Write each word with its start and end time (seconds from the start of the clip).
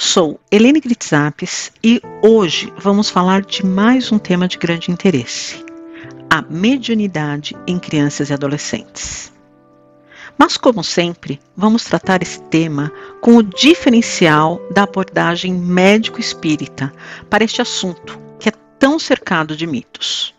Sou 0.00 0.38
Helene 0.48 0.78
Gritzapes 0.80 1.72
e 1.82 2.00
hoje 2.22 2.72
vamos 2.78 3.10
falar 3.10 3.42
de 3.42 3.66
mais 3.66 4.12
um 4.12 4.18
tema 4.18 4.46
de 4.46 4.56
grande 4.56 4.92
interesse: 4.92 5.66
a 6.30 6.40
mediunidade 6.40 7.56
em 7.66 7.80
crianças 7.80 8.30
e 8.30 8.32
adolescentes. 8.32 9.32
Mas, 10.38 10.56
como 10.56 10.84
sempre, 10.84 11.40
vamos 11.56 11.82
tratar 11.82 12.22
esse 12.22 12.40
tema 12.42 12.92
com 13.20 13.38
o 13.38 13.42
diferencial 13.42 14.60
da 14.70 14.84
abordagem 14.84 15.52
médico-espírita 15.52 16.92
para 17.28 17.42
este 17.42 17.60
assunto 17.60 18.20
que 18.38 18.50
é 18.50 18.52
tão 18.78 19.00
cercado 19.00 19.56
de 19.56 19.66
mitos. 19.66 20.32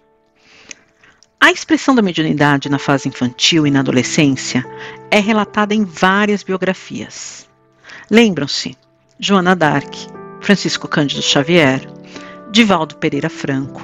A 1.37 1.51
expressão 1.51 1.93
da 1.93 2.01
mediunidade 2.01 2.69
na 2.69 2.79
fase 2.79 3.09
infantil 3.09 3.67
e 3.67 3.71
na 3.71 3.81
adolescência 3.81 4.65
é 5.11 5.19
relatada 5.19 5.75
em 5.75 5.83
várias 5.83 6.43
biografias. 6.43 7.45
Lembram-se 8.09 8.77
Joana 9.21 9.53
d'Arc, 9.53 10.07
Francisco 10.39 10.87
Cândido 10.87 11.21
Xavier, 11.21 11.85
Divaldo 12.51 12.95
Pereira 12.95 13.29
Franco, 13.29 13.81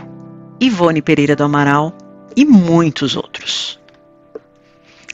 Ivone 0.62 1.02
Pereira 1.02 1.36
do 1.36 1.44
Amaral 1.44 1.94
e 2.38 2.46
muitos 2.46 3.18
outros. 3.18 3.78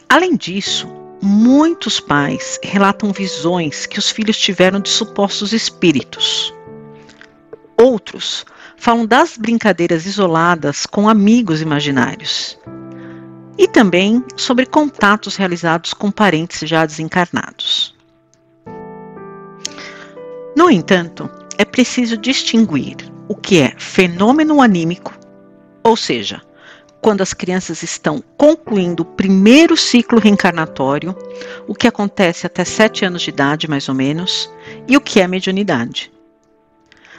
Além 0.08 0.36
disso, 0.36 0.88
muitos 1.24 2.00
pais 2.00 2.60
relatam 2.64 3.12
visões 3.12 3.88
que 3.88 3.98
os 3.98 4.12
filhos 4.12 4.38
tiveram 4.38 4.80
de 4.80 4.90
supostos 4.90 5.54
espíritos. 5.54 6.54
Outros 7.76 8.46
falam 8.78 9.08
das 9.08 9.40
brincadeiras 9.40 10.06
isoladas 10.06 10.86
com 10.86 11.10
amigos 11.10 11.64
imaginários. 11.64 12.60
E 13.58 13.68
também 13.68 14.24
sobre 14.38 14.68
contatos 14.68 15.36
realizados 15.36 15.96
com 15.96 16.12
parentes 16.12 16.70
já 16.70 16.86
desencarnados. 16.86 18.00
No 20.56 20.70
entanto, 20.70 21.30
é 21.58 21.64
preciso 21.64 22.18
distinguir 22.18 22.98
o 23.28 23.36
que 23.36 23.62
é 23.62 23.74
fenômeno 23.78 24.62
anímico, 24.62 25.14
ou 25.84 25.96
seja, 25.96 26.42
quando 27.02 27.22
as 27.22 27.34
crianças 27.34 27.82
estão 27.82 28.24
concluindo 28.38 29.04
o 29.04 29.06
primeiro 29.06 29.76
ciclo 29.76 30.20
reencarnatório, 30.20 31.16
o 31.68 31.74
que 31.74 31.88
acontece 31.88 32.46
até 32.46 32.64
sete 32.64 33.06
anos 33.06 33.22
de 33.24 33.30
idade, 33.30 33.70
mais 33.70 33.90
ou 33.90 33.96
menos, 33.96 34.52
e 34.88 34.96
o 34.96 35.02
que 35.02 35.20
é 35.20 35.28
mediunidade. 35.28 36.12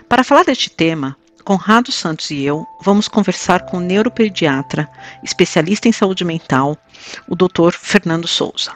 Para 0.08 0.22
falar 0.22 0.44
deste 0.44 0.70
tema, 0.70 1.16
Conrado 1.42 1.91
Santos 1.91 2.30
e 2.30 2.44
eu 2.44 2.64
vamos 2.80 3.08
conversar 3.08 3.66
com 3.66 3.78
o 3.78 3.80
neuropediatra, 3.80 4.88
especialista 5.25 5.88
em 5.88 5.92
saúde 5.92 6.25
mental, 6.25 6.77
o 7.28 7.34
Dr. 7.34 7.72
Fernando 7.72 8.28
Souza. 8.28 8.72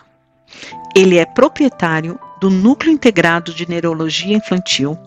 Ele 0.96 1.18
é 1.18 1.24
proprietário 1.24 2.18
do 2.40 2.50
Núcleo 2.50 2.92
Integrado 2.92 3.52
de 3.52 3.68
Neurologia 3.68 4.36
Infantil 4.36 4.98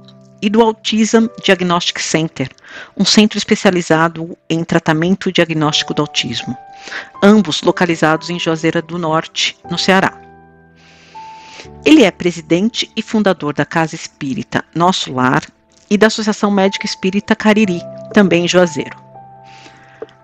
e 0.42 0.50
do 0.50 0.62
Autism 0.62 1.28
Diagnostic 1.44 2.00
Center, 2.00 2.50
um 2.98 3.06
centro 3.06 3.38
especializado 3.38 4.38
em 4.50 4.64
tratamento 4.64 5.30
e 5.30 5.34
diagnóstico 5.34 5.94
do 5.94 6.02
autismo, 6.02 6.58
ambos 7.22 7.62
localizados 7.62 8.30
em 8.30 8.40
Juazeira 8.40 8.82
do 8.82 8.98
Norte, 8.98 9.58
no 9.70 9.78
Ceará. 9.78 10.20
Ele 11.86 12.04
é 12.04 12.12
presidente 12.12 12.90
e 12.96 13.02
fundador 13.02 13.54
da 13.54 13.66
Casa 13.66 13.96
Espírita 13.96 14.64
Nosso 14.74 15.14
Lar 15.14 15.44
e 15.90 15.98
da 15.98 16.08
Associação 16.08 16.50
Médica 16.50 16.86
Espírita 16.86 17.36
Cariri, 17.36 17.82
também 18.14 18.46
em 18.46 18.48
Juazeiro. 18.48 18.98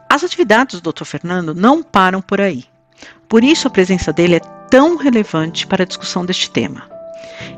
As 0.10 0.24
atividades 0.24 0.80
do 0.80 0.94
Dr. 0.94 1.04
Fernando 1.04 1.54
não 1.54 1.84
param 1.84 2.22
por 2.22 2.40
aí. 2.40 2.64
Por 3.28 3.44
isso 3.44 3.68
a 3.68 3.72
presença 3.72 4.14
dele 4.14 4.36
é 4.36 4.40
tão 4.70 4.96
relevante 4.96 5.68
para 5.68 5.84
a 5.84 5.86
discussão 5.86 6.26
deste 6.26 6.50
tema. 6.50 6.95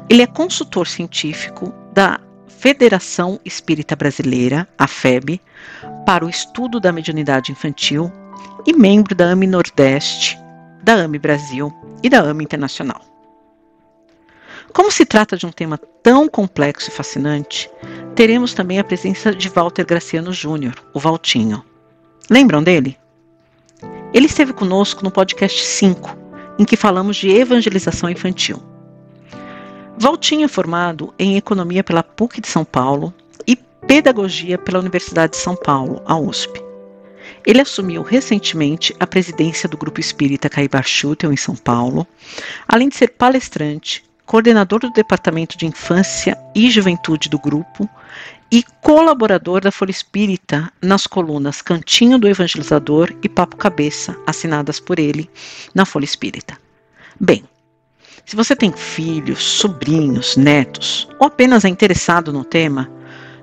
Ele 0.10 0.22
é 0.22 0.28
consultor 0.28 0.88
científico 0.88 1.74
da 1.94 2.20
Federação 2.48 3.40
Espírita 3.46 3.96
Brasileira, 3.96 4.68
a 4.78 4.88
FEB, 4.88 5.40
para 6.06 6.26
o 6.26 6.30
estudo 6.30 6.80
da 6.80 6.92
mediunidade 6.92 7.52
infantil 7.52 8.12
e 8.66 8.74
membro 8.74 9.14
da 9.14 9.26
AME 9.26 9.46
Nordeste, 9.46 10.38
da 10.84 10.94
AME 10.94 11.20
Brasil 11.20 11.72
e 12.02 12.10
da 12.10 12.22
AME 12.22 12.44
Internacional. 12.44 13.02
Como 14.74 14.92
se 14.92 15.06
trata 15.06 15.38
de 15.38 15.46
um 15.46 15.52
tema 15.52 15.78
tão 15.78 16.28
complexo 16.28 16.90
e 16.90 16.94
fascinante, 16.94 17.70
teremos 18.16 18.54
também 18.54 18.80
a 18.80 18.84
presença 18.84 19.34
de 19.34 19.50
Walter 19.50 19.86
Graciano 19.86 20.32
Júnior, 20.32 20.74
o 20.94 21.00
Valtinho. 21.00 21.64
Lembram 22.30 22.64
dele? 22.64 22.98
Ele 24.14 24.26
esteve 24.26 24.54
conosco 24.54 25.04
no 25.04 25.12
podcast 25.12 25.64
5, 25.64 26.18
em 26.60 26.66
que 26.66 26.76
falamos 26.76 27.18
de 27.18 27.30
evangelização 27.30 28.10
infantil. 28.10 28.62
Valtinho 30.00 30.46
é 30.46 30.48
formado 30.48 31.12
em 31.18 31.38
Economia 31.38 31.84
pela 31.84 32.04
PUC 32.04 32.40
de 32.40 32.48
São 32.48 32.64
Paulo 32.64 33.12
e 33.48 33.56
Pedagogia 33.56 34.56
pela 34.56 34.80
Universidade 34.80 35.32
de 35.32 35.38
São 35.38 35.56
Paulo, 35.56 36.04
a 36.06 36.16
USP. 36.16 36.62
Ele 37.44 37.62
assumiu 37.62 38.04
recentemente 38.04 38.96
a 39.00 39.08
presidência 39.08 39.68
do 39.68 39.76
Grupo 39.76 40.00
Espírita 40.00 40.50
Caibar 40.50 40.86
Schutel, 40.88 41.34
em 41.34 41.38
São 41.38 41.56
Paulo, 41.56 42.06
além 42.68 42.90
de 42.90 42.96
ser 42.96 43.08
palestrante, 43.10 44.04
coordenador 44.24 44.82
do 44.82 44.92
Departamento 44.92 45.58
de 45.58 45.66
Infância 45.66 46.38
e 46.54 46.70
Juventude 46.70 47.28
do 47.28 47.40
grupo 47.40 47.90
e 48.52 48.64
colaborador 48.82 49.62
da 49.62 49.72
Folha 49.72 49.92
Espírita 49.92 50.72
nas 50.80 51.08
colunas 51.08 51.62
Cantinho 51.64 52.20
do 52.20 52.28
Evangelizador 52.28 53.12
e 53.24 53.28
Papo 53.28 53.58
Cabeça, 53.58 54.16
assinadas 54.28 54.80
por 54.80 55.00
ele 55.00 55.28
na 55.74 55.86
Folha 55.86 56.06
Espírita. 56.06 56.56
Bem, 57.20 57.44
se 58.28 58.36
você 58.36 58.54
tem 58.54 58.74
filhos, 58.74 59.42
sobrinhos, 59.42 60.36
netos 60.36 61.08
ou 61.18 61.28
apenas 61.28 61.64
é 61.64 61.70
interessado 61.70 62.34
no 62.34 62.44
tema, 62.44 62.92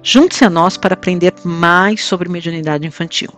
junte-se 0.02 0.44
a 0.44 0.50
nós 0.50 0.76
para 0.76 0.92
aprender 0.92 1.32
mais 1.42 2.04
sobre 2.04 2.28
mediunidade 2.28 2.86
infantil. 2.86 3.30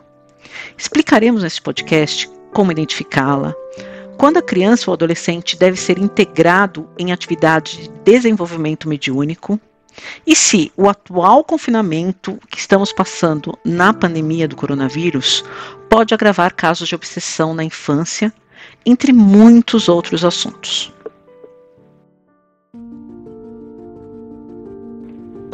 Explicaremos 0.76 1.44
nesse 1.44 1.62
podcast 1.62 2.28
como 2.52 2.72
identificá-la, 2.72 3.54
quando 4.18 4.38
a 4.38 4.42
criança 4.42 4.90
ou 4.90 4.94
adolescente 4.94 5.56
deve 5.56 5.76
ser 5.76 5.98
integrado 5.98 6.88
em 6.98 7.12
atividades 7.12 7.76
de 7.78 7.88
desenvolvimento 8.04 8.88
mediúnico 8.88 9.60
e 10.26 10.34
se 10.34 10.72
o 10.76 10.88
atual 10.88 11.44
confinamento 11.44 12.40
que 12.50 12.58
estamos 12.58 12.92
passando 12.92 13.56
na 13.64 13.94
pandemia 13.94 14.48
do 14.48 14.56
coronavírus 14.56 15.44
pode 15.88 16.12
agravar 16.12 16.52
casos 16.54 16.88
de 16.88 16.96
obsessão 16.96 17.54
na 17.54 17.62
infância, 17.62 18.32
entre 18.84 19.12
muitos 19.12 19.88
outros 19.88 20.24
assuntos. 20.24 20.95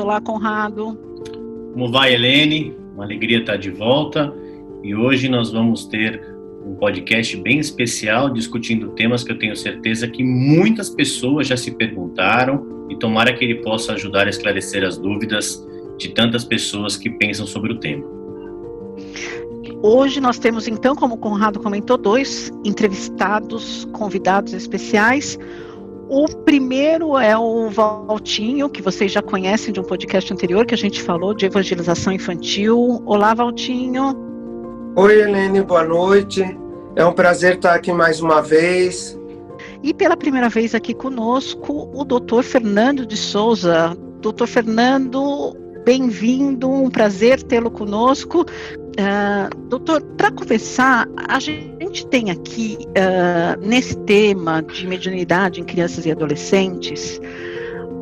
Olá, 0.03 0.21
Conrado. 0.21 0.99
Como 1.73 1.89
vai, 1.93 2.13
Helene? 2.13 2.77
Uma 2.93 3.05
alegria 3.05 3.39
estar 3.39 3.57
de 3.57 3.71
volta. 3.71 4.35
E 4.83 4.97
hoje 4.97 5.29
nós 5.29 5.53
vamos 5.53 5.87
ter 5.87 6.21
um 6.67 6.75
podcast 6.75 7.37
bem 7.37 7.61
especial 7.61 8.29
discutindo 8.29 8.89
temas 8.91 9.23
que 9.23 9.31
eu 9.31 9.39
tenho 9.39 9.55
certeza 9.55 10.09
que 10.09 10.25
muitas 10.25 10.91
pessoas 10.91 11.47
já 11.47 11.57
se 11.57 11.71
perguntaram 11.71 12.89
e 12.91 12.97
tomara 12.99 13.33
que 13.33 13.45
ele 13.45 13.63
possa 13.63 13.93
ajudar 13.93 14.27
a 14.27 14.31
esclarecer 14.31 14.85
as 14.85 14.99
dúvidas 14.99 15.65
de 15.99 16.09
tantas 16.09 16.45
pessoas 16.45 16.97
que 16.97 17.09
pensam 17.09 17.47
sobre 17.47 17.72
o 17.72 17.78
tema. 17.78 18.05
Hoje 19.84 20.21
nós 20.21 20.37
temos 20.37 20.66
então, 20.66 20.97
como 20.97 21.15
o 21.15 21.19
Conrado 21.19 21.60
comentou, 21.60 21.97
dois 21.97 22.53
entrevistados, 22.65 23.84
convidados 23.93 24.53
especiais. 24.53 25.39
O 26.14 26.26
primeiro 26.44 27.16
é 27.16 27.34
o 27.38 27.70
Valtinho, 27.70 28.68
que 28.68 28.82
vocês 28.82 29.10
já 29.10 29.22
conhecem 29.22 29.72
de 29.72 29.80
um 29.80 29.82
podcast 29.82 30.30
anterior 30.30 30.66
que 30.66 30.74
a 30.74 30.76
gente 30.76 31.03
falou 31.03 31.32
de 31.32 31.47
evangelização 31.47 32.12
infantil. 32.12 33.03
Olá, 33.06 33.32
Valtinho. 33.32 34.14
Oi, 34.94 35.22
Helene, 35.22 35.62
boa 35.62 35.84
noite. 35.84 36.44
É 36.97 37.06
um 37.06 37.14
prazer 37.14 37.54
estar 37.54 37.72
aqui 37.72 37.94
mais 37.94 38.20
uma 38.20 38.42
vez. 38.42 39.18
E 39.82 39.94
pela 39.94 40.14
primeira 40.14 40.50
vez 40.50 40.74
aqui 40.74 40.92
conosco, 40.92 41.88
o 41.94 42.04
doutor 42.04 42.42
Fernando 42.42 43.06
de 43.06 43.16
Souza. 43.16 43.97
Doutor 44.20 44.47
Fernando, 44.47 45.56
bem-vindo, 45.84 46.71
um 46.71 46.91
prazer 46.91 47.43
tê-lo 47.43 47.71
conosco. 47.71 48.43
Uh, 48.43 49.69
doutor, 49.69 50.03
para 50.17 50.31
começar, 50.31 51.09
a 51.29 51.39
gente 51.41 52.07
tem 52.09 52.31
aqui, 52.31 52.79
uh, 52.89 53.67
nesse 53.67 53.97
tema 53.99 54.63
de 54.63 54.87
mediunidade 54.87 55.61
em 55.61 55.65
crianças 55.65 56.05
e 56.07 56.11
adolescentes, 56.11 57.21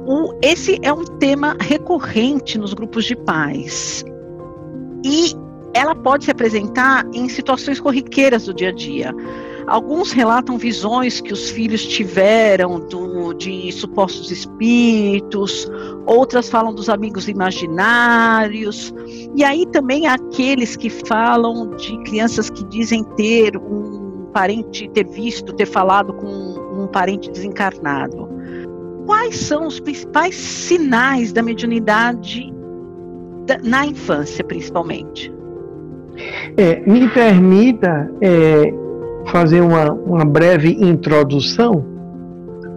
o, 0.06 0.34
esse 0.42 0.78
é 0.82 0.92
um 0.92 1.04
tema 1.04 1.56
recorrente 1.60 2.58
nos 2.58 2.74
grupos 2.74 3.04
de 3.04 3.14
pais. 3.14 4.04
E 5.04 5.32
ela 5.72 5.94
pode 5.94 6.24
se 6.24 6.30
apresentar 6.30 7.06
em 7.14 7.28
situações 7.28 7.78
corriqueiras 7.78 8.46
do 8.46 8.54
dia 8.54 8.70
a 8.70 8.72
dia. 8.72 9.14
Alguns 9.70 10.10
relatam 10.10 10.58
visões 10.58 11.20
que 11.20 11.32
os 11.32 11.48
filhos 11.48 11.86
tiveram 11.86 12.80
do, 12.80 13.32
de 13.32 13.70
supostos 13.70 14.28
espíritos, 14.32 15.70
outras 16.04 16.50
falam 16.50 16.74
dos 16.74 16.88
amigos 16.88 17.28
imaginários, 17.28 18.92
e 19.32 19.44
aí 19.44 19.64
também 19.66 20.08
há 20.08 20.14
aqueles 20.14 20.74
que 20.74 20.90
falam 20.90 21.70
de 21.76 21.96
crianças 22.02 22.50
que 22.50 22.64
dizem 22.64 23.04
ter 23.16 23.56
um 23.56 24.28
parente, 24.32 24.88
ter 24.88 25.06
visto, 25.06 25.52
ter 25.52 25.66
falado 25.66 26.14
com 26.14 26.26
um 26.26 26.88
parente 26.88 27.30
desencarnado. 27.30 28.28
Quais 29.06 29.36
são 29.36 29.68
os 29.68 29.78
principais 29.78 30.34
sinais 30.34 31.32
da 31.32 31.44
mediunidade 31.44 32.52
na 33.62 33.86
infância, 33.86 34.42
principalmente? 34.42 35.32
É, 36.56 36.80
me 36.80 37.08
permita 37.08 38.12
é, 38.20 38.89
fazer 39.26 39.60
uma, 39.60 39.92
uma 39.92 40.24
breve 40.24 40.76
introdução, 40.80 41.84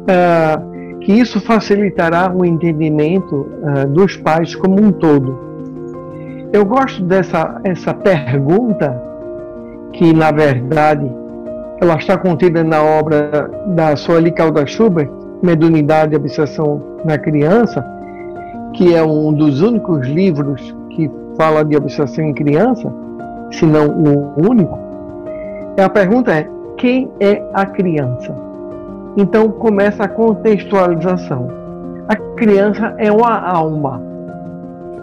uh, 0.04 1.00
que 1.00 1.12
isso 1.12 1.40
facilitará 1.42 2.32
o 2.34 2.46
entendimento 2.46 3.36
uh, 3.36 3.88
dos 3.90 4.18
pais 4.18 4.56
como 4.56 4.82
um 4.82 4.92
todo. 4.92 5.40
Eu 6.52 6.66
gosto 6.66 7.04
dessa 7.04 7.60
essa 7.64 7.94
pergunta, 7.94 9.02
que 9.94 10.14
na 10.14 10.32
verdade 10.32 11.10
ela 11.82 11.96
está 11.96 12.18
contida 12.18 12.64
na 12.64 12.82
obra 12.82 13.50
da 13.76 13.96
Sueli 13.96 14.32
Calda 14.32 14.66
Schubert, 14.66 15.10
Mediunidade 15.42 16.14
e 16.14 16.18
Obsessão 16.18 16.82
na 17.04 17.18
Criança, 17.18 17.84
que 18.74 18.96
é 18.96 19.04
um 19.04 19.34
dos 19.34 19.62
únicos 19.62 20.08
livros 20.08 20.76
que 20.92 21.10
fala 21.38 21.64
de 21.64 21.76
obsessão 21.76 22.26
em 22.26 22.34
criança, 22.34 22.92
se 23.52 23.66
não 23.66 23.90
o 23.90 24.50
único, 24.50 24.78
a 25.82 25.90
pergunta 25.90 26.32
é: 26.32 26.50
quem 26.78 27.10
é 27.20 27.44
a 27.54 27.66
criança? 27.66 28.36
Então 29.18 29.50
começa 29.50 30.04
a 30.04 30.08
contextualização. 30.08 31.48
A 32.08 32.16
criança 32.36 32.94
é 32.98 33.12
uma 33.12 33.40
alma. 33.40 34.02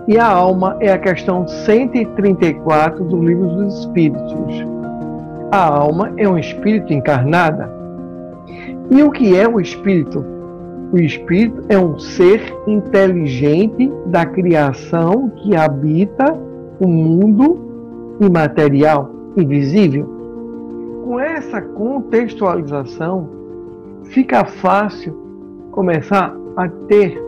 E 0.07 0.19
a 0.19 0.27
alma 0.27 0.77
é 0.81 0.93
a 0.93 0.99
questão 0.99 1.47
134 1.47 3.05
do 3.05 3.23
Livro 3.23 3.47
dos 3.49 3.81
Espíritos. 3.81 4.67
A 5.53 5.65
alma 5.65 6.13
é 6.17 6.29
um 6.29 6.39
espírito 6.39 6.93
encarnada. 6.93 7.71
E 8.91 9.03
o 9.03 9.11
que 9.11 9.37
é 9.37 9.49
o 9.49 9.61
espírito? 9.61 10.25
O 10.93 10.99
espírito 10.99 11.65
é 11.69 11.79
um 11.79 11.99
ser 11.99 12.43
inteligente 12.67 13.91
da 14.07 14.27
criação 14.27 15.31
que 15.37 15.55
habita 15.55 16.37
o 16.81 16.89
mundo 16.89 18.17
imaterial, 18.21 19.11
invisível. 19.37 20.20
Com 21.11 21.19
essa 21.19 21.61
contextualização, 21.61 23.29
fica 24.05 24.45
fácil 24.45 25.13
começar 25.73 26.33
a 26.57 26.69
ter 26.69 27.21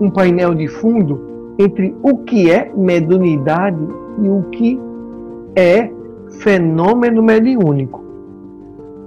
um 0.00 0.08
painel 0.08 0.54
de 0.54 0.66
fundo 0.66 1.54
entre 1.58 1.94
o 2.02 2.16
que 2.24 2.50
é 2.50 2.72
mediunidade 2.74 3.76
e 4.22 4.26
o 4.26 4.44
que 4.44 4.80
é 5.54 5.90
fenômeno 6.40 7.22
mediúnico. 7.22 8.02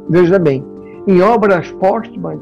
Veja 0.07 0.37
bem, 0.37 0.63
em 1.07 1.23
obras 1.23 1.71
póstumas 1.71 2.39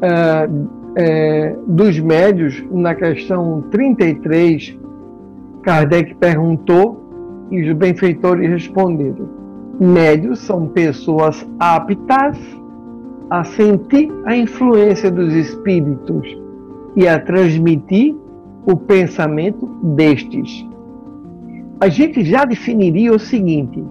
é, 0.00 0.48
é, 0.96 1.56
dos 1.64 2.00
médios, 2.00 2.60
na 2.72 2.96
questão 2.96 3.62
33, 3.70 4.76
Kardec 5.62 6.12
perguntou 6.16 7.46
e 7.52 7.70
os 7.70 7.72
benfeitores 7.76 8.50
responderam: 8.50 9.41
Médios 9.80 10.40
são 10.40 10.66
pessoas 10.68 11.46
aptas 11.58 12.38
a 13.30 13.44
sentir 13.44 14.12
a 14.26 14.36
influência 14.36 15.10
dos 15.10 15.32
espíritos 15.32 16.38
e 16.94 17.08
a 17.08 17.18
transmitir 17.18 18.14
o 18.66 18.76
pensamento 18.76 19.66
destes. 19.96 20.66
A 21.80 21.88
gente 21.88 22.22
já 22.22 22.44
definiria 22.44 23.12
o 23.12 23.18
seguinte: 23.18 23.82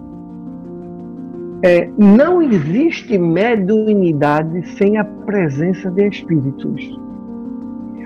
é, 1.64 1.90
não 1.98 2.42
existe 2.42 3.18
mediunidade 3.18 4.66
sem 4.78 4.98
a 4.98 5.04
presença 5.04 5.90
de 5.92 6.08
espíritos. 6.08 7.00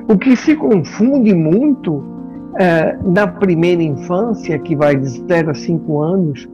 O 0.07 0.17
que 0.17 0.35
se 0.35 0.55
confunde 0.55 1.33
muito 1.33 2.03
é, 2.57 2.97
na 3.03 3.27
primeira 3.27 3.83
infância, 3.83 4.57
que 4.59 4.75
vai 4.75 4.95
de 4.95 5.07
0 5.07 5.51
a 5.51 5.53
5 5.53 6.01
anos, 6.01 6.49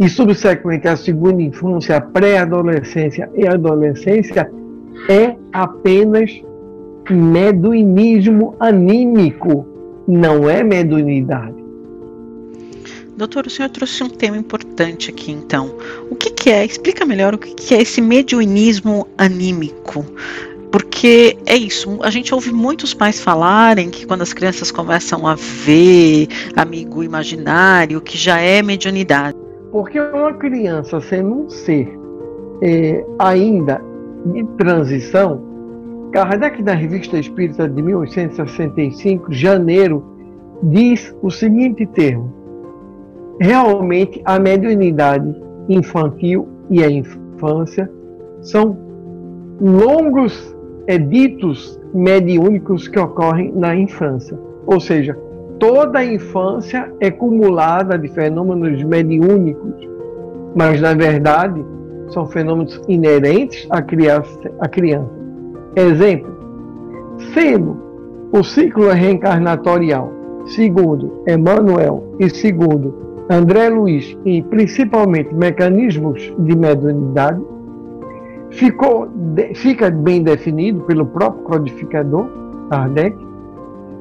e 0.00 0.08
subsequente 0.08 0.88
à 0.88 0.96
segunda 0.96 1.42
infância, 1.42 2.00
pré-adolescência 2.00 3.30
e 3.34 3.46
adolescência, 3.46 4.50
é 5.10 5.36
apenas 5.52 6.30
meduinismo 7.10 8.56
anímico, 8.58 9.66
não 10.08 10.48
é 10.48 10.62
mediunidade. 10.62 11.60
Doutor, 13.14 13.46
o 13.46 13.50
senhor 13.50 13.68
trouxe 13.68 14.02
um 14.02 14.08
tema 14.08 14.38
importante 14.38 15.10
aqui, 15.10 15.30
então. 15.30 15.76
O 16.10 16.14
que, 16.14 16.30
que 16.30 16.48
é? 16.48 16.64
Explica 16.64 17.04
melhor 17.04 17.34
o 17.34 17.38
que, 17.38 17.52
que 17.52 17.74
é 17.74 17.82
esse 17.82 18.00
mediunismo 18.00 19.06
anímico. 19.18 20.06
Porque 20.72 21.36
é 21.44 21.56
isso, 21.56 21.98
a 22.00 22.10
gente 22.10 22.32
ouve 22.32 22.52
muitos 22.52 22.94
pais 22.94 23.20
falarem 23.20 23.90
que 23.90 24.06
quando 24.06 24.22
as 24.22 24.32
crianças 24.32 24.70
começam 24.70 25.26
a 25.26 25.34
ver 25.34 26.28
amigo 26.56 27.02
imaginário, 27.02 28.00
que 28.00 28.16
já 28.16 28.38
é 28.38 28.62
mediunidade. 28.62 29.39
Porque 29.70 30.00
uma 30.00 30.32
criança 30.34 31.00
sendo 31.00 31.44
um 31.44 31.48
ser 31.48 31.88
é, 32.62 33.04
ainda 33.18 33.80
de 34.26 34.44
transição, 34.58 35.40
Kardec, 36.12 36.62
na 36.62 36.74
Revista 36.74 37.18
Espírita 37.18 37.68
de 37.68 37.80
1865, 37.80 39.32
janeiro, 39.32 40.04
diz 40.62 41.14
o 41.22 41.30
seguinte 41.30 41.86
termo: 41.86 42.32
realmente 43.40 44.20
a 44.24 44.38
mediunidade 44.38 45.34
infantil 45.68 46.48
e 46.68 46.82
a 46.82 46.90
infância 46.90 47.90
são 48.42 48.76
longos 49.60 50.56
editos 50.86 51.80
mediúnicos 51.94 52.88
que 52.88 52.98
ocorrem 52.98 53.52
na 53.52 53.74
infância. 53.74 54.38
Ou 54.66 54.80
seja, 54.80 55.16
toda 55.60 55.98
a 55.98 56.04
infância 56.04 56.90
é 56.98 57.10
cumulada 57.10 57.96
de 57.96 58.08
fenômenos 58.08 58.82
mediúnicos, 58.82 59.88
mas 60.56 60.80
na 60.80 60.94
verdade 60.94 61.64
são 62.08 62.26
fenômenos 62.26 62.82
inerentes 62.88 63.68
à 63.70 63.80
criança. 63.80 64.50
À 64.58 64.66
criança. 64.66 65.10
Exemplo, 65.76 66.34
sendo 67.32 67.76
o 68.32 68.42
ciclo 68.42 68.90
reencarnatorial, 68.90 70.10
segundo 70.46 71.22
Emmanuel 71.28 72.16
e 72.18 72.28
segundo 72.30 73.26
André 73.30 73.68
Luiz, 73.68 74.16
e 74.24 74.42
principalmente 74.42 75.32
mecanismos 75.32 76.34
de 76.38 76.56
mediunidade, 76.56 77.40
ficou, 78.50 79.08
fica 79.54 79.88
bem 79.90 80.22
definido 80.22 80.80
pelo 80.80 81.06
próprio 81.06 81.44
codificador, 81.44 82.26
Kardec, 82.70 83.16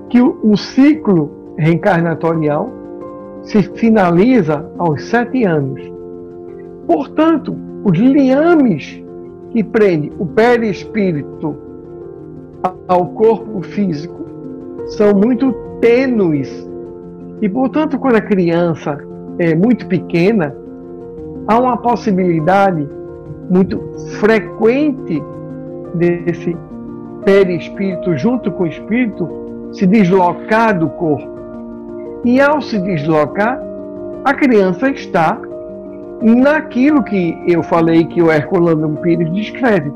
que 0.10 0.20
o, 0.20 0.40
o 0.42 0.58
ciclo 0.58 1.39
reencarnatorial 1.60 2.70
se 3.44 3.62
finaliza 3.62 4.66
aos 4.78 5.04
sete 5.10 5.44
anos. 5.44 5.82
Portanto, 6.88 7.56
os 7.84 7.98
liames 7.98 9.04
que 9.52 9.64
prendem 9.64 10.12
o 10.18 10.26
perispírito 10.26 11.56
ao 12.88 13.08
corpo 13.08 13.62
físico 13.62 14.26
são 14.88 15.14
muito 15.14 15.54
tênues. 15.82 16.68
E, 17.42 17.48
portanto, 17.48 17.98
quando 17.98 18.16
a 18.16 18.22
criança 18.22 18.98
é 19.38 19.56
muito 19.56 19.88
pequena, 19.88 20.56
há 21.48 21.60
uma 21.60 21.78
possibilidade 21.78 22.88
muito 23.50 23.80
frequente 24.20 25.24
desse 25.96 26.56
perispírito, 27.24 28.18
junto 28.18 28.52
com 28.52 28.64
o 28.64 28.68
espírito, 28.68 29.28
se 29.72 29.86
deslocar 29.86 30.78
do 30.78 30.90
corpo. 30.90 31.39
E 32.26 32.42
ao 32.42 32.62
se 32.62 32.78
deslocar, 32.80 33.62
a 34.26 34.34
criança 34.34 34.90
está 34.90 35.40
naquilo 36.22 37.04
que 37.04 37.38
eu 37.48 37.64
falei 37.64 38.06
que 38.06 38.22
o 38.22 38.32
Herculano 38.32 38.98
Pires 38.98 39.32
descreve, 39.32 39.92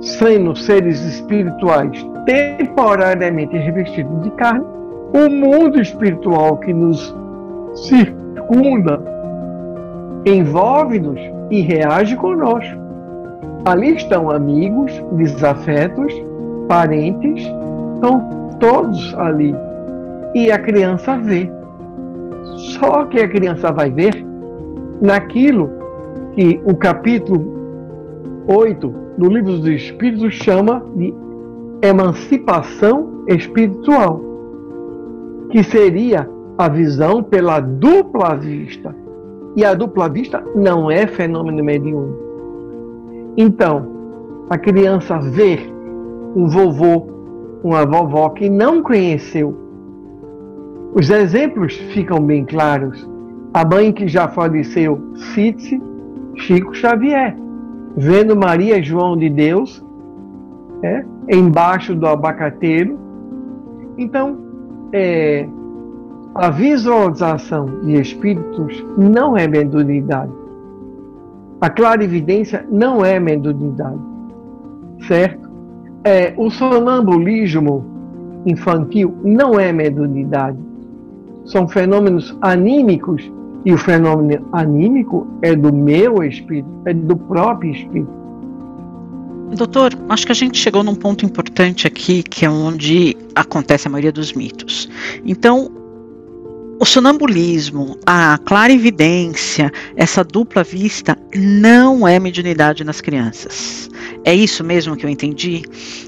sendo 0.00 0.54
seres 0.54 1.00
espirituais 1.04 2.06
temporariamente 2.26 3.56
revestidos 3.56 4.22
de 4.22 4.30
carne, 4.32 4.64
o 5.14 5.30
mundo 5.30 5.80
espiritual 5.80 6.58
que 6.58 6.72
nos 6.72 7.14
circunda 7.74 9.00
envolve-nos 10.26 11.20
e 11.50 11.60
reage 11.60 12.16
conosco. 12.16 12.84
Ali 13.64 13.96
estão 13.96 14.30
amigos, 14.30 14.92
desafetos, 15.12 16.12
parentes 16.68 17.42
estão 17.94 18.50
todos 18.60 19.14
ali. 19.18 19.54
E 20.34 20.50
a 20.50 20.58
criança 20.58 21.16
vê. 21.16 21.50
Só 22.78 23.04
que 23.04 23.20
a 23.20 23.28
criança 23.28 23.72
vai 23.72 23.90
ver 23.90 24.24
naquilo 25.00 25.70
que 26.34 26.60
o 26.64 26.74
capítulo 26.74 27.54
8 28.48 28.94
do 29.18 29.28
Livro 29.28 29.58
dos 29.58 29.66
Espíritos 29.68 30.34
chama 30.34 30.84
de 30.96 31.14
emancipação 31.82 33.24
espiritual, 33.28 34.20
que 35.50 35.62
seria 35.62 36.28
a 36.58 36.68
visão 36.68 37.22
pela 37.22 37.60
dupla 37.60 38.34
vista. 38.34 38.94
E 39.56 39.64
a 39.64 39.72
dupla 39.74 40.08
vista 40.08 40.42
não 40.56 40.90
é 40.90 41.06
fenômeno 41.06 41.62
mediúnico. 41.62 42.24
Então, 43.36 43.86
a 44.50 44.58
criança 44.58 45.18
vê 45.18 45.58
um 46.34 46.48
vovô, 46.48 47.06
uma 47.62 47.86
vovó 47.86 48.30
que 48.30 48.50
não 48.50 48.82
conheceu. 48.82 49.63
Os 50.94 51.10
exemplos 51.10 51.74
ficam 51.92 52.20
bem 52.20 52.44
claros. 52.44 53.08
A 53.52 53.64
mãe 53.64 53.92
que 53.92 54.06
já 54.06 54.28
faleceu, 54.28 55.12
cite 55.34 55.82
Chico 56.36 56.72
Xavier, 56.72 57.36
vendo 57.96 58.36
Maria 58.36 58.80
João 58.80 59.16
de 59.16 59.28
Deus 59.28 59.84
é, 60.84 61.04
embaixo 61.28 61.96
do 61.96 62.06
abacateiro. 62.06 62.96
Então, 63.98 64.38
é, 64.92 65.48
a 66.36 66.50
visualização 66.50 67.66
de 67.82 68.00
espíritos 68.00 68.84
não 68.96 69.36
é 69.36 69.48
mediunidade. 69.48 70.32
A 71.60 71.70
clarividência 71.70 72.64
não 72.70 73.04
é 73.04 73.18
mediunidade. 73.18 73.98
Certo? 75.08 75.50
É, 76.04 76.34
o 76.36 76.50
sonambulismo 76.50 77.84
infantil 78.46 79.12
não 79.24 79.58
é 79.58 79.72
mediunidade. 79.72 80.73
São 81.44 81.68
fenômenos 81.68 82.36
anímicos 82.40 83.30
e 83.64 83.72
o 83.72 83.78
fenômeno 83.78 84.46
anímico 84.52 85.26
é 85.42 85.54
do 85.54 85.72
meu 85.72 86.22
espírito, 86.22 86.68
é 86.86 86.92
do 86.92 87.16
próprio 87.16 87.72
espírito. 87.72 88.24
Doutor, 89.56 89.92
acho 90.08 90.26
que 90.26 90.32
a 90.32 90.34
gente 90.34 90.58
chegou 90.58 90.82
num 90.82 90.94
ponto 90.94 91.24
importante 91.24 91.86
aqui, 91.86 92.22
que 92.22 92.44
é 92.44 92.50
onde 92.50 93.16
acontece 93.34 93.86
a 93.86 93.90
maioria 93.90 94.10
dos 94.10 94.32
mitos. 94.32 94.88
Então, 95.24 95.70
o 96.80 96.84
sonambulismo, 96.84 97.96
a 98.04 98.38
clarividência, 98.38 99.70
essa 99.96 100.24
dupla 100.24 100.64
vista 100.64 101.16
não 101.34 102.06
é 102.06 102.18
mediunidade 102.18 102.82
nas 102.82 103.00
crianças. 103.00 103.88
É 104.24 104.34
isso 104.34 104.64
mesmo 104.64 104.96
que 104.96 105.06
eu 105.06 105.10
entendi? 105.10 105.62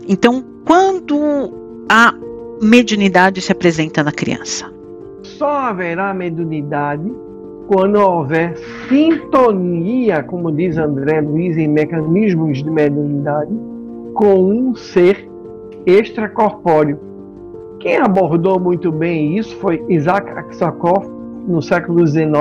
Então, 0.09 0.45
quando 0.65 1.87
a 1.89 2.13
mediunidade 2.61 3.41
se 3.41 3.53
apresenta 3.53 4.03
na 4.03 4.11
criança? 4.11 4.71
Só 5.39 5.51
haverá 5.51 6.15
mediunidade 6.15 7.13
quando 7.69 8.01
houver 8.01 8.57
sintonia, 8.89 10.23
como 10.23 10.51
diz 10.51 10.79
André 10.79 11.21
Luiz, 11.21 11.59
em 11.59 11.69
mecanismos 11.69 12.63
de 12.63 12.71
mediunidade, 12.71 13.51
com 14.15 14.35
um 14.35 14.75
ser 14.75 15.29
extracorpóreo. 15.85 16.99
Quem 17.81 17.99
abordou 17.99 18.59
muito 18.59 18.91
bem 18.91 19.37
isso 19.37 19.55
foi 19.57 19.85
Isaac 19.91 20.31
Aksakov, 20.31 21.07
no 21.47 21.61
século 21.61 22.07
XIX, 22.07 22.33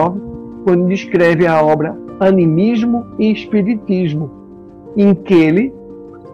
quando 0.63 0.87
descreve 0.87 1.45
a 1.45 1.61
obra 1.61 1.97
Animismo 2.21 3.05
e 3.19 3.29
Espiritismo, 3.29 4.31
em 4.95 5.13
que 5.13 5.33
ele 5.33 5.73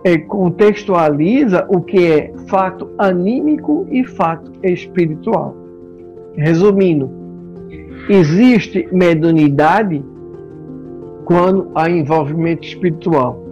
é, 0.04 0.16
contextualiza 0.16 1.66
o 1.70 1.82
que 1.82 2.06
é 2.06 2.34
fato 2.48 2.88
anímico 3.00 3.88
e 3.90 4.06
fato 4.06 4.52
espiritual. 4.64 5.61
Resumindo, 6.36 7.10
existe 8.10 8.88
mediunidade 8.92 10.04
quando 11.26 11.72
há 11.76 11.90
envolvimento 11.90 12.66
espiritual. 12.66 13.44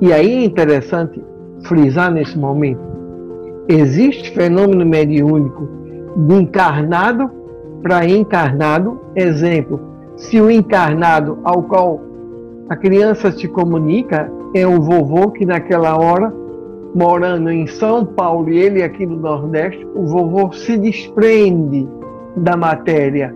E 0.00 0.12
aí 0.12 0.42
é 0.42 0.44
interessante 0.44 1.22
frisar 1.64 2.12
nesse 2.12 2.38
momento: 2.38 2.80
existe 3.68 4.30
fenômeno 4.32 4.84
mediúnico 4.84 5.68
de 6.16 6.34
encarnado 6.34 7.30
para 7.82 8.06
encarnado. 8.06 9.00
Exemplo, 9.14 9.80
se 10.16 10.40
o 10.40 10.50
encarnado 10.50 11.38
ao 11.44 11.62
qual 11.62 12.00
a 12.68 12.76
criança 12.76 13.30
se 13.30 13.46
comunica 13.46 14.30
é 14.54 14.66
o 14.66 14.80
vovô 14.80 15.30
que 15.30 15.44
naquela 15.44 15.96
hora, 15.96 16.32
morando 16.94 17.50
em 17.50 17.66
São 17.66 18.04
Paulo 18.04 18.50
e 18.50 18.58
ele 18.58 18.82
aqui 18.82 19.04
no 19.04 19.16
Nordeste, 19.16 19.86
o 19.94 20.06
vovô 20.06 20.52
se 20.52 20.76
desprende 20.76 21.86
da 22.36 22.56
matéria 22.56 23.34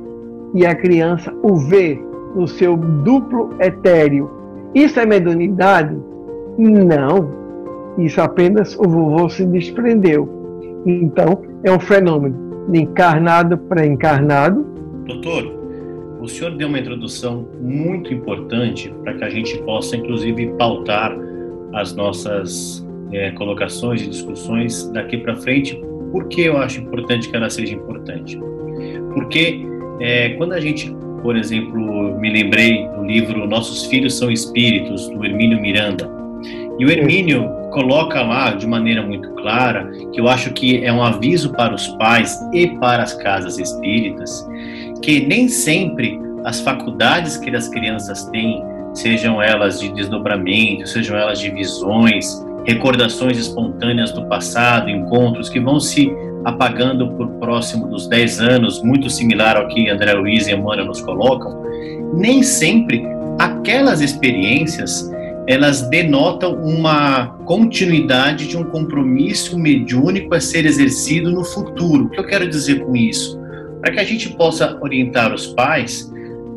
e 0.54 0.66
a 0.66 0.74
criança 0.74 1.32
o 1.42 1.56
vê 1.56 2.00
no 2.34 2.46
seu 2.46 2.76
duplo 2.76 3.50
etéreo. 3.60 4.30
Isso 4.74 4.98
é 5.00 5.06
mediunidade? 5.06 5.96
Não. 6.58 7.38
Isso 7.98 8.20
apenas 8.20 8.76
o 8.78 8.84
vovô 8.84 9.28
se 9.28 9.44
desprendeu. 9.44 10.28
Então, 10.86 11.42
é 11.64 11.72
um 11.72 11.80
fenômeno 11.80 12.36
de 12.68 12.80
encarnado 12.82 13.58
para 13.58 13.86
encarnado. 13.86 14.64
Doutor, 15.06 15.58
o 16.20 16.28
senhor 16.28 16.56
deu 16.56 16.68
uma 16.68 16.78
introdução 16.78 17.46
muito 17.60 18.12
importante 18.12 18.94
para 19.02 19.14
que 19.14 19.24
a 19.24 19.30
gente 19.30 19.58
possa, 19.62 19.96
inclusive, 19.96 20.48
pautar 20.58 21.16
as 21.74 21.94
nossas 21.94 22.86
é, 23.12 23.30
colocações 23.32 24.02
e 24.02 24.08
discussões 24.08 24.88
daqui 24.90 25.18
para 25.18 25.36
frente. 25.36 25.80
Por 26.12 26.28
que 26.28 26.42
eu 26.42 26.56
acho 26.58 26.80
importante 26.80 27.28
que 27.28 27.36
ela 27.36 27.50
seja 27.50 27.74
importante? 27.74 28.38
Porque 29.18 29.66
é, 30.00 30.28
quando 30.30 30.52
a 30.52 30.60
gente, 30.60 30.94
por 31.22 31.36
exemplo, 31.36 32.16
me 32.20 32.30
lembrei 32.30 32.86
do 32.94 33.02
livro 33.02 33.48
Nossos 33.48 33.86
Filhos 33.86 34.16
São 34.16 34.30
Espíritos, 34.30 35.08
do 35.08 35.24
Hermínio 35.24 35.60
Miranda, 35.60 36.08
e 36.78 36.84
o 36.84 36.90
Hermínio 36.90 37.50
coloca 37.72 38.22
lá 38.22 38.52
de 38.52 38.64
maneira 38.64 39.02
muito 39.02 39.28
clara 39.30 39.90
que 40.12 40.20
eu 40.20 40.28
acho 40.28 40.52
que 40.52 40.84
é 40.84 40.92
um 40.92 41.02
aviso 41.02 41.52
para 41.52 41.74
os 41.74 41.88
pais 41.96 42.38
e 42.52 42.68
para 42.78 43.02
as 43.02 43.12
casas 43.14 43.58
espíritas 43.58 44.48
que 45.02 45.26
nem 45.26 45.48
sempre 45.48 46.20
as 46.44 46.60
faculdades 46.60 47.36
que 47.36 47.54
as 47.54 47.68
crianças 47.68 48.24
têm, 48.26 48.62
sejam 48.94 49.42
elas 49.42 49.80
de 49.80 49.92
desdobramento, 49.92 50.88
sejam 50.88 51.16
elas 51.16 51.40
de 51.40 51.50
visões, 51.50 52.40
recordações 52.64 53.36
espontâneas 53.36 54.12
do 54.12 54.24
passado, 54.26 54.88
encontros 54.88 55.48
que 55.48 55.58
vão 55.58 55.80
se 55.80 56.08
apagando 56.48 57.10
por 57.12 57.28
próximo 57.38 57.86
dos 57.88 58.08
10 58.08 58.40
anos, 58.40 58.82
muito 58.82 59.10
similar 59.10 59.56
ao 59.56 59.68
que 59.68 59.90
André 59.90 60.14
Luiz 60.14 60.48
e 60.48 60.52
Amanda 60.52 60.82
nos 60.82 61.00
colocam, 61.02 61.62
nem 62.14 62.42
sempre 62.42 63.04
aquelas 63.38 64.00
experiências 64.00 65.10
elas 65.46 65.88
denotam 65.88 66.54
uma 66.62 67.26
continuidade 67.46 68.46
de 68.48 68.56
um 68.56 68.64
compromisso 68.64 69.58
mediúnico 69.58 70.34
a 70.34 70.40
ser 70.40 70.66
exercido 70.66 71.30
no 71.30 71.42
futuro. 71.42 72.04
O 72.04 72.10
que 72.10 72.20
eu 72.20 72.26
quero 72.26 72.48
dizer 72.48 72.84
com 72.84 72.94
isso? 72.94 73.38
Para 73.80 73.92
que 73.92 74.00
a 74.00 74.04
gente 74.04 74.30
possa 74.30 74.78
orientar 74.82 75.32
os 75.32 75.46
pais 75.46 76.12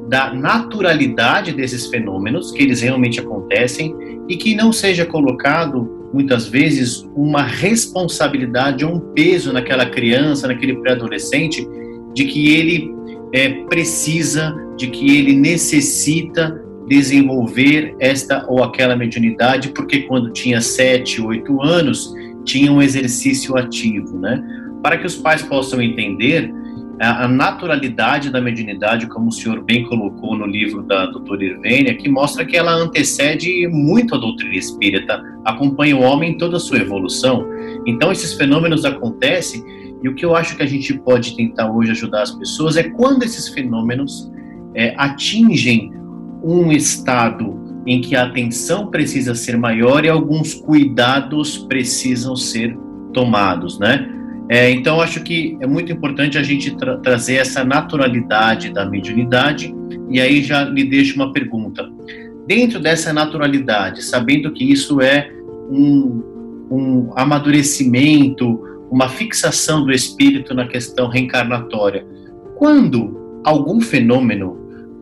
da 0.09 0.33
naturalidade 0.33 1.53
desses 1.53 1.87
fenômenos, 1.87 2.51
que 2.51 2.63
eles 2.63 2.81
realmente 2.81 3.19
acontecem, 3.19 3.95
e 4.27 4.35
que 4.35 4.55
não 4.55 4.73
seja 4.73 5.05
colocado 5.05 6.00
muitas 6.13 6.47
vezes, 6.47 7.07
uma 7.15 7.43
responsabilidade 7.43 8.85
um 8.85 8.99
peso 8.99 9.53
naquela 9.53 9.85
criança, 9.85 10.47
naquele 10.47 10.75
pré-adolescente, 10.75 11.67
de 12.13 12.25
que 12.25 12.53
ele 12.53 12.93
é, 13.33 13.49
precisa, 13.65 14.53
de 14.77 14.87
que 14.87 15.17
ele 15.17 15.33
necessita 15.33 16.59
desenvolver 16.87 17.95
esta 17.99 18.45
ou 18.49 18.63
aquela 18.63 18.95
mediunidade, 18.95 19.69
porque 19.69 20.01
quando 20.01 20.31
tinha 20.31 20.59
7, 20.59 21.21
8 21.21 21.61
anos, 21.61 22.13
tinha 22.43 22.71
um 22.71 22.81
exercício 22.81 23.55
ativo, 23.57 24.17
né? 24.19 24.43
Para 24.83 24.97
que 24.97 25.05
os 25.05 25.15
pais 25.15 25.41
possam 25.41 25.81
entender 25.81 26.51
a, 27.07 27.27
naturalidade 27.27 28.29
da 28.29 28.39
mediunidade, 28.39 29.07
como 29.07 29.29
o 29.29 29.31
senhor 29.31 29.63
bem 29.63 29.83
colocou 29.85 30.37
no 30.37 30.45
livro 30.45 30.83
da 30.83 31.07
doutora 31.07 31.43
Irvênia, 31.43 31.95
que 31.95 32.07
mostra 32.07 32.45
que 32.45 32.55
ela 32.55 32.73
antecede 32.73 33.67
muito 33.67 34.13
a 34.13 34.19
doutrina 34.19 34.55
espírita, 34.55 35.21
acompanha 35.43 35.97
o 35.97 36.01
homem 36.01 36.31
em 36.31 36.37
toda 36.37 36.57
a 36.57 36.59
sua 36.59 36.77
evolução. 36.77 37.47
Então, 37.87 38.11
esses 38.11 38.33
fenômenos 38.33 38.85
acontecem, 38.85 39.63
e 40.03 40.09
o 40.09 40.13
que 40.13 40.23
eu 40.23 40.35
acho 40.35 40.55
que 40.55 40.63
a 40.63 40.67
gente 40.67 40.93
pode 40.99 41.35
tentar 41.35 41.71
hoje 41.71 41.91
ajudar 41.91 42.21
as 42.21 42.31
pessoas 42.31 42.77
é 42.77 42.83
quando 42.83 43.23
esses 43.23 43.47
fenômenos 43.49 44.31
é, 44.75 44.93
atingem 44.97 45.91
um 46.43 46.71
estado 46.71 47.59
em 47.85 47.99
que 47.99 48.15
a 48.15 48.25
atenção 48.25 48.87
precisa 48.87 49.33
ser 49.33 49.57
maior 49.57 50.05
e 50.05 50.09
alguns 50.09 50.53
cuidados 50.53 51.57
precisam 51.57 52.35
ser 52.35 52.77
tomados, 53.11 53.79
né? 53.79 54.20
É, 54.51 54.69
então, 54.69 54.99
acho 54.99 55.23
que 55.23 55.57
é 55.61 55.65
muito 55.65 55.93
importante 55.93 56.37
a 56.37 56.43
gente 56.43 56.75
tra 56.75 56.97
trazer 56.97 57.35
essa 57.35 57.63
naturalidade 57.63 58.69
da 58.69 58.85
mediunidade. 58.85 59.73
E 60.09 60.19
aí 60.19 60.43
já 60.43 60.65
lhe 60.65 60.83
deixo 60.83 61.15
uma 61.15 61.31
pergunta. 61.31 61.89
Dentro 62.45 62.77
dessa 62.77 63.13
naturalidade, 63.13 64.03
sabendo 64.03 64.51
que 64.51 64.69
isso 64.69 64.99
é 64.99 65.31
um, 65.69 66.21
um 66.69 67.13
amadurecimento, 67.15 68.61
uma 68.91 69.07
fixação 69.07 69.85
do 69.85 69.91
espírito 69.93 70.53
na 70.53 70.67
questão 70.67 71.07
reencarnatória. 71.07 72.05
Quando 72.57 73.41
algum 73.45 73.79
fenômeno, 73.79 74.59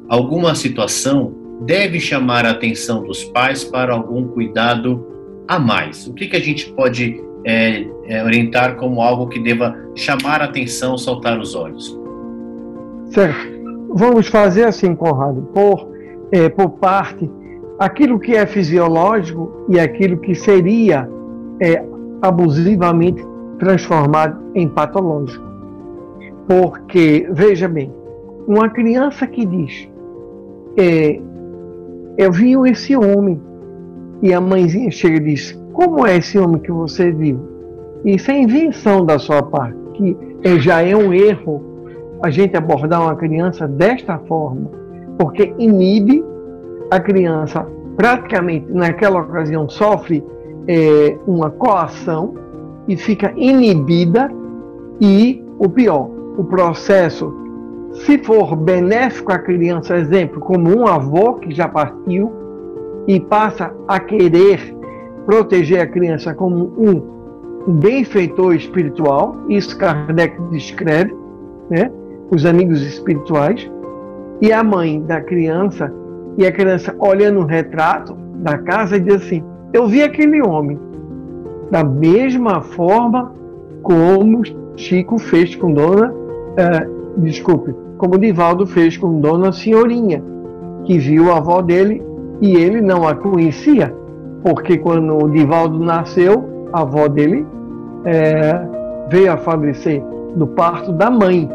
alguma 0.08 0.54
situação 0.54 1.34
deve 1.66 2.00
chamar 2.00 2.46
a 2.46 2.52
atenção 2.52 3.04
dos 3.04 3.24
pais 3.24 3.64
para 3.64 3.96
algum 3.96 4.28
cuidado 4.28 5.08
a 5.48 5.58
mais? 5.58 6.06
O 6.06 6.14
que, 6.14 6.28
que 6.28 6.36
a 6.36 6.40
gente 6.40 6.72
pode 6.74 7.20
é, 7.46 7.86
é, 8.06 8.24
orientar 8.24 8.76
como 8.76 9.02
algo 9.02 9.28
que 9.28 9.40
deva 9.40 9.76
chamar 9.96 10.42
a 10.42 10.46
atenção, 10.46 10.98
saltar 10.98 11.40
os 11.40 11.56
olhos? 11.56 11.98
Certo. 13.12 13.60
Vamos 13.94 14.28
fazer 14.28 14.66
assim, 14.66 14.96
Conrado, 14.96 15.42
por, 15.54 15.88
é, 16.32 16.48
por 16.50 16.72
parte, 16.72 17.30
aquilo 17.80 18.20
que 18.20 18.36
é 18.36 18.46
fisiológico 18.46 19.66
e 19.70 19.80
aquilo 19.80 20.18
que 20.18 20.36
seria 20.36 21.10
é, 21.60 21.84
abusivamente 22.22 23.26
transformado 23.58 24.40
em 24.54 24.68
patológico. 24.68 25.44
Porque, 26.48 27.28
veja 27.32 27.68
bem, 27.68 27.92
uma 28.48 28.70
criança 28.70 29.28
que 29.28 29.46
diz: 29.46 29.88
é, 30.78 31.20
Eu 32.18 32.32
vi 32.32 32.54
esse 32.70 32.96
homem, 32.96 33.40
e 34.22 34.34
a 34.34 34.42
mãezinha 34.42 34.92
chega 34.92 35.18
e 35.18 35.20
diz: 35.20 35.59
Como 35.80 36.06
é 36.06 36.18
esse 36.18 36.38
homem 36.38 36.60
que 36.60 36.74
você 36.74 37.10
viu? 37.10 37.40
Isso 38.04 38.30
é 38.30 38.38
invenção 38.38 39.06
da 39.06 39.18
sua 39.18 39.42
parte, 39.42 39.78
que 39.94 40.18
já 40.60 40.82
é 40.82 40.94
um 40.94 41.14
erro 41.14 41.64
a 42.22 42.30
gente 42.30 42.58
abordar 42.58 43.02
uma 43.02 43.16
criança 43.16 43.66
desta 43.66 44.18
forma, 44.28 44.70
porque 45.18 45.54
inibe 45.58 46.22
a 46.92 47.00
criança, 47.00 47.66
praticamente 47.96 48.70
naquela 48.70 49.22
ocasião, 49.22 49.70
sofre 49.70 50.22
é, 50.68 51.18
uma 51.26 51.50
coação 51.50 52.34
e 52.86 52.98
fica 52.98 53.32
inibida 53.38 54.30
e 55.00 55.42
o 55.60 55.70
pior, 55.70 56.10
o 56.38 56.44
processo, 56.44 57.34
se 57.94 58.18
for 58.18 58.54
benéfico 58.54 59.32
à 59.32 59.40
criança, 59.40 59.96
exemplo, 59.96 60.42
como 60.42 60.78
um 60.78 60.86
avô 60.86 61.36
que 61.36 61.56
já 61.56 61.70
partiu 61.70 62.34
e 63.08 63.18
passa 63.18 63.74
a 63.88 63.98
querer 63.98 64.78
proteger 65.30 65.80
a 65.80 65.86
criança 65.86 66.34
como 66.34 66.74
um 66.76 67.74
benfeitor 67.74 68.56
espiritual, 68.56 69.36
isso 69.48 69.78
Kardec 69.78 70.36
descreve, 70.50 71.16
né? 71.70 71.92
os 72.32 72.48
amigos 72.48 72.82
espirituais, 72.82 73.70
e 74.42 74.52
a 74.52 74.64
mãe 74.64 75.00
da 75.04 75.22
criança, 75.22 75.94
e 76.36 76.48
a 76.48 76.52
criança 76.52 76.96
olhando 76.98 77.42
o 77.42 77.46
retrato 77.46 78.18
da 78.38 78.58
casa 78.58 78.98
e 78.98 79.02
diz 79.02 79.18
assim: 79.18 79.44
Eu 79.72 79.88
vi 79.88 80.02
aquele 80.02 80.42
homem, 80.42 80.80
da 81.70 81.84
mesma 81.84 82.62
forma 82.62 83.32
como 83.84 84.42
Chico 84.76 85.20
fez 85.20 85.56
com 85.56 85.72
Dona, 85.72 86.12
uh, 86.12 87.20
desculpe, 87.22 87.76
como 88.00 88.18
Divaldo 88.18 88.66
fez 88.66 88.98
com 88.98 89.22
Dona 89.22 89.52
Senhorinha, 89.52 90.24
que 90.86 90.98
viu 90.98 91.32
a 91.32 91.38
avó 91.38 91.62
dele 91.62 92.02
e 92.42 92.56
ele 92.56 92.82
não 92.82 93.08
a 93.08 93.14
conhecia, 93.14 93.94
porque 94.44 94.78
quando 94.78 95.18
o 95.18 95.30
Divaldo 95.30 95.80
nasceu, 95.80 96.68
a 96.74 96.82
avó 96.82 97.08
dele 97.08 97.46
é, 98.06 98.62
veio 99.10 99.34
a 99.34 99.38
falecer 99.38 100.04
no 100.36 100.48
parto 100.48 100.92
da 100.94 101.10
mãe. 101.10 101.50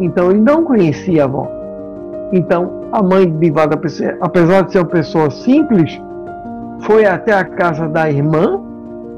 Então 0.00 0.30
ele 0.30 0.40
não 0.40 0.64
conhecia 0.64 1.22
a 1.22 1.24
avó. 1.26 1.48
Então 2.32 2.88
a 2.92 3.02
mãe 3.02 3.30
de 3.30 3.38
Divaldo, 3.38 3.78
apesar 4.20 4.62
de 4.62 4.72
ser 4.72 4.78
uma 4.78 4.86
pessoa 4.86 5.30
simples, 5.30 6.00
foi 6.80 7.06
até 7.06 7.32
a 7.32 7.44
casa 7.44 7.88
da 7.88 8.10
irmã 8.10 8.66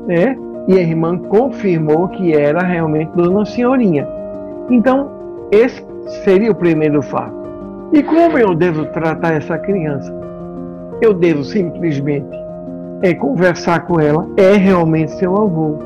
né? 0.08 0.36
E 0.66 0.76
a 0.76 0.80
irmã 0.80 1.18
confirmou 1.18 2.08
que 2.08 2.32
era 2.32 2.60
realmente 2.60 3.10
Dona 3.14 3.44
Senhorinha. 3.44 4.08
Então, 4.70 5.10
esse 5.52 5.84
seria 6.24 6.50
o 6.50 6.54
primeiro 6.54 7.02
fato. 7.02 7.36
E 7.92 8.02
como 8.02 8.38
eu 8.38 8.54
devo 8.54 8.86
tratar 8.86 9.34
essa 9.34 9.56
criança? 9.58 10.12
Eu 11.00 11.14
devo 11.14 11.44
simplesmente 11.44 12.26
é 13.02 13.14
conversar 13.14 13.86
com 13.86 14.00
ela, 14.00 14.28
é 14.36 14.56
realmente 14.56 15.12
seu 15.12 15.36
avô. 15.36 15.78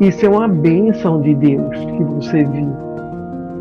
Isso 0.00 0.26
é 0.26 0.28
uma 0.28 0.48
bênção 0.48 1.20
de 1.20 1.34
Deus 1.34 1.76
que 1.76 2.04
você 2.04 2.44
viu. 2.44 2.72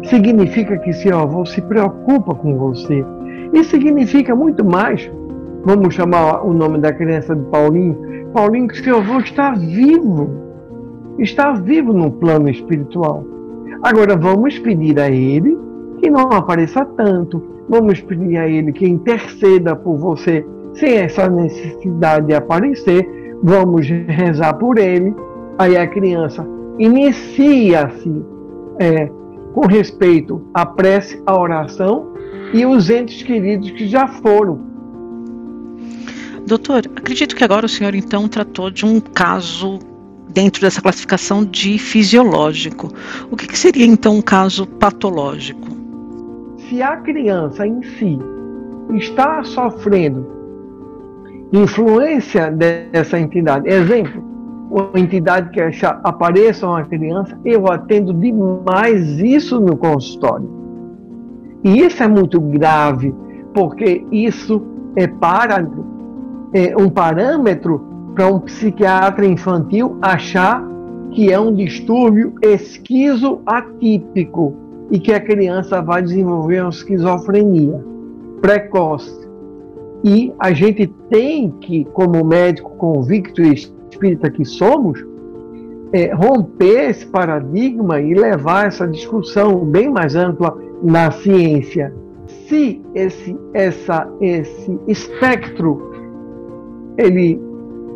Significa 0.04 0.78
que 0.78 0.94
seu 0.94 1.18
avô 1.18 1.46
se 1.46 1.62
preocupa 1.62 2.36
com 2.36 2.58
você. 2.58 3.06
E 3.54 3.64
significa 3.64 4.36
muito 4.36 4.64
mais. 4.66 5.10
Vamos 5.64 5.96
chamar 5.96 6.46
o 6.46 6.54
nome 6.54 6.80
da 6.80 6.92
criança 6.92 7.36
de 7.36 7.44
Paulinho 7.46 8.16
Paulinho, 8.36 8.68
que 8.68 8.84
seu 8.84 8.98
avô 8.98 9.20
está 9.20 9.52
vivo. 9.52 10.30
Está 11.18 11.54
vivo 11.54 11.94
no 11.94 12.12
plano 12.12 12.50
espiritual. 12.50 13.26
Agora 13.82 14.18
vamos 14.18 14.60
pedir 14.60 15.00
a 15.00 15.10
ele 15.10 15.58
que 16.02 16.10
não 16.10 16.30
apareça 16.30 16.84
tanto. 16.84 17.42
Vamos 17.70 18.02
pedir 18.02 18.38
a 18.38 18.46
ele 18.46 18.74
que 18.74 18.86
interceda 18.86 19.74
por 19.74 19.98
você 19.98 20.46
sem 20.76 20.98
essa 20.98 21.30
necessidade 21.30 22.28
de 22.28 22.34
aparecer. 22.34 23.08
Vamos 23.44 23.88
rezar 23.88 24.54
por 24.56 24.78
ele. 24.78 25.14
Aí 25.58 25.78
a 25.78 25.88
criança 25.88 26.46
inicia-se 26.78 28.26
é, 28.80 29.10
com 29.54 29.68
respeito 29.68 30.42
à 30.54 30.66
prece, 30.66 31.22
à 31.26 31.40
oração 31.40 32.14
e 32.54 32.66
os 32.66 32.90
entes 32.90 33.24
queridos 33.24 33.72
que 33.72 33.88
já 33.88 34.08
foram 34.08 34.76
Doutor, 36.46 36.84
acredito 36.96 37.36
que 37.36 37.44
agora 37.44 37.66
o 37.66 37.70
senhor 37.70 37.96
então 37.96 38.28
tratou 38.28 38.70
de 38.70 38.86
um 38.86 39.00
caso 39.00 39.80
dentro 40.30 40.62
dessa 40.62 40.80
classificação 40.80 41.44
de 41.44 41.80
fisiológico. 41.80 42.92
O 43.32 43.36
que, 43.36 43.48
que 43.48 43.58
seria 43.58 43.86
então 43.86 44.18
um 44.18 44.22
caso 44.22 44.68
patológico? 44.68 45.68
Se 46.70 46.84
a 46.84 46.98
criança 46.98 47.66
em 47.66 47.82
si 47.82 48.20
está 48.94 49.44
sofrendo 49.44 50.35
influência 51.54 52.52
dessa 52.52 53.20
entidade, 53.20 53.70
exemplo, 53.70 54.24
uma 54.70 55.00
entidade 55.00 55.50
que 55.52 55.62
apareça 56.04 56.68
uma 56.68 56.84
criança, 56.84 57.40
eu 57.46 57.72
atendo 57.72 58.14
demais 58.14 59.20
isso 59.20 59.60
no 59.60 59.78
consultório. 59.78 60.50
E 61.64 61.80
isso 61.80 62.04
é 62.04 62.08
muito 62.08 62.40
grave, 62.40 63.14
porque 63.54 64.06
isso 64.12 64.62
é 64.96 65.08
para 65.08 65.68
é, 66.54 66.76
um 66.78 66.90
parâmetro 66.90 67.82
para 68.14 68.28
um 68.28 68.40
psiquiatra 68.40 69.26
infantil 69.26 69.98
achar 70.02 70.64
que 71.12 71.32
é 71.32 71.40
um 71.40 71.54
distúrbio 71.54 72.34
esquizoatípico 72.42 74.54
e 74.92 75.00
que 75.00 75.14
a 75.14 75.20
criança 75.20 75.82
vai 75.82 76.02
desenvolver 76.02 76.62
uma 76.62 76.70
esquizofrenia 76.70 77.84
precoce. 78.42 79.25
E 80.06 80.32
a 80.38 80.54
gente 80.54 80.86
tem 81.10 81.50
que, 81.50 81.84
como 81.86 82.24
médico 82.24 82.70
convicto 82.78 83.42
e 83.42 83.56
espírita 83.56 84.30
que 84.30 84.46
somos, 84.46 85.04
é, 85.92 86.14
romper 86.14 86.92
esse 86.92 87.08
paradigma 87.08 88.00
e 88.00 88.14
levar 88.14 88.68
essa 88.68 88.88
discussão 88.88 89.66
bem 89.66 89.90
mais 89.90 90.16
ampla 90.16 90.56
na 90.84 91.10
ciência. 91.10 91.92
Se 92.48 92.84
esse, 92.94 93.36
essa, 93.52 94.08
esse 94.22 94.80
espectro 94.88 95.92
ele 97.00 97.42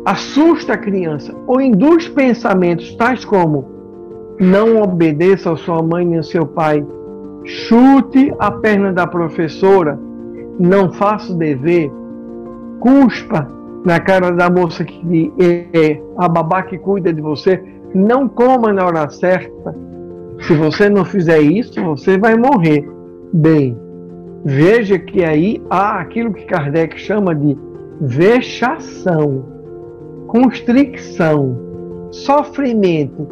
assusta 0.04 0.72
a 0.72 0.78
criança 0.78 1.32
ou 1.46 1.60
induz 1.60 2.08
pensamentos 2.08 2.92
tais 2.96 3.24
como 3.24 3.66
não 4.40 4.82
obedeça 4.82 5.52
a 5.52 5.56
sua 5.56 5.80
mãe 5.80 6.04
nem 6.04 6.16
ao 6.16 6.24
seu 6.24 6.46
pai, 6.46 6.84
chute 7.44 8.34
a 8.38 8.50
perna 8.50 8.92
da 8.92 9.06
professora, 9.06 9.98
não 10.58 10.92
faça 10.92 11.32
o 11.32 11.36
dever, 11.36 11.92
cuspa 12.80 13.46
na 13.84 14.00
cara 14.00 14.30
da 14.32 14.50
moça 14.50 14.84
que 14.84 15.32
é 15.38 16.00
a 16.18 16.28
babá 16.28 16.62
que 16.62 16.76
cuida 16.78 17.12
de 17.12 17.20
você, 17.20 17.62
não 17.94 18.28
coma 18.28 18.72
na 18.72 18.84
hora 18.84 19.08
certa. 19.08 19.74
Se 20.40 20.54
você 20.54 20.88
não 20.88 21.04
fizer 21.04 21.40
isso, 21.40 21.82
você 21.82 22.18
vai 22.18 22.36
morrer. 22.36 22.86
Bem, 23.32 23.76
veja 24.44 24.98
que 24.98 25.24
aí 25.24 25.62
há 25.70 26.00
aquilo 26.00 26.32
que 26.32 26.44
Kardec 26.46 26.98
chama 26.98 27.34
de 27.34 27.56
vexação, 28.00 29.44
constricção, 30.26 31.56
sofrimento. 32.10 33.28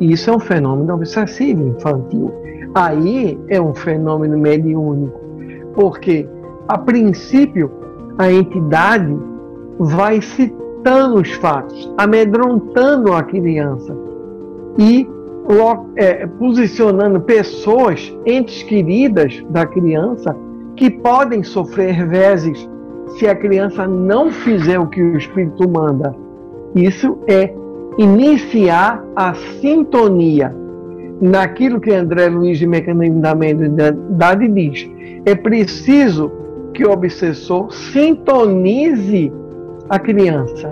Isso 0.00 0.30
é 0.30 0.36
um 0.36 0.40
fenômeno 0.40 0.94
obsessivo 0.94 1.68
infantil. 1.68 2.32
Aí 2.74 3.38
é 3.48 3.60
um 3.60 3.74
fenômeno 3.74 4.38
mediúnico, 4.38 5.20
porque 5.74 6.28
a 6.68 6.78
princípio 6.78 7.79
a 8.20 8.30
entidade 8.30 9.16
vai 9.78 10.20
citando 10.20 11.22
os 11.22 11.32
fatos, 11.36 11.90
amedrontando 11.96 13.14
a 13.14 13.22
criança 13.22 13.96
e 14.78 15.08
é, 15.96 16.26
posicionando 16.26 17.18
pessoas, 17.22 18.14
entes 18.26 18.62
queridas 18.62 19.42
da 19.48 19.64
criança, 19.64 20.36
que 20.76 20.90
podem 20.90 21.42
sofrer 21.42 22.06
vezes 22.06 22.68
se 23.18 23.26
a 23.26 23.34
criança 23.34 23.88
não 23.88 24.30
fizer 24.30 24.78
o 24.78 24.86
que 24.86 25.00
o 25.00 25.16
Espírito 25.16 25.66
manda. 25.66 26.14
Isso 26.74 27.16
é 27.26 27.54
iniciar 27.96 29.02
a 29.16 29.32
sintonia 29.62 30.54
naquilo 31.22 31.80
que 31.80 31.90
André 31.90 32.28
Luiz 32.28 32.58
de 32.58 32.66
Mecanismo 32.66 33.22
da 33.22 33.34
Mediunidade 33.34 34.46
diz. 34.46 34.90
É 35.24 35.34
preciso 35.34 36.39
que 36.80 36.86
o 36.86 36.92
obsessor 36.92 37.70
sintonize 37.70 39.30
a 39.90 39.98
criança. 39.98 40.70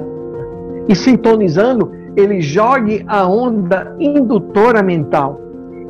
E 0.88 0.96
sintonizando, 0.96 1.92
ele 2.16 2.40
jogue 2.40 3.04
a 3.06 3.28
onda 3.28 3.94
indutora 4.00 4.82
mental, 4.82 5.38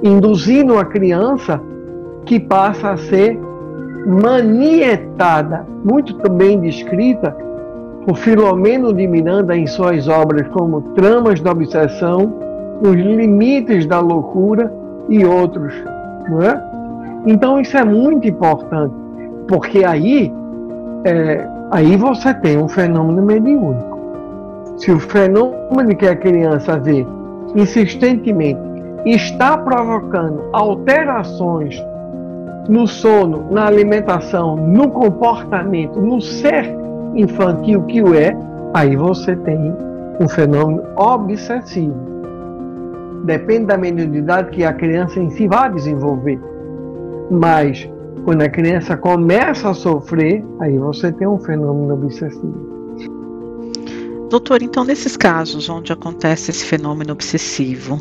induzindo 0.02 0.76
a 0.76 0.85
criança 0.85 1.61
que 2.26 2.40
passa 2.40 2.90
a 2.90 2.96
ser 2.96 3.38
manietada, 4.09 5.64
muito 5.85 6.16
bem 6.33 6.59
descrita 6.59 7.31
por 8.04 8.16
Filomeno 8.16 8.92
de 8.92 9.07
Miranda 9.07 9.57
em 9.57 9.68
suas 9.68 10.09
obras 10.09 10.48
como 10.48 10.81
Tramas 10.96 11.40
da 11.40 11.52
Obsessão, 11.52 12.35
Os 12.83 12.96
Limites 12.96 13.87
da 13.87 14.00
Loucura 14.00 14.72
e 15.09 15.24
outros. 15.24 15.72
Não 16.28 16.42
é? 16.42 16.61
Então 17.24 17.61
isso 17.61 17.76
é 17.76 17.85
muito 17.85 18.26
importante, 18.26 18.94
porque 19.49 19.85
aí, 19.85 20.33
é, 21.05 21.47
aí 21.71 21.97
você 21.97 22.33
tem 22.35 22.59
um 22.59 22.69
fenômeno 22.69 23.23
mediúnico. 23.23 23.99
Se 24.77 24.93
o 24.93 25.01
fenômeno 25.01 25.97
que 25.97 26.07
a 26.07 26.15
criança 26.15 26.79
vê 26.79 27.05
insistentemente 27.57 28.61
está 29.05 29.57
provocando 29.57 30.45
alterações 30.53 31.83
no 32.69 32.87
sono, 32.87 33.51
na 33.51 33.67
alimentação, 33.67 34.57
no 34.57 34.91
comportamento, 34.91 35.99
no 35.99 36.21
ser 36.21 36.67
infantil 37.15 37.83
que 37.85 38.03
o 38.03 38.15
é, 38.15 38.37
aí 38.75 38.95
você 38.95 39.35
tem 39.37 39.75
um 40.21 40.29
fenômeno 40.29 40.83
obsessivo. 40.97 41.97
Depende 43.25 43.67
da 43.67 43.79
mediunidade 43.79 44.51
que 44.51 44.65
a 44.65 44.73
criança 44.73 45.19
em 45.19 45.31
si 45.31 45.49
vai 45.49 45.73
desenvolver. 45.73 46.39
Mas 47.31 47.89
quando 48.24 48.42
a 48.42 48.48
criança 48.48 48.96
começa 48.96 49.70
a 49.70 49.74
sofrer, 49.74 50.44
aí 50.61 50.76
você 50.78 51.12
tem 51.12 51.26
um 51.26 51.38
fenômeno 51.38 51.94
obsessivo. 51.94 52.78
Doutor, 54.31 54.62
então 54.62 54.85
nesses 54.85 55.16
casos 55.16 55.68
onde 55.70 55.92
acontece 55.92 56.50
esse 56.50 56.64
fenômeno 56.64 57.12
obsessivo, 57.12 57.98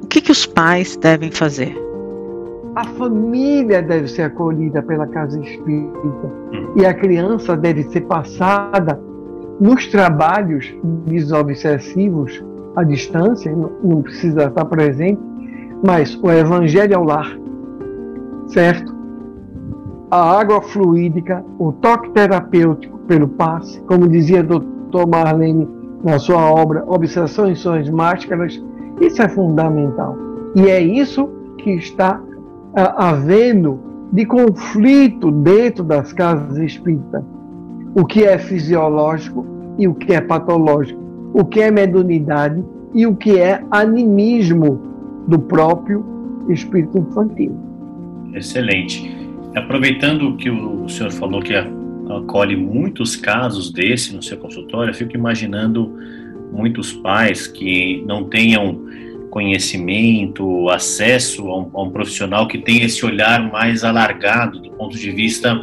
o 0.00 0.06
que, 0.06 0.20
que 0.20 0.30
os 0.30 0.46
pais 0.46 0.96
devem 0.96 1.30
fazer? 1.30 1.76
A 2.76 2.84
família 2.84 3.82
deve 3.82 4.06
ser 4.06 4.22
acolhida 4.22 4.82
pela 4.82 5.06
casa 5.06 5.40
espírita 5.40 6.32
e 6.76 6.86
a 6.86 6.94
criança 6.94 7.56
deve 7.56 7.82
ser 7.84 8.02
passada 8.02 9.00
nos 9.58 9.86
trabalhos 9.86 10.72
desobsessivos 11.06 12.44
à 12.76 12.84
distância, 12.84 13.50
não 13.82 14.02
precisa 14.02 14.44
estar 14.44 14.64
presente, 14.66 15.20
mas 15.84 16.18
o 16.22 16.30
evangelho 16.30 16.96
ao 16.96 17.04
lar, 17.04 17.38
certo? 18.48 18.95
A 20.10 20.38
água 20.38 20.62
fluídica, 20.62 21.44
o 21.58 21.72
toque 21.72 22.10
terapêutico 22.10 22.98
pelo 23.08 23.26
passe, 23.28 23.80
como 23.82 24.08
dizia 24.08 24.42
doutor 24.42 25.06
Marlene 25.08 25.68
na 26.04 26.18
sua 26.18 26.50
obra 26.50 26.84
Obsessões 26.86 27.58
Sões 27.58 27.90
Máscaras, 27.90 28.62
isso 29.00 29.20
é 29.20 29.28
fundamental. 29.28 30.16
E 30.54 30.68
é 30.68 30.80
isso 30.80 31.28
que 31.58 31.72
está 31.72 32.20
havendo 32.74 33.80
de 34.12 34.24
conflito 34.24 35.32
dentro 35.32 35.82
das 35.82 36.12
casas 36.12 36.56
espíritas. 36.58 37.24
O 37.94 38.04
que 38.04 38.24
é 38.24 38.38
fisiológico 38.38 39.44
e 39.78 39.88
o 39.88 39.94
que 39.94 40.12
é 40.12 40.20
patológico. 40.20 41.00
O 41.34 41.44
que 41.44 41.60
é 41.60 41.70
mediunidade 41.70 42.64
e 42.94 43.06
o 43.06 43.16
que 43.16 43.38
é 43.38 43.62
animismo 43.70 44.80
do 45.26 45.38
próprio 45.38 46.04
espírito 46.48 46.98
infantil. 46.98 47.56
Excelente. 48.32 49.25
Aproveitando 49.56 50.36
que 50.36 50.50
o 50.50 50.86
senhor 50.86 51.10
falou 51.10 51.40
que 51.40 51.54
acolhe 51.54 52.54
muitos 52.54 53.16
casos 53.16 53.72
desse 53.72 54.14
no 54.14 54.22
seu 54.22 54.36
consultório, 54.36 54.90
eu 54.90 54.94
fico 54.94 55.16
imaginando 55.16 55.96
muitos 56.52 56.92
pais 56.92 57.46
que 57.46 58.04
não 58.06 58.24
tenham 58.24 58.84
conhecimento, 59.30 60.68
acesso 60.68 61.48
a 61.48 61.58
um, 61.58 61.70
a 61.72 61.82
um, 61.84 61.90
profissional 61.90 62.46
que 62.46 62.58
tem 62.58 62.82
esse 62.82 63.04
olhar 63.04 63.50
mais 63.50 63.82
alargado 63.82 64.60
do 64.60 64.70
ponto 64.72 64.96
de 64.96 65.10
vista 65.10 65.54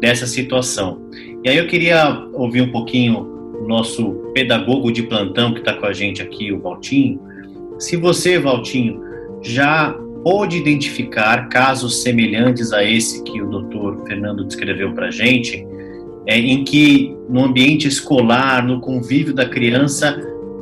dessa 0.00 0.28
situação. 0.28 1.00
E 1.44 1.48
aí 1.48 1.56
eu 1.56 1.66
queria 1.66 2.24
ouvir 2.32 2.62
um 2.62 2.70
pouquinho 2.70 3.18
o 3.60 3.66
nosso 3.66 4.12
pedagogo 4.32 4.92
de 4.92 5.02
plantão 5.02 5.52
que 5.52 5.58
está 5.58 5.74
com 5.74 5.86
a 5.86 5.92
gente 5.92 6.22
aqui, 6.22 6.52
o 6.52 6.60
Valtinho. 6.60 7.20
Se 7.80 7.96
você, 7.96 8.38
Valtinho, 8.38 9.00
já 9.42 9.94
pôde 10.22 10.58
identificar 10.58 11.48
casos 11.48 12.02
semelhantes 12.02 12.72
a 12.72 12.84
esse 12.84 13.22
que 13.24 13.40
o 13.40 13.48
doutor 13.48 14.04
Fernando 14.06 14.44
descreveu 14.44 14.92
para 14.92 15.06
a 15.06 15.10
gente, 15.10 15.66
é, 16.26 16.38
em 16.38 16.64
que 16.64 17.16
no 17.28 17.44
ambiente 17.44 17.88
escolar, 17.88 18.64
no 18.64 18.80
convívio 18.80 19.32
da 19.32 19.48
criança, 19.48 20.20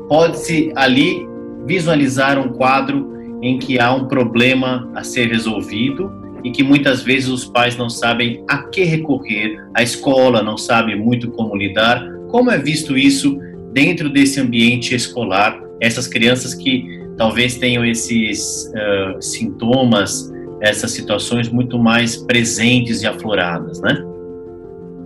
pode-se 0.08 0.72
ali 0.76 1.26
visualizar 1.66 2.38
um 2.38 2.50
quadro 2.50 3.12
em 3.42 3.58
que 3.58 3.78
há 3.78 3.92
um 3.92 4.06
problema 4.06 4.90
a 4.94 5.02
ser 5.02 5.28
resolvido 5.28 6.10
e 6.44 6.50
que 6.50 6.62
muitas 6.62 7.02
vezes 7.02 7.28
os 7.28 7.44
pais 7.44 7.76
não 7.76 7.90
sabem 7.90 8.44
a 8.48 8.62
que 8.64 8.84
recorrer, 8.84 9.58
a 9.74 9.82
escola 9.82 10.42
não 10.42 10.56
sabe 10.56 10.94
muito 10.94 11.30
como 11.32 11.56
lidar. 11.56 12.02
Como 12.28 12.50
é 12.50 12.58
visto 12.58 12.96
isso 12.96 13.38
dentro 13.72 14.08
desse 14.08 14.40
ambiente 14.40 14.94
escolar? 14.94 15.60
Essas 15.80 16.06
crianças 16.06 16.54
que 16.54 16.97
talvez 17.18 17.56
tenham 17.56 17.84
esses 17.84 18.70
uh, 18.72 19.20
sintomas, 19.20 20.32
essas 20.60 20.92
situações 20.92 21.48
muito 21.48 21.78
mais 21.78 22.16
presentes 22.16 23.02
e 23.02 23.06
afloradas, 23.06 23.80
né? 23.80 24.04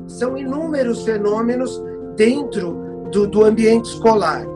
São 0.06 0.36
inúmeros 0.36 1.04
fenômenos 1.04 1.82
dentro 2.16 3.08
do, 3.10 3.26
do 3.26 3.44
ambiente 3.44 3.86
escolar. 3.86 4.46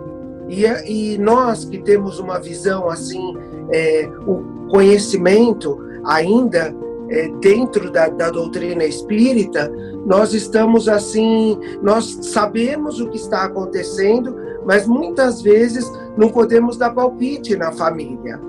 E, 0.49 0.65
e 0.65 1.19
nós 1.19 1.65
que 1.65 1.79
temos 1.79 2.19
uma 2.19 2.39
visão 2.39 2.89
assim, 2.89 3.37
é, 3.73 4.09
o 4.27 4.69
conhecimento 4.71 5.79
ainda 6.05 6.75
é, 7.09 7.29
dentro 7.41 7.91
da, 7.91 8.09
da, 8.09 8.31
doutrina 8.31 8.85
espírita, 8.85 9.71
nós 10.05 10.35
estamos 10.35 10.89
assim, 10.89 11.59
nós 11.83 12.19
sabemos 12.23 13.01
o 13.01 13.09
que 13.09 13.17
está 13.17 13.45
acontecendo, 13.45 14.37
mas 14.65 14.87
muitas 14.87 15.43
vezes 15.43 15.91
não 16.17 16.29
podemos 16.29 16.77
dar 16.77 16.91
palpite 16.91 17.57
na 17.57 17.73
família, 17.73 18.41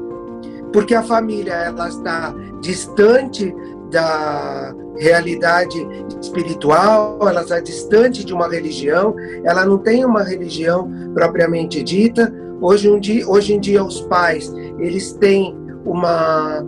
porque 0.71 0.95
a 0.95 1.03
família 1.03 1.53
ela 1.53 1.87
está 1.87 2.33
distante 2.61 3.53
da 3.91 4.75
realidade 4.97 5.77
espiritual, 6.21 7.17
ela 7.21 7.41
está 7.41 7.59
distante 7.59 8.25
de 8.25 8.33
uma 8.33 8.47
religião, 8.47 9.15
ela 9.43 9.65
não 9.65 9.77
tem 9.77 10.03
uma 10.03 10.23
religião 10.23 10.89
propriamente 11.13 11.83
dita. 11.83 12.33
Hoje, 12.59 12.89
um 12.89 12.99
dia, 12.99 13.27
hoje 13.27 13.53
em 13.53 13.59
dia, 13.59 13.83
os 13.83 14.01
pais 14.01 14.51
eles 14.79 15.13
têm 15.13 15.55
uma, 15.85 16.61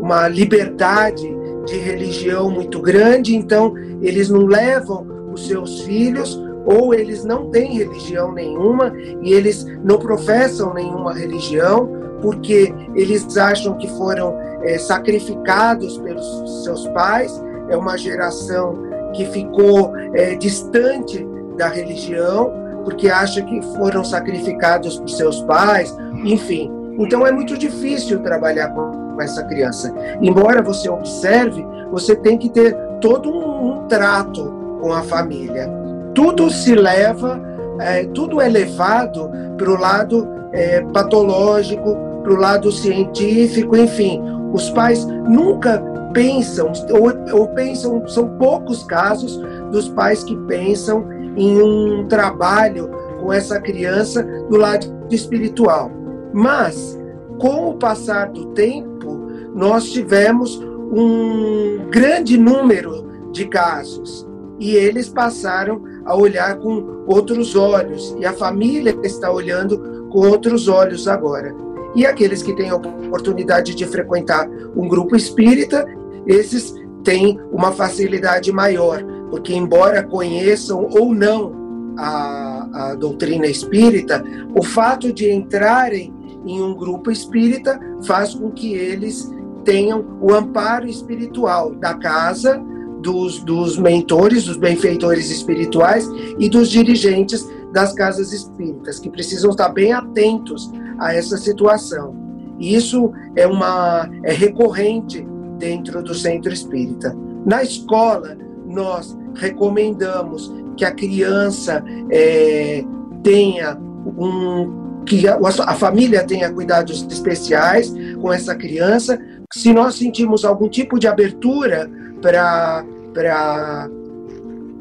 uma 0.00 0.28
liberdade 0.28 1.28
de 1.66 1.76
religião 1.76 2.50
muito 2.50 2.80
grande, 2.80 3.36
então 3.36 3.74
eles 4.00 4.28
não 4.28 4.46
levam 4.46 5.06
os 5.32 5.46
seus 5.46 5.82
filhos 5.82 6.40
ou 6.64 6.94
eles 6.94 7.24
não 7.24 7.50
têm 7.50 7.78
religião 7.78 8.32
nenhuma 8.32 8.92
e 9.20 9.32
eles 9.32 9.64
não 9.82 9.98
professam 9.98 10.72
nenhuma 10.74 11.12
religião 11.12 11.88
porque 12.20 12.72
eles 12.94 13.36
acham 13.36 13.76
que 13.76 13.88
foram 13.90 14.38
é, 14.62 14.78
sacrificados 14.78 15.98
pelos 15.98 16.62
seus 16.62 16.86
pais 16.88 17.42
é 17.68 17.76
uma 17.76 17.96
geração 17.96 18.76
que 19.14 19.26
ficou 19.26 19.96
é, 20.14 20.34
distante 20.34 21.26
da 21.56 21.68
religião, 21.68 22.52
porque 22.84 23.08
acha 23.08 23.42
que 23.42 23.60
foram 23.76 24.04
sacrificados 24.04 24.98
por 24.98 25.08
seus 25.08 25.42
pais, 25.42 25.96
enfim. 26.24 26.70
Então 26.98 27.26
é 27.26 27.32
muito 27.32 27.56
difícil 27.56 28.20
trabalhar 28.20 28.68
com 28.70 29.20
essa 29.20 29.42
criança. 29.44 29.94
Embora 30.20 30.62
você 30.62 30.88
observe, 30.88 31.64
você 31.90 32.16
tem 32.16 32.36
que 32.36 32.48
ter 32.48 32.76
todo 33.00 33.30
um, 33.30 33.72
um 33.72 33.86
trato 33.86 34.52
com 34.80 34.92
a 34.92 35.02
família. 35.02 35.70
Tudo 36.14 36.50
se 36.50 36.74
leva, 36.74 37.40
é, 37.80 38.04
tudo 38.06 38.40
é 38.40 38.48
levado 38.48 39.30
para 39.56 39.70
o 39.70 39.78
lado 39.78 40.28
é, 40.52 40.80
patológico, 40.92 41.96
para 42.22 42.32
o 42.32 42.36
lado 42.36 42.70
científico, 42.70 43.76
enfim. 43.76 44.22
Os 44.52 44.70
pais 44.70 45.04
nunca 45.06 45.82
pensam, 46.12 46.72
ou, 46.90 47.38
ou 47.38 47.48
pensam, 47.48 48.06
são 48.06 48.28
poucos 48.36 48.82
casos 48.84 49.40
dos 49.70 49.88
pais 49.88 50.22
que 50.22 50.36
pensam 50.46 51.06
em 51.36 51.60
um 51.60 52.06
trabalho 52.06 52.90
com 53.20 53.32
essa 53.32 53.60
criança 53.60 54.22
do 54.50 54.56
lado 54.56 54.86
espiritual. 55.10 55.90
Mas, 56.32 56.98
com 57.38 57.70
o 57.70 57.74
passar 57.74 58.30
do 58.30 58.46
tempo, 58.46 59.26
nós 59.54 59.90
tivemos 59.90 60.60
um 60.92 61.88
grande 61.90 62.36
número 62.36 63.10
de 63.32 63.46
casos 63.46 64.26
e 64.58 64.76
eles 64.76 65.08
passaram 65.08 65.82
a 66.04 66.16
olhar 66.16 66.58
com 66.58 67.04
outros 67.06 67.54
olhos 67.54 68.14
e 68.18 68.24
a 68.24 68.32
família 68.32 68.96
está 69.02 69.30
olhando 69.30 70.08
com 70.10 70.28
outros 70.28 70.68
olhos 70.68 71.08
agora. 71.08 71.54
E 71.94 72.06
aqueles 72.06 72.42
que 72.42 72.54
têm 72.54 72.70
a 72.70 72.76
oportunidade 72.76 73.74
de 73.74 73.86
frequentar 73.86 74.48
um 74.74 74.88
grupo 74.88 75.14
espírita, 75.14 75.86
esses 76.26 76.74
têm 77.04 77.38
uma 77.50 77.72
facilidade 77.72 78.50
maior, 78.52 79.02
porque 79.30 79.54
embora 79.54 80.02
conheçam 80.02 80.88
ou 80.90 81.14
não 81.14 81.94
a, 81.98 82.68
a 82.72 82.94
doutrina 82.94 83.46
espírita, 83.46 84.24
o 84.54 84.62
fato 84.62 85.12
de 85.12 85.30
entrarem 85.30 86.12
em 86.46 86.62
um 86.62 86.74
grupo 86.74 87.10
espírita 87.10 87.78
faz 88.06 88.34
com 88.34 88.50
que 88.50 88.74
eles 88.74 89.30
tenham 89.64 90.04
o 90.20 90.32
amparo 90.32 90.88
espiritual 90.88 91.74
da 91.74 91.94
casa, 91.94 92.62
dos, 93.02 93.42
dos 93.42 93.76
mentores, 93.76 94.44
dos 94.44 94.56
benfeitores 94.56 95.30
espirituais 95.30 96.08
e 96.38 96.48
dos 96.48 96.70
dirigentes 96.70 97.46
das 97.72 97.92
casas 97.92 98.32
espíritas, 98.32 98.98
que 98.98 99.10
precisam 99.10 99.50
estar 99.50 99.68
bem 99.70 99.92
atentos 99.92 100.70
a 100.98 101.14
essa 101.14 101.36
situação. 101.36 102.14
E 102.58 102.74
isso 102.74 103.12
é, 103.34 103.46
uma, 103.46 104.08
é 104.22 104.32
recorrente 104.32 105.26
dentro 105.58 106.02
do 106.02 106.14
centro 106.14 106.52
espírita. 106.52 107.16
Na 107.44 107.62
escola, 107.62 108.36
nós 108.66 109.16
recomendamos 109.34 110.52
que 110.76 110.84
a 110.84 110.92
criança 110.92 111.84
é, 112.10 112.84
tenha 113.22 113.76
um 114.16 114.80
que 115.04 115.26
a, 115.26 115.36
a, 115.36 115.74
família 115.74 116.24
tenha 116.24 116.48
cuidados 116.52 117.04
especiais 117.10 117.92
com 118.20 118.32
essa 118.32 118.54
criança. 118.54 119.20
Se 119.52 119.72
nós 119.72 119.96
sentimos 119.96 120.44
algum 120.44 120.68
tipo 120.68 120.96
de 120.96 121.08
abertura 121.08 121.90
para 122.22 123.90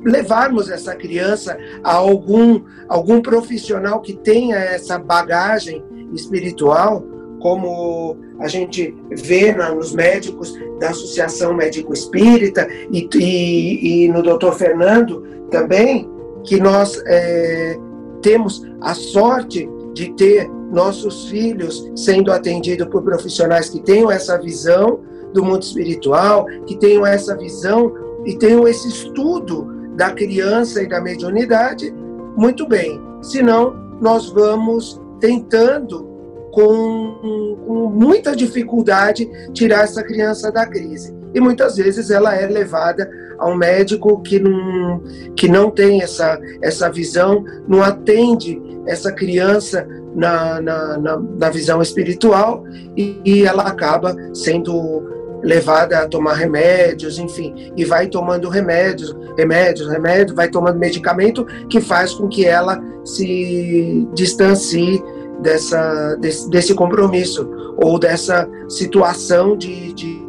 levarmos 0.06 0.70
essa 0.70 0.96
criança 0.96 1.58
a 1.84 1.94
algum, 1.94 2.62
algum 2.88 3.22
profissional 3.22 4.02
que 4.02 4.14
tenha 4.14 4.56
essa 4.58 4.98
bagagem 4.98 5.84
espiritual, 6.14 7.04
como 7.40 8.18
a 8.40 8.48
gente 8.48 8.96
vê 9.10 9.52
nos 9.54 9.94
médicos 9.94 10.54
da 10.80 10.90
Associação 10.90 11.54
Médico 11.54 11.94
Espírita 11.94 12.68
e, 12.92 13.08
e, 13.16 14.06
e 14.06 14.08
no 14.10 14.22
doutor 14.22 14.54
Fernando 14.54 15.22
também, 15.50 16.10
que 16.44 16.60
nós 16.60 17.02
é, 17.06 17.78
temos 18.22 18.64
a 18.82 18.94
sorte 18.94 19.70
de 19.94 20.14
ter 20.14 20.50
nossos 20.72 21.30
filhos 21.30 21.92
sendo 21.96 22.32
atendidos 22.32 22.88
por 22.88 23.04
profissionais 23.04 23.70
que 23.70 23.82
tenham 23.82 24.10
essa 24.10 24.40
visão 24.40 25.02
do 25.34 25.44
mundo 25.44 25.64
espiritual, 25.64 26.46
que 26.66 26.78
tenham 26.78 27.06
essa 27.06 27.36
visão 27.36 27.94
e 28.26 28.38
tenham 28.38 28.68
esse 28.68 28.88
estudo 28.88 29.68
da 29.96 30.12
criança 30.12 30.82
e 30.82 30.88
da 30.88 31.02
mediunidade, 31.02 31.94
muito 32.36 32.68
bem. 32.68 33.02
Senão, 33.22 33.76
nós 34.02 34.30
vamos 34.30 35.00
tentando, 35.20 36.10
com, 36.52 37.58
com 37.66 37.90
muita 37.90 38.36
dificuldade, 38.36 39.30
tirar 39.54 39.84
essa 39.84 40.04
criança 40.04 40.52
da 40.52 40.66
crise. 40.66 41.16
E 41.34 41.40
muitas 41.40 41.78
vezes 41.78 42.10
ela 42.10 42.36
é 42.36 42.46
levada 42.46 43.10
a 43.40 43.48
um 43.48 43.56
médico 43.56 44.22
que 44.22 44.40
não, 44.40 45.02
que 45.36 45.48
não 45.48 45.70
tem 45.70 46.02
essa, 46.02 46.40
essa 46.62 46.90
visão, 46.90 47.46
não 47.68 47.82
atende 47.82 48.62
essa 48.86 49.12
criança 49.12 49.88
na, 50.14 50.62
na, 50.62 50.98
na, 50.98 51.18
na 51.18 51.50
visão 51.50 51.82
espiritual 51.82 52.66
e, 52.98 53.22
e 53.24 53.44
ela 53.44 53.64
acaba 53.64 54.16
sendo 54.34 55.21
levada 55.44 56.00
a 56.00 56.08
tomar 56.08 56.34
remédios, 56.34 57.18
enfim, 57.18 57.72
e 57.76 57.84
vai 57.84 58.08
tomando 58.08 58.50
remédios, 58.50 59.16
remédios, 59.38 59.88
remédios, 59.88 60.36
vai 60.36 60.50
tomando 60.50 60.78
medicamento 60.78 61.46
que 61.70 61.82
faz 61.82 62.14
com 62.14 62.28
que 62.28 62.46
ela 62.46 62.82
se 63.04 64.08
distancie 64.14 65.04
dessa, 65.42 66.16
desse, 66.16 66.50
desse 66.50 66.74
compromisso 66.74 67.50
ou 67.78 67.98
dessa 67.98 68.48
situação 68.70 69.58
de, 69.58 69.94
de, 69.94 70.24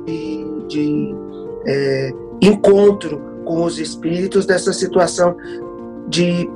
de 0.69 1.15
é, 1.67 2.13
encontro 2.41 3.21
com 3.45 3.65
os 3.65 3.79
espíritos, 3.79 4.47
dessa 4.47 4.73
situação 4.73 5.37
de 6.09 6.49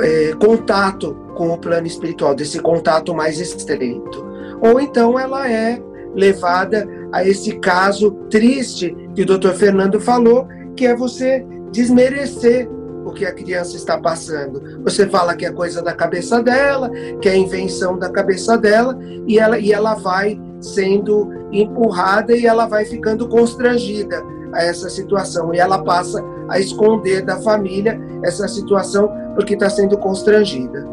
é, 0.00 0.32
contato 0.34 1.16
com 1.34 1.50
o 1.50 1.58
plano 1.58 1.86
espiritual, 1.86 2.34
desse 2.34 2.58
contato 2.58 3.14
mais 3.14 3.38
estreito. 3.38 4.26
Ou 4.60 4.80
então 4.80 5.18
ela 5.18 5.50
é 5.50 5.82
levada 6.14 6.88
a 7.12 7.24
esse 7.26 7.58
caso 7.58 8.12
triste 8.30 8.96
que 9.14 9.22
o 9.22 9.26
doutor 9.26 9.54
Fernando 9.54 10.00
falou, 10.00 10.48
que 10.76 10.86
é 10.86 10.96
você 10.96 11.44
desmerecer 11.70 12.68
o 13.04 13.12
que 13.12 13.26
a 13.26 13.32
criança 13.32 13.76
está 13.76 13.98
passando. 13.98 14.80
Você 14.82 15.06
fala 15.08 15.34
que 15.34 15.44
é 15.44 15.52
coisa 15.52 15.82
da 15.82 15.92
cabeça 15.92 16.42
dela, 16.42 16.90
que 17.20 17.28
é 17.28 17.36
invenção 17.36 17.98
da 17.98 18.08
cabeça 18.08 18.56
dela, 18.56 18.98
e 19.26 19.38
ela, 19.38 19.58
e 19.58 19.72
ela 19.72 19.94
vai 19.94 20.40
sendo 20.60 21.28
empurrada 21.50 22.34
e 22.36 22.46
ela 22.46 22.66
vai 22.66 22.84
ficando 22.84 23.28
constrangida 23.28 24.22
a 24.52 24.62
essa 24.62 24.88
situação. 24.88 25.52
E 25.52 25.58
ela 25.58 25.82
passa 25.82 26.22
a 26.48 26.58
esconder 26.58 27.22
da 27.22 27.36
família 27.40 28.00
essa 28.22 28.46
situação 28.46 29.10
porque 29.34 29.54
está 29.54 29.68
sendo 29.68 29.98
constrangida. 29.98 30.86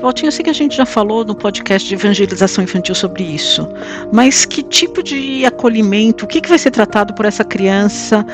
Valtinho, 0.00 0.28
eu 0.28 0.32
sei 0.32 0.42
que 0.42 0.50
a 0.50 0.54
gente 0.54 0.74
já 0.74 0.86
falou 0.86 1.24
no 1.26 1.34
podcast 1.34 1.86
de 1.86 1.94
evangelização 1.94 2.64
infantil 2.64 2.94
sobre 2.94 3.22
isso, 3.22 3.68
mas 4.10 4.46
que 4.46 4.62
tipo 4.62 5.02
de 5.02 5.44
acolhimento, 5.44 6.24
o 6.24 6.28
que, 6.28 6.40
que 6.40 6.48
vai 6.48 6.58
ser 6.58 6.70
tratado 6.70 7.12
por 7.12 7.26
essa 7.26 7.44
criança 7.44 8.24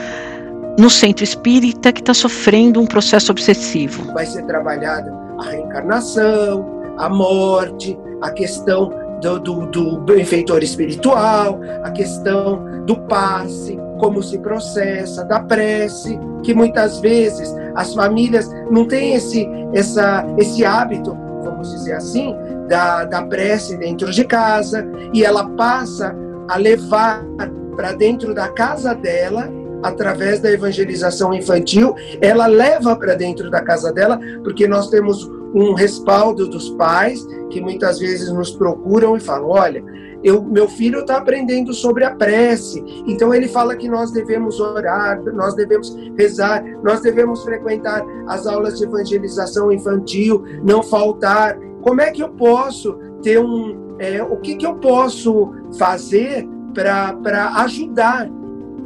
no 0.79 0.89
centro 0.89 1.25
espírita 1.25 1.93
que 1.93 2.01
está 2.01 2.15
sofrendo 2.15 2.81
um 2.81 2.87
processo 2.87 3.33
obsessivo? 3.33 4.13
Vai 4.13 4.27
ser 4.27 4.45
trabalhada 4.45 5.13
a 5.41 5.51
reencarnação, 5.51 6.95
a 6.99 7.09
morte, 7.09 7.99
a 8.23 8.31
questão 8.31 8.93
do, 9.21 9.41
do, 9.41 9.67
do 9.67 10.01
benfeitor 10.03 10.63
espiritual, 10.63 11.59
a 11.83 11.91
questão 11.91 12.85
do 12.87 12.97
passe, 12.97 13.77
como 13.99 14.23
se 14.23 14.39
processa, 14.39 15.25
da 15.25 15.41
prece, 15.41 16.17
que 16.45 16.55
muitas 16.55 17.01
vezes 17.01 17.53
as 17.75 17.93
famílias 17.93 18.49
não 18.71 18.87
têm 18.87 19.15
esse, 19.15 19.49
essa, 19.73 20.25
esse 20.39 20.65
hábito 20.65 21.26
vamos 21.47 21.71
dizer 21.73 21.95
assim, 21.95 22.35
da, 22.69 23.05
da 23.05 23.23
prece 23.23 23.77
dentro 23.77 24.11
de 24.11 24.25
casa, 24.25 24.87
e 25.13 25.25
ela 25.25 25.49
passa 25.51 26.15
a 26.49 26.57
levar 26.57 27.25
para 27.75 27.93
dentro 27.93 28.35
da 28.35 28.49
casa 28.49 28.95
dela, 28.95 29.49
através 29.83 30.41
da 30.41 30.51
evangelização 30.51 31.33
infantil, 31.33 31.95
ela 32.21 32.47
leva 32.47 32.97
para 32.97 33.15
dentro 33.15 33.51
da 33.51 33.63
casa 33.63 33.93
dela, 33.93 34.19
porque 34.43 34.67
nós 34.67 34.89
temos 34.89 35.25
um 35.55 35.75
respaldo 35.75 36.49
dos 36.49 36.71
pais 36.71 37.25
que 37.51 37.61
muitas 37.61 37.99
vezes 37.99 38.33
nos 38.33 38.51
procuram 38.51 39.17
e 39.17 39.21
falam: 39.21 39.49
olha, 39.49 39.83
eu, 40.23 40.43
meu 40.43 40.69
filho 40.69 41.01
está 41.01 41.19
aprendendo 41.19 41.73
sobre 41.73 42.05
a 42.05 42.15
prece, 42.15 42.83
então 43.07 43.35
ele 43.35 43.49
fala 43.49 43.77
que 43.77 43.89
nós 43.89 44.11
devemos 44.11 44.61
orar, 44.61 45.23
nós 45.33 45.55
devemos 45.55 45.97
rezar, 46.17 46.65
nós 46.83 47.01
devemos 47.01 47.45
frequentar 47.45 48.05
as 48.27 48.47
aulas 48.47 48.79
de 48.79 48.85
evangelização 48.85 49.71
infantil, 49.71 50.45
não 50.65 50.83
faltar. 50.83 51.59
Como 51.83 52.01
é 52.01 52.11
que 52.11 52.23
eu 52.23 52.31
posso 52.31 52.99
ter 53.23 53.39
um. 53.39 53.97
É, 53.99 54.23
o 54.23 54.37
que, 54.37 54.57
que 54.57 54.67
eu 54.67 54.75
posso 54.75 55.55
fazer 55.79 56.47
para 56.75 57.63
ajudar 57.63 58.29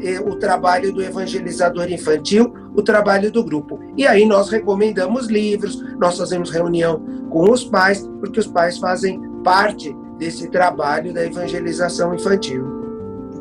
é, 0.02 0.20
o 0.20 0.36
trabalho 0.36 0.92
do 0.92 1.02
evangelizador 1.02 1.90
infantil, 1.90 2.52
o 2.74 2.82
trabalho 2.82 3.30
do 3.30 3.44
grupo. 3.44 3.80
E 3.96 4.06
aí 4.06 4.24
nós 4.24 4.48
recomendamos 4.48 5.26
livros, 5.26 5.82
nós 5.98 6.16
fazemos 6.16 6.50
reunião 6.50 7.02
com 7.28 7.50
os 7.50 7.64
pais, 7.64 8.08
porque 8.20 8.40
os 8.40 8.46
pais 8.46 8.78
fazem 8.78 9.20
parte 9.42 9.94
desse 10.20 10.48
trabalho 10.48 11.12
da 11.14 11.24
evangelização 11.24 12.14
infantil. 12.14 12.62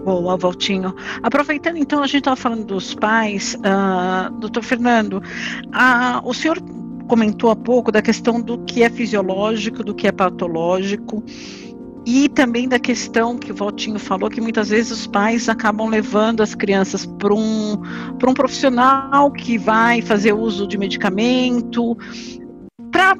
Boa, 0.05 0.37
Valtinho. 0.37 0.95
Aproveitando 1.21 1.77
então, 1.77 2.01
a 2.01 2.07
gente 2.07 2.19
estava 2.19 2.37
falando 2.37 2.63
dos 2.63 2.95
pais, 2.95 3.55
uh, 3.55 4.33
doutor 4.39 4.63
Fernando, 4.63 5.21
o 6.23 6.33
senhor 6.33 6.57
comentou 7.07 7.51
há 7.51 7.55
pouco 7.55 7.91
da 7.91 8.01
questão 8.01 8.39
do 8.39 8.57
que 8.59 8.81
é 8.81 8.89
fisiológico, 8.89 9.83
do 9.83 9.93
que 9.93 10.07
é 10.07 10.11
patológico, 10.11 11.21
e 12.05 12.29
também 12.29 12.67
da 12.67 12.79
questão 12.79 13.37
que 13.37 13.51
o 13.51 13.55
Valtinho 13.55 13.99
falou, 13.99 14.29
que 14.29 14.39
muitas 14.39 14.69
vezes 14.69 14.91
os 14.91 15.05
pais 15.05 15.49
acabam 15.49 15.89
levando 15.89 16.41
as 16.41 16.55
crianças 16.55 17.05
para 17.05 17.33
um, 17.33 17.73
um 17.73 18.33
profissional 18.33 19.29
que 19.31 19.57
vai 19.57 20.01
fazer 20.01 20.31
uso 20.31 20.65
de 20.65 20.77
medicamento, 20.77 21.97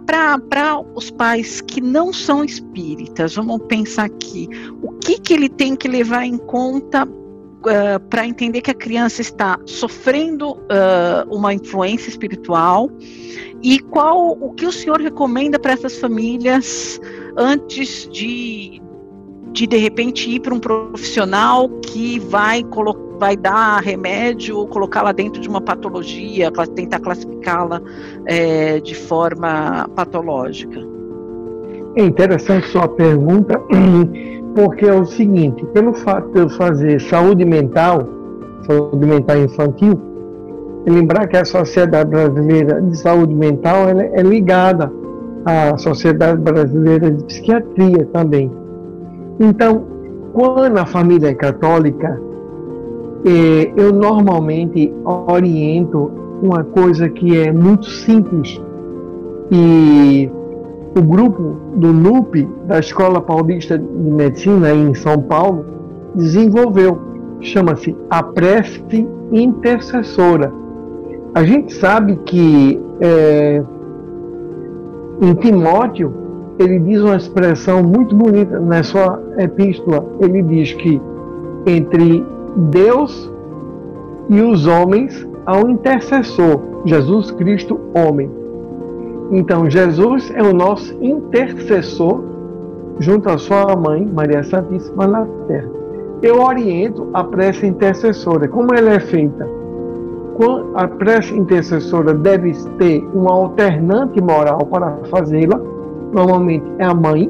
para 0.05 0.79
os 0.95 1.09
pais 1.09 1.61
que 1.61 1.81
não 1.81 2.11
são 2.11 2.43
espíritas, 2.43 3.35
vamos 3.35 3.61
pensar 3.67 4.05
aqui, 4.05 4.49
o 4.81 4.91
que, 4.93 5.19
que 5.19 5.33
ele 5.33 5.49
tem 5.49 5.75
que 5.75 5.87
levar 5.87 6.25
em 6.25 6.37
conta 6.37 7.05
uh, 7.05 7.99
para 8.09 8.25
entender 8.25 8.61
que 8.61 8.71
a 8.71 8.75
criança 8.75 9.21
está 9.21 9.59
sofrendo 9.65 10.51
uh, 10.51 11.29
uma 11.29 11.53
influência 11.53 12.09
espiritual 12.09 12.89
e 13.61 13.79
qual 13.79 14.31
o 14.31 14.53
que 14.53 14.65
o 14.65 14.71
senhor 14.71 14.99
recomenda 15.01 15.59
para 15.59 15.73
essas 15.73 15.97
famílias 15.97 16.99
antes 17.37 18.07
de 18.11 18.81
de 19.51 19.67
de 19.67 19.77
repente 19.77 20.29
ir 20.29 20.39
para 20.39 20.53
um 20.53 20.59
profissional 20.59 21.69
que 21.69 22.19
vai 22.19 22.63
colocar 22.63 23.09
vai 23.19 23.35
dar 23.35 23.81
remédio 23.81 24.57
ou 24.57 24.65
colocá-la 24.65 25.11
dentro 25.11 25.41
de 25.41 25.49
uma 25.49 25.59
patologia, 25.59 26.49
tentar 26.73 26.99
classificá-la 26.99 27.81
é, 28.25 28.79
de 28.79 28.95
forma 28.95 29.89
patológica? 29.93 30.79
É 31.95 32.03
interessante 32.03 32.67
sua 32.67 32.87
pergunta, 32.87 33.61
porque 34.55 34.85
é 34.85 34.93
o 34.93 35.05
seguinte, 35.05 35.65
pelo 35.73 35.93
fato 35.93 36.31
de 36.31 36.39
eu 36.39 36.49
fazer 36.49 37.01
saúde 37.01 37.43
mental, 37.43 38.07
saúde 38.65 39.05
mental 39.05 39.37
infantil, 39.37 39.99
lembrar 40.87 41.27
que 41.27 41.35
a 41.35 41.43
Sociedade 41.43 42.09
Brasileira 42.09 42.81
de 42.81 42.97
Saúde 42.97 43.35
Mental 43.35 43.89
é 43.89 44.21
ligada 44.21 44.91
à 45.45 45.77
Sociedade 45.77 46.41
Brasileira 46.41 47.11
de 47.11 47.23
Psiquiatria 47.25 48.05
também. 48.13 48.49
Então, 49.39 49.83
quando 50.33 50.77
a 50.77 50.85
família 50.85 51.29
é 51.29 51.33
católica, 51.33 52.19
eh, 53.25 53.71
eu 53.75 53.93
normalmente 53.93 54.93
oriento 55.05 56.11
uma 56.41 56.63
coisa 56.63 57.09
que 57.09 57.37
é 57.37 57.51
muito 57.51 57.85
simples 57.85 58.61
e 59.51 60.29
o 60.97 61.01
grupo 61.01 61.57
do 61.75 61.93
NUP, 61.93 62.47
da 62.67 62.79
Escola 62.79 63.21
Paulista 63.21 63.77
de 63.77 63.85
Medicina 63.85 64.73
em 64.73 64.93
São 64.93 65.21
Paulo, 65.21 65.65
desenvolveu. 66.15 66.99
Chama-se 67.41 67.95
a 68.09 68.21
prece 68.21 69.07
intercessora. 69.31 70.51
A 71.33 71.43
gente 71.43 71.73
sabe 71.73 72.17
que 72.25 72.81
é, 72.99 73.63
em 75.21 75.33
Timóteo 75.35 76.13
ele 76.59 76.77
diz 76.79 77.01
uma 77.01 77.15
expressão 77.15 77.81
muito 77.81 78.13
bonita 78.13 78.59
na 78.59 78.83
sua 78.83 79.21
epístola. 79.37 80.05
Ele 80.19 80.43
diz 80.43 80.73
que 80.73 81.01
entre 81.65 82.23
Deus 82.69 83.31
e 84.29 84.41
os 84.41 84.67
homens 84.67 85.27
há 85.45 85.57
um 85.57 85.69
intercessor, 85.69 86.59
Jesus 86.85 87.31
Cristo, 87.31 87.79
homem. 87.95 88.29
Então, 89.31 89.69
Jesus 89.69 90.31
é 90.35 90.43
o 90.43 90.53
nosso 90.53 90.93
intercessor 91.01 92.21
junto 92.99 93.29
à 93.29 93.37
sua 93.37 93.75
mãe, 93.75 94.05
Maria 94.05 94.43
Santíssima, 94.43 95.07
na 95.07 95.25
terra. 95.47 95.69
Eu 96.21 96.41
oriento 96.41 97.07
a 97.13 97.23
prece 97.23 97.65
intercessora. 97.65 98.47
Como 98.47 98.73
ela 98.75 98.91
é 98.91 98.99
feita? 98.99 99.47
A 100.75 100.87
prece 100.87 101.35
intercessora 101.35 102.13
deve 102.13 102.53
ter 102.77 103.05
um 103.13 103.27
alternante 103.27 104.21
moral 104.21 104.65
para 104.67 104.97
fazê-la. 105.09 105.59
Normalmente 106.11 106.65
é 106.79 106.85
a 106.85 106.93
mãe, 106.93 107.29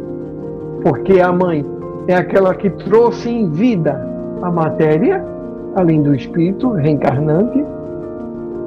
porque 0.84 1.20
a 1.20 1.32
mãe 1.32 1.66
é 2.08 2.16
aquela 2.16 2.56
que 2.56 2.70
trouxe 2.70 3.30
em 3.30 3.50
vida 3.50 4.08
a 4.42 4.50
matéria, 4.50 5.24
além 5.76 6.02
do 6.02 6.16
espírito 6.16 6.72
reencarnante. 6.72 7.64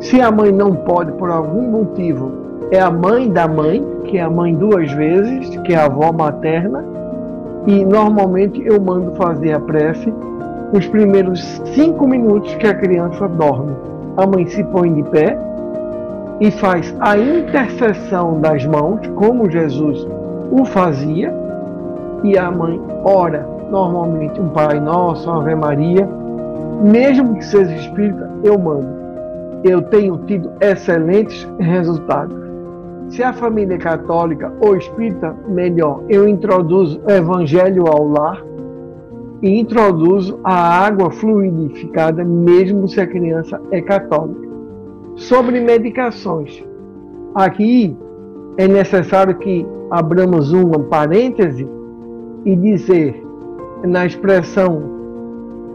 Se 0.00 0.20
a 0.20 0.30
mãe 0.30 0.52
não 0.52 0.74
pode, 0.74 1.12
por 1.12 1.30
algum 1.30 1.62
motivo, 1.70 2.30
é 2.70 2.80
a 2.80 2.90
mãe 2.90 3.30
da 3.30 3.48
mãe, 3.48 3.84
que 4.04 4.18
é 4.18 4.22
a 4.22 4.30
mãe 4.30 4.54
duas 4.54 4.92
vezes, 4.92 5.56
que 5.58 5.72
é 5.72 5.76
a 5.76 5.86
avó 5.86 6.12
materna, 6.12 6.84
e 7.66 7.84
normalmente 7.84 8.62
eu 8.66 8.80
mando 8.80 9.12
fazer 9.12 9.52
a 9.52 9.60
prece 9.60 10.12
nos 10.72 10.86
primeiros 10.88 11.40
cinco 11.74 12.06
minutos 12.06 12.54
que 12.56 12.66
a 12.66 12.74
criança 12.74 13.28
dorme. 13.28 13.72
A 14.16 14.26
mãe 14.26 14.46
se 14.46 14.64
põe 14.64 14.92
de 14.92 15.02
pé 15.04 15.38
e 16.42 16.50
faz 16.50 16.92
a 16.98 17.16
intercessão 17.16 18.40
das 18.40 18.66
mãos, 18.66 19.06
como 19.14 19.48
Jesus 19.48 20.04
o 20.50 20.64
fazia, 20.64 21.32
e 22.24 22.36
a 22.36 22.50
mãe 22.50 22.82
ora, 23.04 23.48
normalmente 23.70 24.40
um 24.40 24.48
Pai 24.48 24.80
Nosso, 24.80 25.30
uma 25.30 25.40
Ave 25.40 25.54
Maria, 25.54 26.08
mesmo 26.82 27.36
que 27.36 27.44
seja 27.44 27.72
espírita, 27.76 28.28
eu 28.42 28.58
mando. 28.58 28.88
Eu 29.62 29.82
tenho 29.82 30.18
tido 30.26 30.50
excelentes 30.60 31.48
resultados. 31.60 32.36
Se 33.10 33.22
a 33.22 33.32
família 33.32 33.76
é 33.76 33.78
católica 33.78 34.52
ou 34.60 34.76
espírita, 34.76 35.36
melhor, 35.46 36.02
eu 36.08 36.28
introduzo 36.28 37.00
o 37.06 37.10
evangelho 37.10 37.86
ao 37.86 38.08
lar 38.08 38.42
e 39.42 39.60
introduzo 39.60 40.40
a 40.42 40.86
água 40.86 41.08
fluidificada, 41.08 42.24
mesmo 42.24 42.88
se 42.88 43.00
a 43.00 43.06
criança 43.06 43.60
é 43.70 43.80
católica. 43.80 44.51
Sobre 45.16 45.60
medicações, 45.60 46.64
aqui 47.34 47.96
é 48.56 48.66
necessário 48.66 49.36
que 49.36 49.66
abramos 49.90 50.52
uma 50.52 50.78
parêntese 50.78 51.66
e 52.44 52.56
dizer, 52.56 53.22
na 53.84 54.06
expressão 54.06 54.82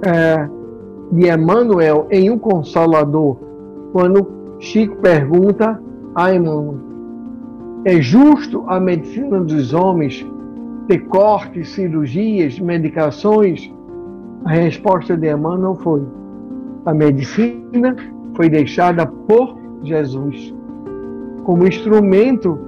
é, 0.03 0.49
de 1.11 1.29
Emmanuel 1.29 2.07
em 2.09 2.29
O 2.29 2.39
Consolador, 2.39 3.37
quando 3.93 4.27
Chico 4.59 4.95
pergunta 4.97 5.81
a 6.15 6.33
Emmanuel, 6.33 6.79
é 7.85 8.01
justo 8.01 8.63
a 8.67 8.79
medicina 8.79 9.39
dos 9.39 9.73
homens 9.73 10.25
ter 10.87 10.99
cortes, 11.05 11.69
cirurgias, 11.69 12.59
medicações? 12.59 13.71
A 14.45 14.51
resposta 14.51 15.15
de 15.15 15.31
Emmanuel 15.31 15.75
foi: 15.75 16.01
a 16.85 16.93
medicina 16.93 17.95
foi 18.37 18.47
deixada 18.49 19.05
por 19.05 19.57
Jesus 19.83 20.55
como 21.43 21.67
instrumento 21.67 22.59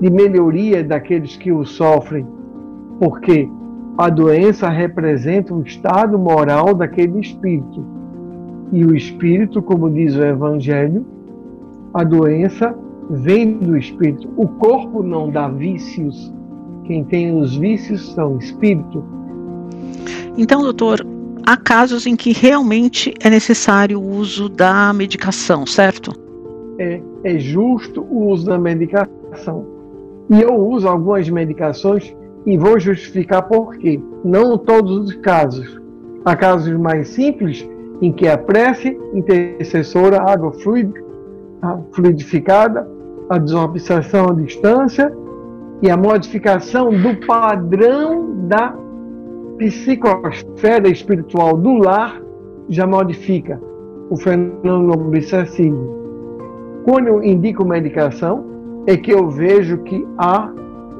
de 0.00 0.10
melhoria 0.10 0.84
daqueles 0.84 1.36
que 1.36 1.50
o 1.50 1.64
sofrem, 1.64 2.26
porque 3.00 3.50
a 3.96 4.08
doença 4.08 4.68
representa 4.68 5.52
o 5.52 5.62
estado 5.62 6.18
moral 6.18 6.74
daquele 6.74 7.18
espírito. 7.18 7.84
E 8.70 8.84
o 8.84 8.94
espírito, 8.94 9.60
como 9.60 9.90
diz 9.90 10.14
o 10.14 10.22
Evangelho, 10.22 11.04
a 11.92 12.04
doença 12.04 12.76
vem 13.10 13.54
do 13.54 13.76
espírito. 13.76 14.28
O 14.36 14.46
corpo 14.46 15.02
não 15.02 15.30
dá 15.30 15.48
vícios. 15.48 16.32
Quem 16.84 17.02
tem 17.02 17.34
os 17.34 17.56
vícios 17.56 18.12
são 18.12 18.38
espírito. 18.38 19.02
Então, 20.36 20.62
doutor, 20.62 21.04
há 21.48 21.56
casos 21.56 22.06
em 22.06 22.14
que 22.14 22.30
realmente 22.30 23.14
é 23.24 23.30
necessário 23.30 23.98
o 23.98 24.06
uso 24.06 24.50
da 24.50 24.92
medicação, 24.92 25.64
certo? 25.64 26.12
É, 26.78 27.00
é 27.24 27.38
justo 27.38 28.02
o 28.02 28.28
uso 28.28 28.44
da 28.44 28.58
medicação. 28.58 29.66
E 30.28 30.42
eu 30.42 30.54
uso 30.54 30.86
algumas 30.86 31.26
medicações 31.30 32.14
e 32.44 32.58
vou 32.58 32.78
justificar 32.78 33.48
por 33.48 33.74
quê. 33.78 33.98
Não 34.22 34.58
todos 34.58 35.08
os 35.08 35.14
casos. 35.16 35.80
Há 36.22 36.36
casos 36.36 36.78
mais 36.78 37.08
simples 37.08 37.66
em 38.02 38.12
que 38.12 38.28
a 38.28 38.36
prece 38.36 38.98
intercessora, 39.14 40.20
água 40.20 40.52
fluidificada, 41.92 42.86
a 43.30 43.38
desobsessão 43.38 44.28
à 44.28 44.34
distância 44.34 45.10
e 45.80 45.90
a 45.90 45.96
modificação 45.96 46.90
do 46.90 47.26
padrão 47.26 48.46
da 48.48 48.74
psicosfera 49.58 50.88
espiritual 50.88 51.56
do 51.56 51.74
lar 51.74 52.22
já 52.68 52.86
modifica 52.86 53.60
o 54.10 54.16
fenômeno 54.16 54.92
obsessivo. 54.92 55.98
Quando 56.84 57.08
eu 57.08 57.22
indico 57.22 57.64
medicação, 57.64 58.44
é 58.86 58.96
que 58.96 59.10
eu 59.10 59.28
vejo 59.28 59.78
que 59.78 60.06
há 60.16 60.50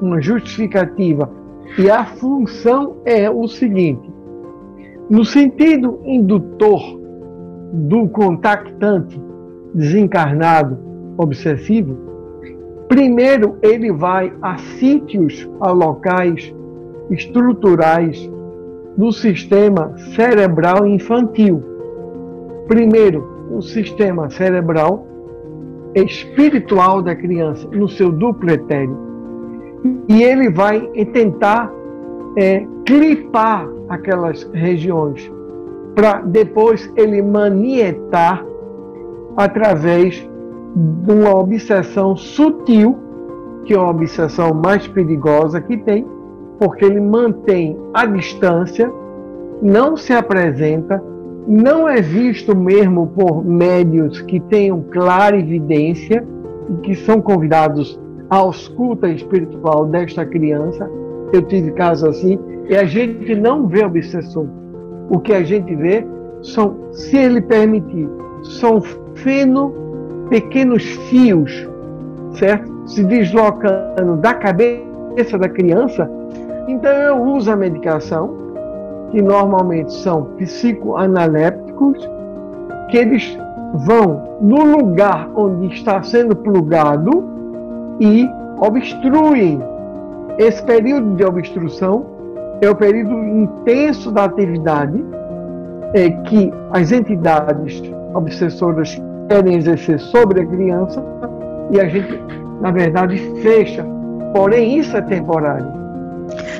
uma 0.02 0.20
justificativa 0.20 1.30
e 1.78 1.90
a 1.90 2.04
função 2.04 2.96
é 3.04 3.30
o 3.30 3.48
seguinte: 3.48 4.10
no 5.08 5.24
sentido 5.24 6.00
indutor 6.04 6.80
do 7.72 8.08
contactante 8.08 9.20
desencarnado 9.74 10.78
obsessivo, 11.16 12.08
Primeiro, 12.88 13.58
ele 13.60 13.92
vai 13.92 14.32
a 14.40 14.56
sítios, 14.56 15.46
a 15.60 15.70
locais 15.70 16.54
estruturais 17.10 18.18
do 18.98 19.12
sistema 19.12 19.94
cerebral 20.16 20.84
infantil. 20.84 21.62
Primeiro, 22.66 23.24
o 23.52 23.62
sistema 23.62 24.28
cerebral 24.28 25.06
espiritual 25.94 27.00
da 27.00 27.14
criança, 27.14 27.66
no 27.68 27.88
seu 27.88 28.10
duplo 28.10 28.50
etéreo. 28.50 28.98
E 30.08 30.22
ele 30.22 30.50
vai 30.50 30.80
tentar 31.12 31.72
é, 32.36 32.66
clipar 32.84 33.68
aquelas 33.88 34.42
regiões 34.52 35.30
para 35.94 36.20
depois 36.20 36.92
ele 36.96 37.22
manietar 37.22 38.44
através 39.36 40.28
de 40.74 41.12
uma 41.12 41.36
obsessão 41.36 42.16
sutil, 42.16 42.98
que 43.64 43.74
é 43.74 43.78
uma 43.78 43.90
obsessão 43.90 44.52
mais 44.52 44.88
perigosa 44.88 45.60
que 45.60 45.76
tem, 45.76 46.04
porque 46.58 46.84
ele 46.84 47.00
mantém 47.00 47.76
a 47.94 48.04
distância, 48.06 48.90
não 49.62 49.96
se 49.96 50.12
apresenta, 50.12 51.02
não 51.46 51.88
é 51.88 52.00
visto 52.00 52.54
mesmo 52.56 53.06
por 53.08 53.44
médios 53.44 54.20
que 54.22 54.38
tenham 54.38 54.84
clara 54.90 55.38
evidência 55.38 56.24
e 56.68 56.76
que 56.82 56.94
são 56.94 57.20
convidados 57.20 57.98
à 58.28 58.36
ausculta 58.36 59.08
espiritual 59.08 59.86
desta 59.86 60.26
criança. 60.26 60.90
Eu 61.32 61.42
tive 61.42 61.72
casos 61.72 62.16
assim, 62.16 62.38
e 62.68 62.76
a 62.76 62.84
gente 62.84 63.34
não 63.34 63.66
vê 63.66 63.84
obsessor. 63.84 64.46
O 65.08 65.18
que 65.18 65.32
a 65.32 65.42
gente 65.42 65.74
vê 65.74 66.06
são, 66.42 66.76
se 66.92 67.16
ele 67.16 67.40
permitir, 67.40 68.08
são 68.42 68.80
feno 69.14 69.72
pequenos 70.28 70.84
fios, 71.08 71.68
certo? 72.34 72.70
Se 72.86 73.04
deslocando 73.04 74.16
da 74.18 74.34
cabeça 74.34 75.38
da 75.38 75.48
criança. 75.48 76.10
Então 76.68 76.92
eu 76.92 77.22
uso 77.22 77.50
a 77.50 77.56
medicação, 77.56 78.36
que 79.10 79.22
normalmente 79.22 79.90
são 79.90 80.24
psicoanalépticos, 80.36 82.08
que 82.90 82.98
eles 82.98 83.38
vão 83.72 84.22
no 84.42 84.76
lugar 84.76 85.30
onde 85.34 85.74
está 85.74 86.02
sendo 86.02 86.36
plugado 86.36 87.24
e 87.98 88.28
obstruem. 88.60 89.62
Esse 90.36 90.62
período 90.62 91.16
de 91.16 91.24
obstrução 91.24 92.04
é 92.60 92.68
o 92.68 92.76
período 92.76 93.14
intenso 93.14 94.12
da 94.12 94.24
atividade 94.24 95.02
é, 95.94 96.10
que 96.10 96.52
as 96.70 96.92
entidades 96.92 97.82
obsessoras 98.14 99.00
querem 99.28 99.56
exercer 99.56 99.98
sobre 99.98 100.42
a 100.42 100.46
criança 100.46 101.02
e 101.70 101.80
a 101.80 101.88
gente, 101.88 102.20
na 102.60 102.70
verdade, 102.70 103.16
fecha. 103.42 103.84
Porém, 104.34 104.78
isso 104.78 104.94
é 104.96 105.00
temporário. 105.00 105.78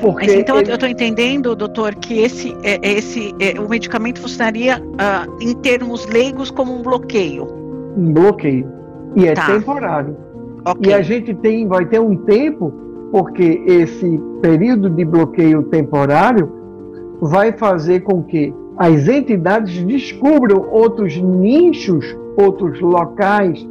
Porque 0.01 0.27
Mas 0.27 0.35
então 0.35 0.59
ele... 0.59 0.71
eu 0.71 0.75
estou 0.75 0.89
entendendo, 0.89 1.55
doutor, 1.55 1.95
que 1.95 2.19
esse, 2.19 2.55
é, 2.63 2.79
esse 2.81 3.33
é, 3.39 3.59
o 3.59 3.67
medicamento 3.67 4.21
funcionaria 4.21 4.79
uh, 4.79 5.37
em 5.41 5.53
termos 5.55 6.05
leigos 6.07 6.49
como 6.49 6.73
um 6.73 6.81
bloqueio. 6.81 7.47
Um 7.97 8.13
bloqueio. 8.13 8.67
E 9.15 9.27
é 9.27 9.33
tá. 9.33 9.47
temporário. 9.47 10.15
Okay. 10.65 10.91
E 10.91 10.93
a 10.93 11.01
gente 11.01 11.33
tem, 11.35 11.67
vai 11.67 11.85
ter 11.85 11.99
um 11.99 12.15
tempo, 12.15 12.71
porque 13.11 13.63
esse 13.65 14.19
período 14.41 14.89
de 14.89 15.05
bloqueio 15.05 15.63
temporário 15.63 16.49
vai 17.21 17.51
fazer 17.51 18.01
com 18.01 18.23
que 18.23 18.53
as 18.77 19.07
entidades 19.07 19.83
descubram 19.83 20.69
outros 20.71 21.17
nichos, 21.17 22.05
outros 22.37 22.79
locais, 22.79 23.67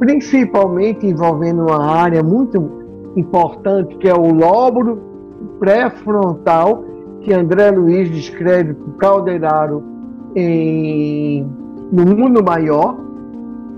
principalmente 0.00 1.06
envolvendo 1.06 1.62
uma 1.62 1.84
área 1.84 2.22
muito 2.22 2.78
importante 3.16 3.96
que 3.96 4.08
é 4.08 4.14
o 4.14 4.32
lóbulo 4.32 5.07
pré-frontal, 5.58 6.84
que 7.22 7.32
André 7.32 7.70
Luiz 7.70 8.10
descreve 8.10 8.74
com 8.74 8.92
Calderaro 8.92 9.82
em, 10.34 11.46
no 11.92 12.04
Mundo 12.04 12.42
Maior, 12.42 12.96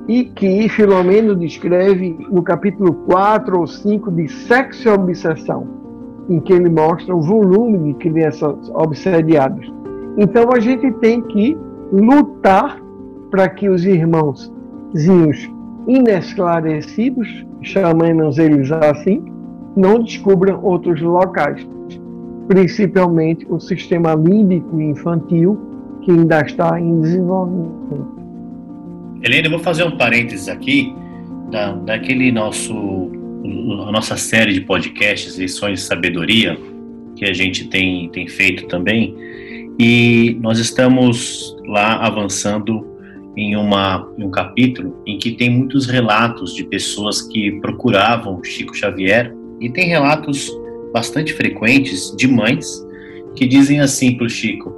e 0.08 0.24
que 0.24 0.68
Filomeno 0.68 1.36
descreve 1.36 2.18
no 2.30 2.42
capítulo 2.42 2.94
4 3.06 3.60
ou 3.60 3.66
5 3.66 4.10
de 4.10 4.28
Sexo 4.28 4.88
e 4.88 4.90
Obsessão, 4.90 5.68
em 6.28 6.40
que 6.40 6.52
ele 6.52 6.68
mostra 6.68 7.14
o 7.14 7.20
volume 7.20 7.92
de 7.92 7.94
crianças 7.94 8.68
obsediadas. 8.74 9.64
Então 10.18 10.50
a 10.52 10.58
gente 10.58 10.90
tem 10.94 11.22
que 11.22 11.56
lutar 11.92 12.80
para 13.30 13.48
que 13.48 13.68
os 13.68 13.84
irmãozinhos 13.84 15.48
inesclarecidos, 15.86 17.46
chamamos 17.62 18.38
eles 18.38 18.70
assim, 18.72 19.22
não 19.76 20.02
descubram 20.02 20.62
outros 20.62 21.00
locais, 21.00 21.66
principalmente 22.48 23.46
o 23.48 23.58
sistema 23.60 24.14
límbico 24.14 24.80
infantil, 24.80 25.58
que 26.02 26.10
ainda 26.10 26.40
está 26.40 26.80
em 26.80 27.00
desenvolvimento. 27.00 28.20
Helena, 29.22 29.46
eu 29.46 29.50
vou 29.50 29.60
fazer 29.60 29.84
um 29.84 29.96
parênteses 29.96 30.48
aqui 30.48 30.94
da, 31.50 31.72
daquele 31.72 32.32
nosso 32.32 33.10
nossa 33.90 34.16
série 34.16 34.52
de 34.52 34.60
podcasts 34.60 35.36
Lições 35.36 35.80
de 35.80 35.86
Sabedoria 35.86 36.58
que 37.16 37.24
a 37.24 37.32
gente 37.32 37.68
tem, 37.68 38.08
tem 38.10 38.28
feito 38.28 38.66
também 38.66 39.14
e 39.78 40.36
nós 40.40 40.58
estamos 40.58 41.56
lá 41.66 41.96
avançando 41.96 42.86
em, 43.36 43.56
uma, 43.56 44.08
em 44.18 44.24
um 44.24 44.30
capítulo 44.30 45.02
em 45.06 45.18
que 45.18 45.32
tem 45.32 45.50
muitos 45.50 45.86
relatos 45.86 46.54
de 46.54 46.64
pessoas 46.64 47.22
que 47.22 47.52
procuravam 47.60 48.44
Chico 48.44 48.76
Xavier 48.76 49.34
e 49.60 49.68
tem 49.68 49.88
relatos 49.88 50.50
bastante 50.92 51.32
frequentes 51.34 52.14
de 52.16 52.26
mães 52.26 52.84
que 53.36 53.46
dizem 53.46 53.80
assim 53.80 54.16
para 54.16 54.26
o 54.26 54.30
Chico: 54.30 54.74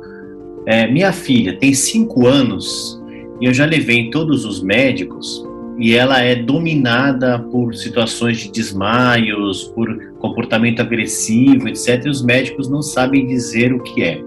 é, 0.66 0.87
Minha 0.91 1.12
filha 1.12 1.57
tem 1.57 1.72
cinco 1.72 2.26
anos 2.26 3.01
e 3.41 3.47
eu 3.47 3.55
já 3.55 3.64
levei 3.64 3.99
em 3.99 4.11
todos 4.11 4.45
os 4.45 4.62
médicos 4.62 5.45
e 5.78 5.95
ela 5.95 6.20
é 6.20 6.35
dominada 6.35 7.39
por 7.39 7.74
situações 7.74 8.39
de 8.39 8.51
desmaios, 8.51 9.64
por 9.74 10.12
comportamento 10.18 10.80
agressivo, 10.80 11.68
etc. 11.68 12.05
E 12.05 12.09
os 12.09 12.22
médicos 12.22 12.68
não 12.68 12.83
sabem 12.83 13.26
dizer 13.26 13.72
o 13.72 13.83
que 13.83 14.03
é. 14.03 14.22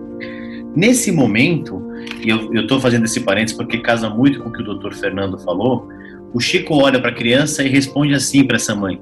Nesse 0.75 1.11
momento, 1.11 1.81
e 2.21 2.29
eu 2.29 2.61
estou 2.61 2.79
fazendo 2.79 3.05
esse 3.05 3.21
parênteses 3.21 3.55
porque 3.55 3.77
casa 3.77 4.09
muito 4.09 4.39
com 4.41 4.49
o 4.49 4.51
que 4.51 4.61
o 4.61 4.65
doutor 4.65 4.93
Fernando 4.93 5.37
falou, 5.37 5.87
o 6.33 6.39
Chico 6.41 6.75
olha 6.75 6.99
para 6.99 7.11
a 7.11 7.15
criança 7.15 7.63
e 7.63 7.69
responde 7.69 8.13
assim 8.13 8.43
para 8.43 8.57
essa 8.57 8.75
mãe: 8.75 8.99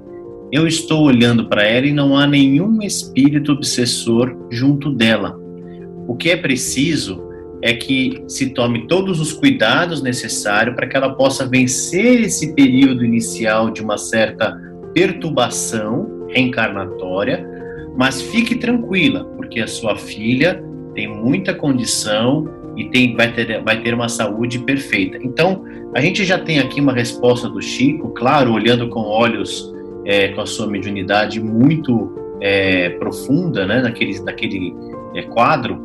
Eu 0.54 0.68
estou 0.68 1.06
olhando 1.06 1.48
para 1.50 1.64
ela 1.64 1.88
e 1.88 1.92
não 1.92 2.16
há 2.16 2.28
nenhum 2.28 2.80
espírito 2.84 3.54
obsessor 3.54 4.38
junto 4.52 4.92
dela. 4.92 5.36
O 6.08 6.16
que 6.16 6.30
é 6.30 6.38
preciso 6.38 7.24
é 7.60 7.74
que 7.74 8.24
se 8.28 8.52
tome 8.52 8.86
todos 8.86 9.20
os 9.20 9.34
cuidados 9.34 10.04
necessários 10.04 10.76
para 10.76 10.86
que 10.86 10.96
ela 10.96 11.16
possa 11.16 11.48
vencer 11.48 12.22
esse 12.22 12.54
período 12.54 13.04
inicial 13.04 13.72
de 13.72 13.82
uma 13.82 13.98
certa 13.98 14.56
perturbação 14.94 16.28
reencarnatória, 16.30 17.44
mas 17.98 18.22
fique 18.22 18.54
tranquila, 18.54 19.26
porque 19.36 19.60
a 19.60 19.66
sua 19.66 19.96
filha 19.96 20.64
tem 20.94 21.08
muita 21.08 21.56
condição 21.56 22.48
e 22.78 22.90
tem, 22.90 23.16
vai, 23.16 23.34
ter, 23.34 23.60
vai 23.64 23.82
ter 23.82 23.96
uma 23.96 24.08
saúde 24.08 24.60
perfeita. 24.60 25.18
Então, 25.20 25.66
a 25.96 26.00
gente 26.00 26.24
já 26.24 26.38
tem 26.38 26.60
aqui 26.60 26.80
uma 26.80 26.94
resposta 26.94 27.50
do 27.50 27.60
Chico, 27.60 28.10
claro, 28.10 28.54
olhando 28.54 28.88
com 28.90 29.00
olhos, 29.00 29.74
é, 30.06 30.30
com 30.30 30.42
a 30.42 30.46
sua 30.46 30.68
mediunidade 30.68 31.42
muito 31.42 32.12
é, 32.42 32.90
profunda, 32.92 33.66
né, 33.66 33.82
naquele, 33.82 34.20
naquele 34.22 34.76
é, 35.16 35.24
quadro, 35.24 35.82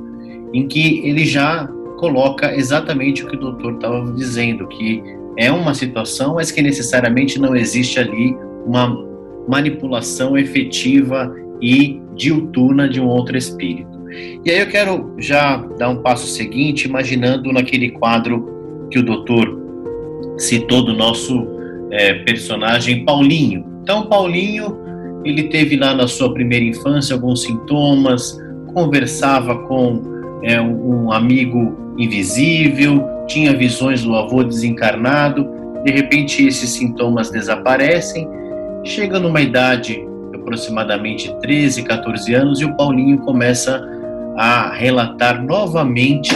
em 0.53 0.67
que 0.67 1.07
ele 1.07 1.25
já 1.25 1.69
coloca 1.99 2.55
exatamente 2.55 3.25
o 3.25 3.29
que 3.29 3.37
o 3.37 3.41
doutor 3.41 3.75
estava 3.75 4.13
dizendo, 4.13 4.67
que 4.69 5.03
é 5.37 5.53
uma 5.53 5.75
situação, 5.75 6.35
mas 6.35 6.51
que 6.51 6.63
necessariamente 6.63 7.39
não 7.39 7.55
existe 7.55 7.99
ali 7.99 8.37
uma 8.67 9.07
manipulação 9.49 10.37
efetiva 10.37 11.35
e 11.61 12.01
diuturna 12.15 12.89
de 12.89 13.01
um 13.01 13.07
outro 13.07 13.37
espírito. 13.37 13.99
E 14.45 14.51
aí 14.51 14.61
eu 14.61 14.69
quero 14.69 15.15
já 15.19 15.57
dar 15.79 15.91
um 15.91 16.03
passo 16.03 16.27
seguinte, 16.27 16.87
imaginando 16.87 17.53
naquele 17.53 17.91
quadro 17.91 18.89
que 18.91 18.99
o 18.99 19.03
doutor 19.03 19.59
citou 20.37 20.85
do 20.85 20.95
nosso 20.95 21.47
é, 21.91 22.15
personagem 22.15 23.05
Paulinho. 23.05 23.65
Então, 23.83 24.07
Paulinho, 24.07 24.77
ele 25.25 25.45
teve 25.45 25.77
lá 25.77 25.95
na 25.95 26.07
sua 26.07 26.33
primeira 26.33 26.65
infância 26.65 27.15
alguns 27.15 27.43
sintomas, 27.43 28.39
conversava 28.73 29.57
com 29.67 30.03
é, 30.43 30.61
um 30.61 31.13
amigo 31.13 31.95
invisível, 31.99 33.05
tinha 33.27 33.57
visões 33.57 34.03
do 34.03 34.15
avô 34.15 34.43
desencarnado, 34.43 35.49
de 35.85 35.93
repente 35.93 36.47
esses 36.47 36.71
sintomas 36.71 37.31
desaparecem, 37.31 38.29
chega 38.85 39.19
numa 39.19 39.41
idade 39.41 40.07
aproximadamente 40.35 41.35
13, 41.41 41.83
14 41.83 42.35
anos 42.35 42.61
e 42.61 42.65
o 42.65 42.75
Paulinho 42.75 43.19
começa 43.19 43.83
a 44.37 44.73
relatar 44.73 45.43
novamente 45.43 46.35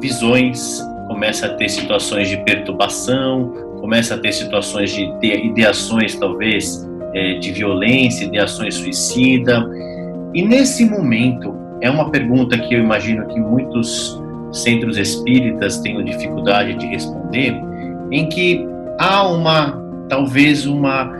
visões, 0.00 0.80
começa 1.08 1.46
a 1.46 1.54
ter 1.54 1.68
situações 1.68 2.28
de 2.28 2.36
perturbação, 2.44 3.52
começa 3.80 4.14
a 4.14 4.18
ter 4.18 4.32
situações 4.32 4.92
de 4.92 5.10
ideações, 5.22 6.14
talvez, 6.14 6.88
é, 7.14 7.34
de 7.34 7.52
violência, 7.52 8.24
ideações 8.24 8.74
suicida. 8.74 9.68
E 10.34 10.42
nesse 10.42 10.84
momento, 10.84 11.54
é 11.80 11.90
uma 11.90 12.10
pergunta 12.10 12.58
que 12.58 12.74
eu 12.74 12.80
imagino 12.80 13.26
que 13.26 13.40
muitos 13.40 14.20
centros 14.52 14.98
espíritas 14.98 15.78
tenham 15.78 16.04
dificuldade 16.04 16.74
de 16.74 16.86
responder, 16.86 17.54
em 18.10 18.28
que 18.28 18.64
há 18.98 19.26
uma, 19.28 19.72
talvez, 20.08 20.66
uma 20.66 21.10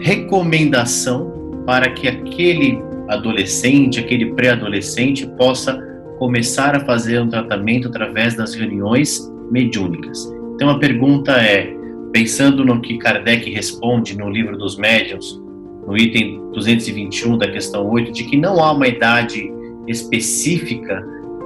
recomendação 0.00 1.30
para 1.66 1.90
que 1.90 2.08
aquele 2.08 2.82
adolescente, 3.08 4.00
aquele 4.00 4.32
pré-adolescente 4.34 5.26
possa 5.36 5.78
começar 6.18 6.74
a 6.74 6.80
fazer 6.80 7.20
um 7.20 7.28
tratamento 7.28 7.88
através 7.88 8.34
das 8.34 8.54
reuniões 8.54 9.30
mediúnicas. 9.50 10.32
Então 10.54 10.70
a 10.70 10.78
pergunta 10.78 11.32
é, 11.32 11.74
pensando 12.12 12.64
no 12.64 12.80
que 12.80 12.98
Kardec 12.98 13.50
responde 13.50 14.16
no 14.16 14.30
livro 14.30 14.56
dos 14.56 14.76
médiuns, 14.76 15.40
no 15.86 15.96
item 15.96 16.40
221 16.52 17.38
da 17.38 17.50
questão 17.50 17.88
8, 17.88 18.12
de 18.12 18.24
que 18.24 18.36
não 18.36 18.62
há 18.62 18.72
uma 18.72 18.86
idade 18.86 19.50
específica, 19.88 21.04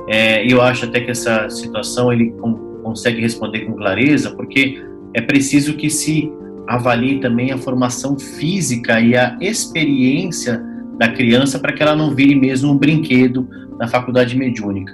é, 0.08 0.44
eu 0.44 0.60
acho 0.60 0.84
até 0.84 1.00
que 1.00 1.10
essa 1.10 1.48
situação 1.48 2.12
ele 2.12 2.34
consegue 2.82 3.20
responder 3.20 3.60
com 3.60 3.74
clareza, 3.74 4.30
porque 4.32 4.82
é 5.14 5.20
preciso 5.20 5.74
que 5.74 5.88
se 5.88 6.30
avalie 6.66 7.20
também 7.20 7.52
a 7.52 7.58
formação 7.58 8.18
física 8.18 9.00
e 9.00 9.16
a 9.16 9.36
experiência 9.40 10.62
da 10.98 11.08
criança 11.08 11.58
para 11.58 11.72
que 11.72 11.82
ela 11.82 11.94
não 11.94 12.14
vire 12.14 12.34
mesmo 12.34 12.72
um 12.72 12.76
brinquedo 12.76 13.48
na 13.78 13.86
faculdade 13.86 14.36
mediúnica. 14.36 14.92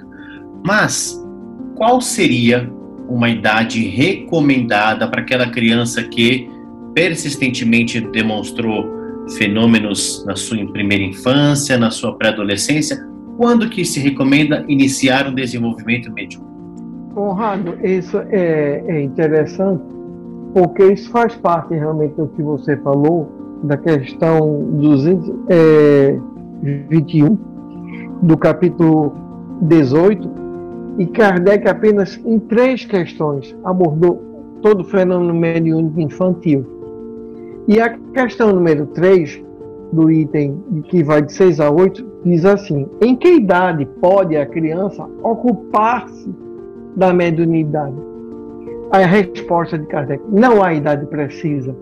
Mas 0.65 1.19
qual 1.75 1.99
seria 1.99 2.71
uma 3.07 3.29
idade 3.29 3.87
recomendada 3.87 5.07
para 5.07 5.21
aquela 5.21 5.49
criança 5.49 6.03
que 6.03 6.49
persistentemente 6.93 7.99
demonstrou 7.99 8.91
fenômenos 9.37 10.23
na 10.25 10.35
sua 10.35 10.65
primeira 10.67 11.03
infância, 11.03 11.77
na 11.77 11.91
sua 11.91 12.15
pré-adolescência? 12.15 13.05
Quando 13.37 13.69
que 13.69 13.83
se 13.83 13.99
recomenda 13.99 14.63
iniciar 14.67 15.27
um 15.27 15.33
desenvolvimento 15.33 16.09
mediúnico? 16.11 16.53
Conrado, 17.13 17.77
isso 17.83 18.17
é, 18.29 18.83
é 18.87 19.01
interessante, 19.01 19.83
porque 20.53 20.93
isso 20.93 21.11
faz 21.11 21.35
parte 21.35 21.73
realmente 21.73 22.15
do 22.15 22.27
que 22.27 22.41
você 22.41 22.77
falou, 22.77 23.29
da 23.63 23.75
questão 23.77 24.69
221 24.73 27.25
é, 27.25 27.29
do 28.23 28.37
capítulo 28.37 29.13
18, 29.61 30.42
e 30.97 31.05
Kardec 31.07 31.67
apenas 31.67 32.19
em 32.25 32.39
três 32.39 32.85
questões 32.85 33.55
abordou 33.63 34.21
todo 34.61 34.81
o 34.81 34.85
fenômeno 34.85 35.33
mediúnico 35.33 35.99
infantil. 35.99 36.65
E 37.67 37.79
a 37.79 37.97
questão 38.13 38.53
número 38.53 38.85
3, 38.87 39.41
do 39.91 40.11
item 40.11 40.61
que 40.85 41.03
vai 41.03 41.21
de 41.21 41.31
6 41.33 41.59
a 41.59 41.69
8, 41.69 42.05
diz 42.25 42.45
assim: 42.45 42.87
Em 43.01 43.15
que 43.15 43.35
idade 43.35 43.85
pode 44.01 44.35
a 44.35 44.45
criança 44.45 45.07
ocupar-se 45.21 46.33
da 46.95 47.13
mediunidade? 47.13 47.95
A 48.91 48.99
resposta 48.99 49.77
de 49.77 49.85
Kardec: 49.87 50.23
não 50.29 50.63
há 50.63 50.73
idade 50.73 51.05
precisa. 51.07 51.75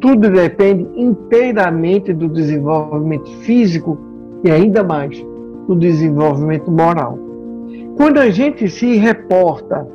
Tudo 0.00 0.30
depende 0.30 0.88
inteiramente 0.96 2.12
do 2.12 2.28
desenvolvimento 2.28 3.30
físico 3.40 3.98
e 4.42 4.50
ainda 4.50 4.82
mais 4.82 5.22
do 5.66 5.76
desenvolvimento 5.76 6.70
moral. 6.70 7.29
Quando 8.00 8.16
a 8.16 8.30
gente 8.30 8.66
se 8.66 8.96
reporta 8.96 9.86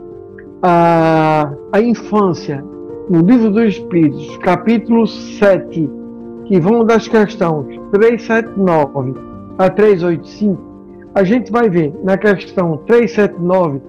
a, 0.62 1.52
a 1.74 1.82
infância 1.82 2.64
no 3.10 3.22
Livro 3.22 3.50
dos 3.50 3.78
Espíritos, 3.78 4.38
capítulo 4.44 5.08
7, 5.08 5.90
que 6.46 6.60
vão 6.60 6.86
das 6.86 7.08
questões 7.08 7.66
379 7.92 9.16
a 9.58 9.72
385, 9.72 10.62
a 11.16 11.24
gente 11.24 11.52
vai 11.52 11.68
ver 11.68 11.96
na 12.04 12.16
questão 12.16 12.78
379 12.86 13.82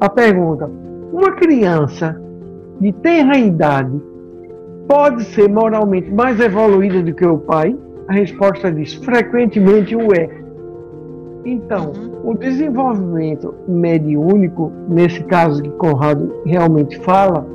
a 0.00 0.08
pergunta: 0.10 0.70
uma 1.12 1.32
criança 1.32 2.16
de 2.80 2.92
tenra 2.92 3.36
idade 3.36 4.00
pode 4.86 5.24
ser 5.24 5.48
moralmente 5.48 6.08
mais 6.12 6.38
evoluída 6.38 7.02
do 7.02 7.12
que 7.12 7.26
o 7.26 7.38
pai? 7.38 7.76
A 8.06 8.12
resposta 8.12 8.70
diz: 8.70 8.94
frequentemente 8.94 9.96
o 9.96 10.14
é. 10.14 10.45
Então, 11.48 11.92
uhum. 11.96 12.32
o 12.32 12.34
desenvolvimento 12.34 13.54
mediúnico, 13.68 14.72
nesse 14.88 15.22
caso 15.22 15.62
que 15.62 15.70
Conrado 15.70 16.42
realmente 16.44 16.98
fala, 16.98 17.46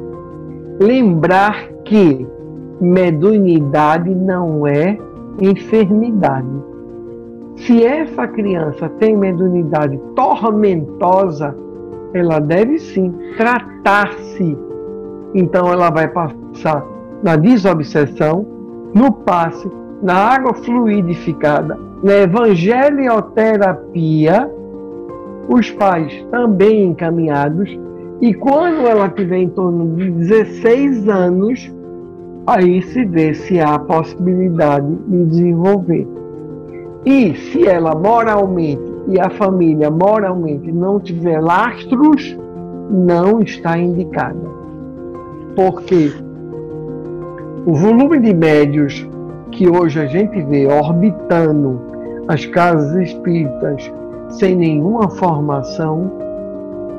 lembrar 0.79 1.67
que 1.83 2.25
mediunidade 2.79 4.15
não 4.15 4.65
é 4.65 4.97
enfermidade. 5.41 6.47
Se 7.57 7.85
essa 7.85 8.25
criança 8.29 8.87
tem 8.97 9.17
mediunidade 9.17 9.99
tormentosa, 10.15 11.53
ela 12.13 12.39
deve 12.39 12.79
sim 12.79 13.13
tratar-se. 13.35 14.57
Então 15.35 15.67
ela 15.67 15.89
vai 15.89 16.07
passar 16.07 16.81
na 17.21 17.35
desobsessão, 17.35 18.45
no 18.95 19.11
passe, 19.11 19.69
na 20.01 20.15
água 20.15 20.53
fluidificada, 20.53 21.77
na 22.03 22.13
evangelioterapia, 22.13 24.49
os 25.47 25.69
pais 25.71 26.25
também 26.31 26.85
encaminhados, 26.85 27.69
e 28.21 28.33
quando 28.33 28.87
ela 28.87 29.09
tiver 29.09 29.39
em 29.39 29.49
torno 29.49 29.95
de 29.95 30.09
16 30.11 31.07
anos, 31.07 31.71
aí 32.47 32.81
se 32.81 33.05
vê 33.05 33.33
se 33.33 33.59
há 33.59 33.77
possibilidade 33.79 34.87
de 35.07 35.25
desenvolver. 35.25 36.07
E 37.05 37.35
se 37.35 37.67
ela 37.67 37.95
moralmente 37.95 38.91
e 39.07 39.19
a 39.19 39.29
família 39.31 39.89
moralmente 39.89 40.71
não 40.71 40.99
tiver 40.99 41.41
lastros, 41.41 42.37
não 42.89 43.41
está 43.41 43.77
indicada. 43.77 44.49
Porque 45.55 46.11
o 47.65 47.73
volume 47.73 48.19
de 48.19 48.33
médios 48.33 49.07
que 49.51 49.69
hoje 49.69 49.99
a 49.99 50.05
gente 50.05 50.41
vê 50.43 50.65
orbitando 50.65 51.81
as 52.27 52.45
casas 52.45 53.09
espíritas 53.09 53.91
sem 54.29 54.55
nenhuma 54.55 55.09
formação, 55.09 56.11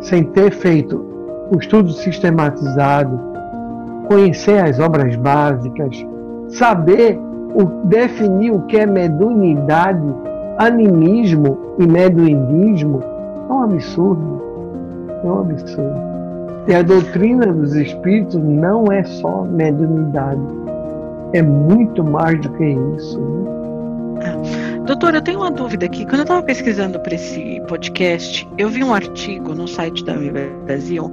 sem 0.01 0.25
ter 0.25 0.51
feito 0.53 1.05
o 1.51 1.59
estudo 1.59 1.91
sistematizado, 1.91 3.19
conhecer 4.07 4.63
as 4.63 4.79
obras 4.79 5.17
básicas, 5.17 6.05
saber 6.49 7.19
o, 7.55 7.87
definir 7.87 8.53
o 8.53 8.63
que 8.63 8.79
é 8.79 8.87
mediunidade, 8.87 10.03
animismo 10.59 11.59
e 11.79 11.87
mediunismo, 11.87 13.03
é 13.49 13.53
um 13.53 13.63
absurdo. 13.63 14.43
É 15.25 15.27
um 15.27 15.41
absurdo. 15.41 16.13
E 16.69 16.75
a 16.75 16.83
doutrina 16.83 17.47
dos 17.47 17.75
espíritos 17.75 18.41
não 18.43 18.85
é 18.93 19.03
só 19.03 19.43
mediunidade, 19.43 20.41
é 21.33 21.43
muito 21.43 22.05
mais 22.05 22.41
do 22.41 22.51
que 22.51 22.65
isso. 22.97 23.21
Né? 23.21 24.73
Doutor, 24.87 25.15
eu 25.15 25.23
tenho 25.23 25.39
uma 25.39 25.51
dúvida 25.51 25.87
aqui. 25.87 26.05
Quando 26.05 26.17
eu 26.17 26.23
estava 26.23 26.43
pesquisando 26.43 26.99
para 26.99 27.15
esse 27.15 27.63
podcast, 27.69 28.49
eu 28.59 28.69
vi 28.69 28.83
um 28.83 28.93
artigo 28.93 29.55
no 29.55 29.69
site 29.69 30.05
da 30.05 30.15
Brasil 30.65 31.11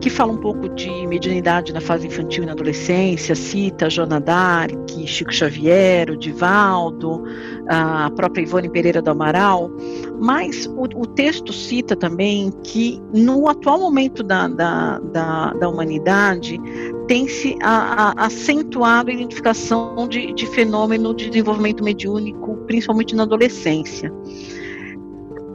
que 0.00 0.08
fala 0.08 0.32
um 0.32 0.36
pouco 0.36 0.68
de 0.68 0.88
mediunidade 1.06 1.72
na 1.72 1.80
fase 1.80 2.06
infantil 2.06 2.44
e 2.44 2.46
na 2.46 2.52
adolescência, 2.52 3.34
cita 3.34 3.90
Joana 3.90 4.20
Dark, 4.20 4.88
Chico 5.04 5.32
Xavier, 5.32 6.10
o 6.10 6.16
Divaldo, 6.16 7.24
a 7.68 8.10
própria 8.10 8.42
Ivone 8.42 8.68
Pereira 8.68 9.02
do 9.02 9.10
Amaral, 9.10 9.70
mas 10.18 10.66
o, 10.66 10.82
o 10.82 11.06
texto 11.06 11.52
cita 11.52 11.94
também 11.94 12.50
que 12.64 13.00
no 13.14 13.48
atual 13.48 13.78
momento 13.78 14.22
da, 14.22 14.48
da, 14.48 14.98
da, 14.98 15.52
da 15.52 15.68
humanidade 15.68 16.58
tem-se 17.06 17.56
acentuado 17.60 19.10
a 19.10 19.14
identificação 19.14 20.08
de, 20.08 20.32
de 20.32 20.46
fenômeno 20.46 21.14
de 21.14 21.28
desenvolvimento 21.28 21.84
mediúnico, 21.84 22.56
principalmente 22.66 23.14
na 23.14 23.22
adolescência. 23.22 24.12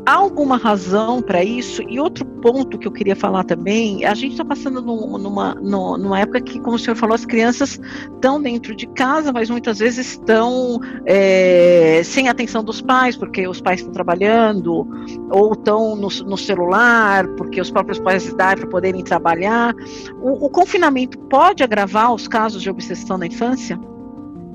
Há 0.05 0.15
alguma 0.15 0.57
razão 0.57 1.21
para 1.21 1.43
isso? 1.43 1.81
E 1.87 1.97
outro 1.97 2.25
ponto 2.25 2.77
que 2.77 2.85
eu 2.85 2.91
queria 2.91 3.15
falar 3.15 3.45
também, 3.45 4.03
a 4.03 4.13
gente 4.13 4.33
está 4.33 4.43
passando 4.43 4.81
numa, 4.81 5.55
numa 5.55 6.19
época 6.19 6.41
que, 6.41 6.59
como 6.59 6.75
o 6.75 6.79
senhor 6.79 6.97
falou, 6.97 7.15
as 7.15 7.25
crianças 7.25 7.79
estão 8.13 8.41
dentro 8.41 8.75
de 8.75 8.85
casa, 8.87 9.31
mas 9.31 9.49
muitas 9.49 9.79
vezes 9.79 10.11
estão 10.11 10.77
é, 11.05 12.01
sem 12.03 12.27
atenção 12.27 12.61
dos 12.61 12.81
pais, 12.81 13.15
porque 13.15 13.47
os 13.47 13.61
pais 13.61 13.79
estão 13.79 13.93
trabalhando, 13.93 14.85
ou 15.31 15.53
estão 15.53 15.95
no, 15.95 16.09
no 16.25 16.37
celular, 16.37 17.25
porque 17.37 17.61
os 17.61 17.71
próprios 17.71 17.99
pais 17.99 18.33
dão 18.33 18.55
para 18.55 18.67
poderem 18.67 19.03
trabalhar. 19.03 19.73
O, 20.21 20.47
o 20.47 20.49
confinamento 20.49 21.17
pode 21.17 21.63
agravar 21.63 22.13
os 22.13 22.27
casos 22.27 22.61
de 22.61 22.69
obsessão 22.69 23.17
na 23.17 23.27
infância? 23.27 23.79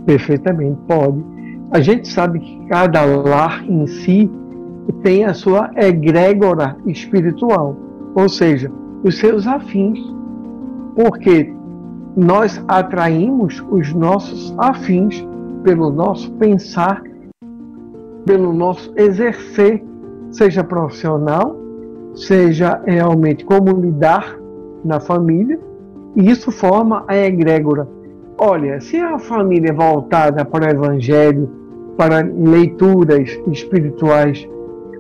Perfeitamente, 0.05 0.79
pode. 0.87 1.25
A 1.71 1.81
gente 1.81 2.07
sabe 2.09 2.39
que 2.39 2.67
cada 2.69 3.03
lar 3.05 3.65
em 3.67 3.87
si 3.87 4.31
tem 4.93 5.25
a 5.25 5.35
sua 5.35 5.71
egrégora 5.77 6.77
espiritual, 6.87 7.77
ou 8.15 8.29
seja, 8.29 8.71
os 9.03 9.19
seus 9.19 9.47
afins, 9.47 9.99
porque 10.97 11.53
nós 12.17 12.63
atraímos 12.67 13.65
os 13.71 13.93
nossos 13.95 14.55
afins 14.59 15.25
pelo 15.63 15.91
nosso 15.91 16.31
pensar, 16.33 17.03
pelo 18.25 18.53
nosso 18.53 18.93
exercer, 18.97 19.85
seja 20.31 20.65
profissional, 20.65 21.57
seja 22.15 22.81
realmente 22.85 23.45
como 23.45 23.81
lidar 23.81 24.37
na 24.85 24.99
família, 24.99 25.59
e 26.17 26.29
isso 26.29 26.51
forma 26.51 27.05
a 27.07 27.17
egrégora. 27.17 27.89
Olha, 28.37 28.81
se 28.81 28.97
a 28.97 29.19
família 29.19 29.71
é 29.71 29.73
voltada 29.73 30.45
para 30.45 30.67
o 30.67 30.71
evangelho, 30.71 31.49
para 31.97 32.21
leituras 32.21 33.31
espirituais, 33.51 34.49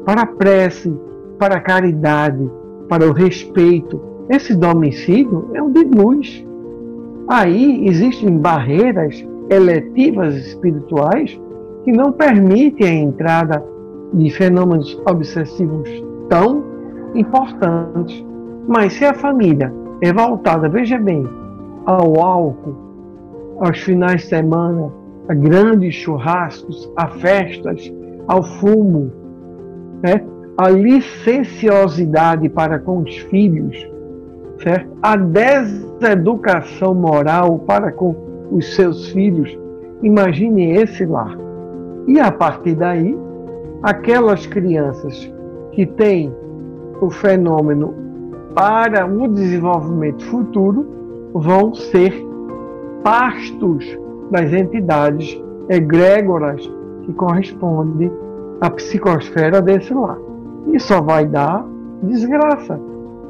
para 0.08 0.22
a 0.22 0.26
prece, 0.26 0.90
para 1.38 1.56
a 1.56 1.60
caridade, 1.60 2.50
para 2.88 3.06
o 3.06 3.12
respeito. 3.12 4.00
Esse 4.30 4.56
domicílio 4.56 5.50
é 5.52 5.62
um 5.62 5.70
de 5.70 5.84
luz. 5.84 6.46
Aí 7.28 7.86
existem 7.86 8.38
barreiras 8.38 9.22
eletivas 9.50 10.34
espirituais 10.34 11.38
que 11.84 11.92
não 11.92 12.10
permitem 12.10 12.86
a 12.86 13.02
entrada 13.02 13.62
de 14.14 14.30
fenômenos 14.30 14.98
obsessivos 15.06 15.90
tão 16.30 16.64
importantes. 17.14 18.24
Mas 18.66 18.94
se 18.94 19.04
a 19.04 19.12
família 19.12 19.70
é 20.00 20.10
voltada, 20.10 20.70
veja 20.70 20.96
bem, 20.96 21.28
ao 21.84 22.18
álcool, 22.18 23.58
aos 23.60 23.78
finais 23.80 24.22
de 24.22 24.28
semana, 24.28 24.90
a 25.28 25.34
grandes 25.34 25.96
churrascos, 25.96 26.90
a 26.96 27.08
festas, 27.08 27.92
ao 28.26 28.42
fumo, 28.42 29.17
né? 30.02 30.22
a 30.56 30.68
licenciosidade 30.68 32.48
para 32.48 32.78
com 32.78 33.02
os 33.02 33.16
filhos, 33.16 33.76
certo? 34.62 34.90
a 35.02 35.16
deseducação 35.16 36.94
moral 36.94 37.60
para 37.60 37.92
com 37.92 38.14
os 38.50 38.74
seus 38.74 39.10
filhos, 39.10 39.56
imagine 40.02 40.72
esse 40.72 41.04
lar. 41.04 41.36
E 42.06 42.18
a 42.18 42.32
partir 42.32 42.74
daí, 42.74 43.16
aquelas 43.82 44.46
crianças 44.46 45.32
que 45.72 45.86
têm 45.86 46.34
o 47.00 47.10
fenômeno 47.10 47.94
para 48.54 49.06
o 49.06 49.28
desenvolvimento 49.28 50.24
futuro 50.24 50.86
vão 51.34 51.74
ser 51.74 52.12
pastos 53.04 53.84
das 54.30 54.52
entidades 54.52 55.40
egrégoras 55.68 56.68
que 57.02 57.12
correspondem 57.12 58.10
à 58.60 58.70
psicosfera 58.70 59.60
desse 59.62 59.92
lar. 59.92 60.18
E 60.72 60.78
só 60.78 61.00
vai 61.00 61.26
dar 61.26 61.64
desgraça. 62.02 62.78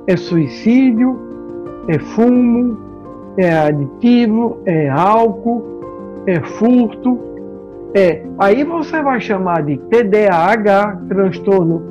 É 0.07 0.17
suicídio, 0.17 1.19
é 1.89 1.99
fumo, 1.99 2.79
é 3.37 3.57
aditivo, 3.57 4.59
é 4.65 4.89
álcool, 4.89 5.65
é 6.27 6.41
furto. 6.41 7.19
É, 7.95 8.23
aí 8.39 8.65
você 8.65 9.03
vai 9.03 9.21
chamar 9.21 9.63
de 9.63 9.79
TDAH, 9.79 11.01
transtorno 11.09 11.83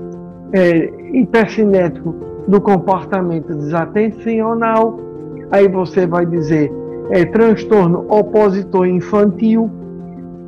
é, 0.54 0.92
hipercinético 1.14 2.16
do 2.48 2.62
comportamento 2.62 3.54
desatencional. 3.56 5.00
Aí 5.52 5.68
você 5.68 6.06
vai 6.06 6.26
dizer 6.26 6.72
é, 7.12 7.26
transtorno 7.26 8.06
opositor 8.10 8.86
infantil, 8.88 9.70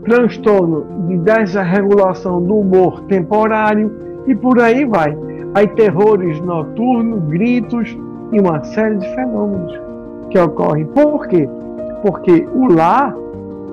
transtorno 0.03 0.85
de 1.07 1.17
desregulação 1.17 2.41
do 2.41 2.57
humor 2.57 3.01
temporário 3.03 3.91
e 4.27 4.35
por 4.35 4.59
aí 4.59 4.85
vai. 4.85 5.17
Aí 5.55 5.67
terrores 5.67 6.39
noturnos, 6.41 7.23
gritos 7.25 7.97
e 8.31 8.39
uma 8.39 8.63
série 8.63 8.97
de 8.97 9.15
fenômenos 9.15 9.79
que 10.29 10.37
ocorrem. 10.37 10.85
Por 10.85 11.27
quê? 11.27 11.49
Porque 12.01 12.47
o 12.53 12.71
lar, 12.71 13.15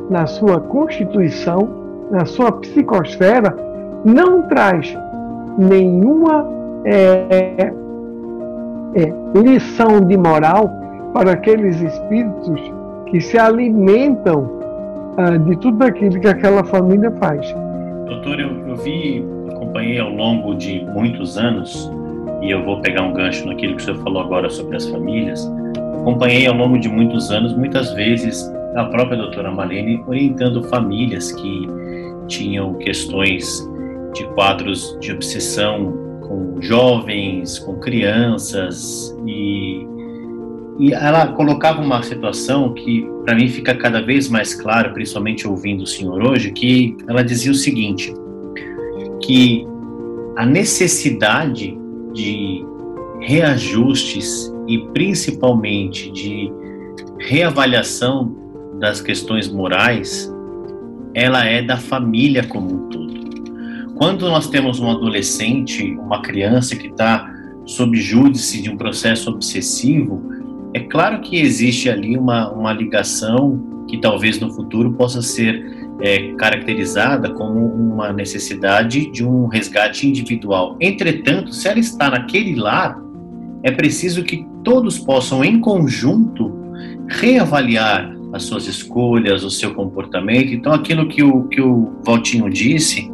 na 0.09 0.27
sua 0.27 0.61
constituição, 0.61 1.69
na 2.11 2.25
sua 2.25 2.53
psicosfera, 2.53 3.55
não 4.05 4.43
traz 4.43 4.97
nenhuma 5.59 6.47
é, 6.85 7.73
é, 8.95 9.13
lição 9.35 10.01
de 10.01 10.17
moral 10.17 10.71
para 11.13 11.33
aqueles 11.33 11.81
espíritos 11.81 12.73
que 13.07 13.21
se 13.21 13.39
alimentam 13.39 14.56
ah, 15.19 15.37
de 15.37 15.57
tudo 15.59 15.83
aquilo 15.85 16.21
que 16.21 16.29
aquela 16.29 16.65
família 16.65 17.11
faz. 17.13 17.47
Doutor, 18.07 18.39
eu, 18.41 18.69
eu 18.69 18.77
vi, 18.77 19.25
acompanhei 19.51 19.99
ao 19.99 20.11
longo 20.11 20.55
de 20.55 20.85
muitos 20.85 21.37
anos, 21.39 21.91
e 22.43 22.51
eu 22.51 22.65
vou 22.65 22.81
pegar 22.81 23.03
um 23.03 23.13
gancho 23.13 23.47
naquilo 23.47 23.77
que 23.77 23.83
o 23.83 23.85
senhor 23.85 24.03
falou 24.03 24.23
agora 24.23 24.49
sobre 24.51 24.77
as 24.77 24.87
famílias. 24.87 25.51
Acompanhei 26.01 26.47
ao 26.47 26.55
longo 26.55 26.79
de 26.79 26.89
muitos 26.89 27.31
anos, 27.31 27.57
muitas 27.57 27.93
vezes, 27.95 28.49
a 28.77 28.85
própria 28.85 29.17
doutora 29.17 29.51
Malene 29.51 30.05
orientando 30.07 30.63
famílias 30.65 31.33
que 31.33 31.67
tinham 32.29 32.75
questões 32.75 33.67
de 34.15 34.25
quadros 34.35 34.97
de 35.01 35.13
obsessão 35.13 35.93
com 36.21 36.61
jovens, 36.61 37.59
com 37.59 37.77
crianças 37.77 39.17
e 39.27 39.87
e 40.79 40.93
ela 40.93 41.29
colocava 41.29 41.81
uma 41.81 42.03
situação 42.03 42.75
que 42.75 43.07
para 43.25 43.35
mim 43.35 43.49
fica 43.49 43.75
cada 43.75 44.01
vez 44.01 44.29
mais 44.29 44.55
claro, 44.55 44.93
principalmente 44.93 45.49
ouvindo 45.49 45.83
o 45.83 45.87
senhor 45.87 46.23
hoje, 46.23 46.53
que 46.53 46.97
ela 47.09 47.25
dizia 47.25 47.51
o 47.51 47.55
seguinte, 47.55 48.13
que 49.23 49.67
a 50.37 50.45
necessidade 50.45 51.77
de 52.13 52.65
reajustes 53.21 54.53
e 54.69 54.79
principalmente 54.93 56.11
de 56.11 56.53
reavaliação 57.19 58.37
das 58.79 59.01
questões 59.01 59.49
morais, 59.49 60.33
ela 61.15 61.45
é 61.45 61.63
da 61.63 61.79
família 61.79 62.45
como 62.45 62.75
um 62.75 62.89
todo. 62.89 63.17
Quando 63.95 64.29
nós 64.29 64.51
temos 64.51 64.79
um 64.79 64.91
adolescente, 64.91 65.97
uma 65.99 66.21
criança 66.21 66.77
que 66.77 66.89
está 66.89 67.33
sob 67.65 67.97
júdice 67.97 68.61
de 68.61 68.69
um 68.69 68.77
processo 68.77 69.31
obsessivo, 69.31 70.36
é 70.77 70.81
claro 70.81 71.23
que 71.23 71.41
existe 71.41 71.89
ali 71.89 72.19
uma, 72.19 72.53
uma 72.53 72.71
ligação 72.71 73.87
que 73.89 73.97
talvez 73.99 74.39
no 74.39 74.53
futuro 74.53 74.93
possa 74.93 75.23
ser 75.23 75.89
é, 76.03 76.35
caracterizada 76.35 77.31
como 77.31 77.65
uma 77.65 78.13
necessidade 78.13 79.11
de 79.11 79.25
um 79.25 79.47
resgate 79.47 80.07
individual. 80.07 80.77
Entretanto, 80.79 81.51
se 81.55 81.67
ela 81.67 81.79
está 81.79 82.11
naquele 82.11 82.55
lar, 82.57 83.01
é 83.63 83.71
preciso 83.71 84.23
que 84.23 84.47
todos 84.63 84.99
possam, 84.99 85.43
em 85.43 85.59
conjunto, 85.61 86.55
reavaliar 87.09 88.15
as 88.35 88.43
suas 88.43 88.67
escolhas, 88.67 89.45
o 89.45 89.51
seu 89.51 89.73
comportamento. 89.73 90.53
Então, 90.53 90.75
aquilo 90.75 91.09
que 91.09 91.23
o, 91.23 91.45
que 91.45 91.63
o 91.63 91.91
Valtinho 92.05 92.51
disse, 92.51 93.11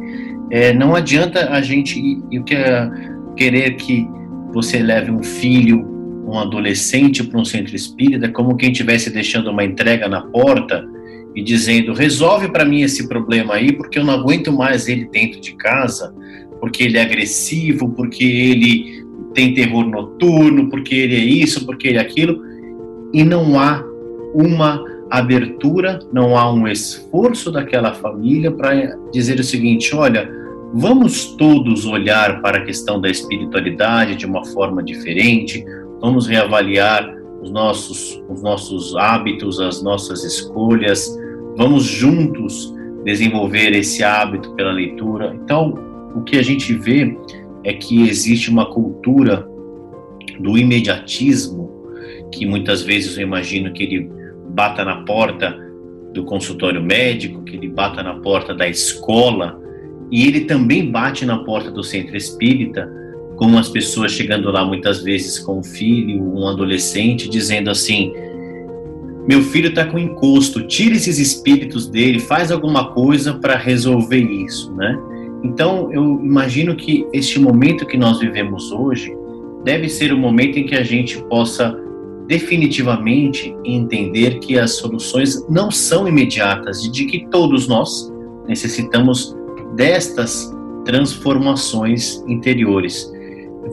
é, 0.51 0.73
não 0.73 0.95
adianta 0.95 1.49
a 1.49 1.61
gente 1.61 2.21
eu 2.29 2.43
quero 2.43 2.91
querer 3.37 3.77
que 3.77 4.05
você 4.51 4.79
leve 4.79 5.09
um 5.09 5.23
filho 5.23 5.92
um 6.25 6.37
adolescente 6.39 7.23
para 7.23 7.39
um 7.39 7.45
centro 7.45 7.75
espírita, 7.75 8.29
como 8.29 8.55
quem 8.55 8.71
estivesse 8.71 9.09
deixando 9.09 9.49
uma 9.49 9.63
entrega 9.63 10.07
na 10.07 10.21
porta 10.21 10.87
e 11.35 11.43
dizendo: 11.43 11.93
resolve 11.93 12.49
para 12.49 12.65
mim 12.65 12.81
esse 12.81 13.07
problema 13.07 13.55
aí, 13.55 13.73
porque 13.73 13.99
eu 13.99 14.03
não 14.03 14.13
aguento 14.13 14.51
mais 14.51 14.87
ele 14.87 15.05
dentro 15.05 15.39
de 15.39 15.53
casa, 15.55 16.13
porque 16.59 16.83
ele 16.83 16.97
é 16.97 17.01
agressivo, 17.01 17.89
porque 17.89 18.23
ele 18.23 19.03
tem 19.33 19.53
terror 19.53 19.85
noturno, 19.85 20.69
porque 20.69 20.95
ele 20.95 21.15
é 21.15 21.23
isso, 21.23 21.65
porque 21.65 21.87
ele 21.87 21.97
é 21.97 22.01
aquilo, 22.01 22.41
e 23.13 23.23
não 23.23 23.59
há 23.59 23.83
uma 24.33 24.83
abertura, 25.09 25.99
não 26.11 26.37
há 26.37 26.51
um 26.51 26.67
esforço 26.67 27.51
daquela 27.51 27.93
família 27.93 28.51
para 28.51 28.97
dizer 29.11 29.39
o 29.39 29.43
seguinte: 29.43 29.93
olha, 29.95 30.29
vamos 30.73 31.35
todos 31.35 31.85
olhar 31.85 32.41
para 32.41 32.57
a 32.57 32.65
questão 32.65 32.99
da 32.99 33.09
espiritualidade 33.09 34.15
de 34.15 34.25
uma 34.25 34.43
forma 34.45 34.81
diferente, 34.83 35.63
vamos 36.03 36.27
reavaliar 36.27 37.15
os 37.41 37.49
nossos, 37.49 38.21
os 38.27 38.43
nossos 38.43 38.93
hábitos, 38.97 39.61
as 39.61 39.81
nossas 39.81 40.25
escolhas, 40.25 41.17
vamos 41.55 41.85
juntos 41.85 42.73
desenvolver 43.05 43.71
esse 43.71 44.03
hábito 44.03 44.51
pela 44.51 44.73
leitura. 44.73 45.33
Então, 45.41 45.79
o 46.13 46.21
que 46.21 46.37
a 46.37 46.43
gente 46.43 46.73
vê 46.73 47.17
é 47.63 47.71
que 47.73 48.05
existe 48.05 48.49
uma 48.49 48.65
cultura 48.65 49.47
do 50.41 50.57
imediatismo, 50.57 51.71
que 52.33 52.45
muitas 52.45 52.81
vezes 52.81 53.17
eu 53.17 53.23
imagino 53.23 53.71
que 53.71 53.83
ele 53.83 54.11
bata 54.49 54.83
na 54.83 54.97
porta 55.03 55.57
do 56.13 56.25
consultório 56.25 56.83
médico, 56.83 57.43
que 57.43 57.55
ele 57.55 57.69
bata 57.69 58.03
na 58.03 58.15
porta 58.15 58.53
da 58.53 58.67
escola, 58.67 59.57
e 60.11 60.27
ele 60.27 60.41
também 60.41 60.91
bate 60.91 61.25
na 61.25 61.45
porta 61.45 61.71
do 61.71 61.81
centro 61.81 62.17
espírita, 62.17 62.91
como 63.35 63.57
as 63.57 63.69
pessoas 63.69 64.11
chegando 64.11 64.51
lá 64.51 64.65
muitas 64.65 65.01
vezes 65.01 65.39
com 65.39 65.59
um 65.59 65.63
filho, 65.63 66.21
um 66.23 66.47
adolescente, 66.47 67.29
dizendo 67.29 67.69
assim: 67.69 68.13
meu 69.27 69.41
filho 69.41 69.69
está 69.69 69.85
com 69.85 69.97
encosto, 69.97 70.67
tira 70.67 70.95
esses 70.95 71.17
espíritos 71.17 71.87
dele, 71.87 72.19
faz 72.19 72.51
alguma 72.51 72.91
coisa 72.91 73.33
para 73.33 73.55
resolver 73.55 74.21
isso, 74.21 74.73
né? 74.73 74.99
Então 75.43 75.91
eu 75.91 76.19
imagino 76.23 76.75
que 76.75 77.05
este 77.13 77.39
momento 77.39 77.85
que 77.85 77.97
nós 77.97 78.19
vivemos 78.19 78.71
hoje 78.71 79.15
deve 79.63 79.87
ser 79.87 80.13
o 80.13 80.17
momento 80.17 80.57
em 80.59 80.65
que 80.65 80.75
a 80.75 80.83
gente 80.83 81.21
possa 81.23 81.77
definitivamente 82.27 83.55
entender 83.65 84.39
que 84.39 84.57
as 84.57 84.71
soluções 84.75 85.45
não 85.49 85.69
são 85.69 86.07
imediatas 86.07 86.85
e 86.85 86.91
de 86.91 87.05
que 87.05 87.27
todos 87.29 87.67
nós 87.67 88.11
necessitamos 88.47 89.35
destas 89.75 90.53
transformações 90.85 92.23
interiores. 92.27 93.11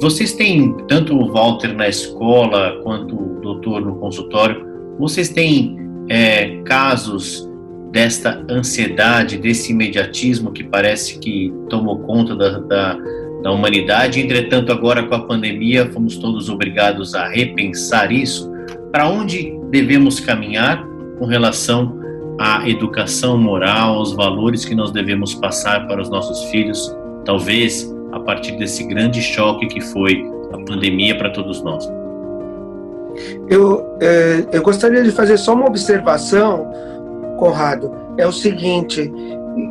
Vocês 0.01 0.33
têm, 0.33 0.75
tanto 0.89 1.15
o 1.15 1.31
Walter 1.31 1.75
na 1.75 1.87
escola 1.87 2.81
quanto 2.83 3.15
o 3.15 3.41
doutor 3.43 3.83
no 3.83 3.97
consultório, 3.97 4.65
vocês 4.99 5.29
têm 5.29 5.77
é, 6.09 6.63
casos 6.63 7.47
desta 7.93 8.43
ansiedade, 8.49 9.37
desse 9.37 9.73
imediatismo 9.73 10.53
que 10.53 10.65
parece 10.65 11.19
que 11.19 11.53
tomou 11.69 11.99
conta 11.99 12.35
da, 12.35 12.59
da, 12.61 12.99
da 13.43 13.53
humanidade. 13.53 14.21
Entretanto, 14.21 14.73
agora 14.73 15.03
com 15.03 15.15
a 15.15 15.21
pandemia, 15.21 15.91
fomos 15.93 16.17
todos 16.17 16.49
obrigados 16.49 17.15
a 17.15 17.29
repensar 17.29 18.11
isso. 18.11 18.51
Para 18.91 19.07
onde 19.07 19.53
devemos 19.71 20.19
caminhar 20.19 20.83
com 21.19 21.27
relação 21.27 22.01
à 22.39 22.67
educação 22.67 23.37
moral, 23.37 23.97
aos 23.97 24.15
valores 24.15 24.65
que 24.65 24.75
nós 24.75 24.91
devemos 24.93 25.35
passar 25.35 25.87
para 25.87 26.01
os 26.01 26.09
nossos 26.09 26.45
filhos? 26.51 26.97
Talvez 27.27 27.93
a 28.13 28.21
partir 28.21 28.57
desse 28.57 28.85
grande 28.85 29.21
choque 29.23 29.67
que 29.67 29.81
foi 29.81 30.25
a 30.53 30.59
pandemia 30.59 31.17
para 31.17 31.31
todos 31.31 31.63
nós. 31.63 31.91
Eu, 33.49 33.97
é, 34.01 34.45
eu 34.53 34.63
gostaria 34.63 35.03
de 35.03 35.11
fazer 35.11 35.37
só 35.37 35.55
uma 35.55 35.67
observação, 35.67 36.71
Conrado. 37.39 37.91
É 38.19 38.27
o 38.27 38.33
seguinte, 38.33 39.11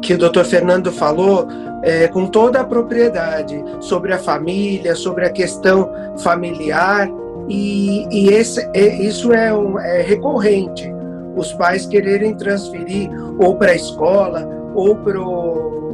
que 0.02 0.14
o 0.14 0.18
doutor 0.18 0.44
Fernando 0.44 0.92
falou 0.92 1.48
é, 1.84 2.08
com 2.08 2.26
toda 2.26 2.62
a 2.62 2.64
propriedade 2.64 3.64
sobre 3.80 4.14
a 4.14 4.18
família, 4.18 4.96
sobre 4.96 5.26
a 5.26 5.30
questão 5.30 5.90
familiar, 6.18 7.10
e, 7.48 8.06
e 8.12 8.30
esse, 8.30 8.68
é, 8.74 9.02
isso 9.02 9.34
é, 9.34 9.54
um, 9.54 9.80
é 9.80 10.02
recorrente. 10.02 10.92
os 11.36 11.54
pais 11.54 11.86
quererem 11.86 12.36
transferir 12.36 13.10
ou 13.40 13.56
para 13.56 13.72
a 13.72 13.76
escola 13.76 14.48
ou 14.76 14.96
para 14.96 15.20
o 15.20 15.89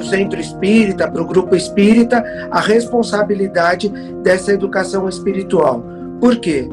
centro 0.00 0.38
espírita, 0.40 1.10
para 1.10 1.20
o 1.20 1.26
grupo 1.26 1.56
espírita, 1.56 2.22
a 2.50 2.60
responsabilidade 2.60 3.88
dessa 4.22 4.52
educação 4.52 5.08
espiritual. 5.08 5.84
Por 6.20 6.36
quê? 6.36 6.68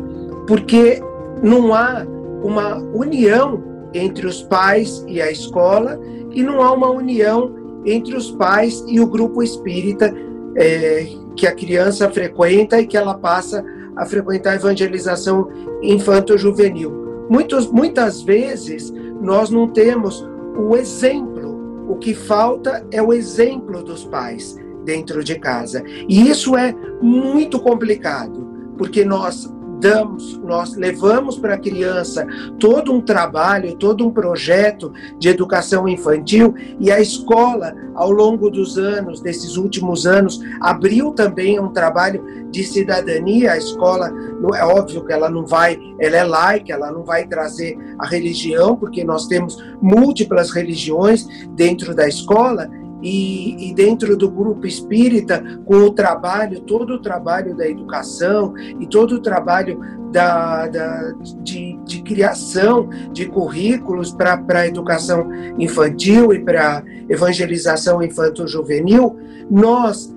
Porque 0.48 1.02
não 1.42 1.74
há 1.74 2.06
uma 2.44 2.78
união 2.94 3.64
entre 3.94 4.28
os 4.28 4.44
pais 4.44 5.04
e 5.08 5.22
a 5.22 5.32
escola 5.32 6.00
e 6.32 6.44
não 6.44 6.62
há 6.62 6.72
uma 6.72 6.90
união 6.90 7.56
entre 7.86 8.16
os 8.16 8.32
pais 8.32 8.84
e 8.88 9.00
o 9.00 9.08
grupo 9.08 9.42
espírita 9.42 10.14
é, 10.56 11.08
que 11.36 11.48
a 11.48 11.56
criança 11.56 12.10
frequenta 12.10 12.80
e 12.80 12.86
que 12.86 12.98
ela 12.98 13.16
passa 13.16 13.64
a 13.96 14.06
frequentar 14.06 14.52
a 14.52 14.56
evangelização 14.56 15.50
infanto-juvenil. 15.82 17.28
Muitas 17.30 18.22
vezes 18.22 18.94
nós 19.22 19.50
não 19.50 19.68
temos 19.68 20.28
o 20.58 20.76
exemplo, 20.76 21.29
o 21.90 21.96
que 21.98 22.14
falta 22.14 22.86
é 22.92 23.02
o 23.02 23.12
exemplo 23.12 23.84
dos 23.84 24.06
pais 24.06 24.56
dentro 24.86 25.24
de 25.24 25.40
casa. 25.40 25.84
E 26.08 26.30
isso 26.30 26.56
é 26.56 26.74
muito 27.02 27.60
complicado, 27.60 28.48
porque 28.78 29.04
nós 29.04 29.52
damos, 29.80 30.38
nós 30.38 30.76
levamos 30.76 31.38
para 31.38 31.56
a 31.56 31.58
criança 31.58 32.28
todo 32.60 32.94
um 32.94 33.02
trabalho, 33.02 33.76
todo 33.76 34.06
um 34.06 34.12
projeto 34.12 34.94
de 35.18 35.30
educação 35.30 35.88
infantil 35.88 36.54
e 36.80 36.92
a 36.92 37.00
escola, 37.00 37.74
ao 37.96 38.12
longo 38.12 38.50
dos 38.50 38.78
anos, 38.78 39.22
desses 39.22 39.58
últimos 39.58 40.06
anos, 40.06 40.40
abriu 40.62 41.12
também 41.12 41.60
um 41.60 41.70
trabalho 41.70 42.24
de 42.52 42.64
cidadania. 42.64 43.54
A 43.54 43.58
escola, 43.58 44.12
é 44.56 44.64
óbvio 44.64 45.06
que 45.06 45.14
ela 45.14 45.30
não 45.30 45.46
vai, 45.46 45.80
ela 46.00 46.18
é 46.18 46.24
laica, 46.24 46.74
ela 46.74 46.92
não 46.92 47.04
vai 47.04 47.26
trazer 47.28 47.78
a 47.98 48.08
religião, 48.08 48.76
porque 48.76 49.04
nós 49.04 49.28
temos 49.28 49.58
múltiplas 49.82 50.52
religiões 50.52 51.28
dentro 51.56 51.96
da 51.96 52.08
escola, 52.08 52.70
e, 53.02 53.70
e, 53.70 53.74
dentro 53.74 54.16
do 54.18 54.30
grupo 54.30 54.68
espírita, 54.68 55.44
com 55.66 55.76
o 55.76 55.92
trabalho, 55.92 56.60
todo 56.62 56.96
o 56.96 57.02
trabalho 57.02 57.56
da 57.56 57.68
educação 57.68 58.54
e 58.58 58.86
todo 58.86 59.16
o 59.16 59.20
trabalho 59.22 59.80
da, 60.12 60.68
da 60.68 61.12
de, 61.42 61.78
de, 61.86 62.02
criação 62.02 62.90
de 63.12 63.28
currículos 63.28 64.12
para 64.12 64.42
a 64.54 64.68
educação 64.68 65.30
infantil 65.58 66.34
e 66.34 66.40
para 66.40 66.84
evangelização 67.08 68.02
infanto-juvenil, 68.02 69.18
nós 69.50 70.14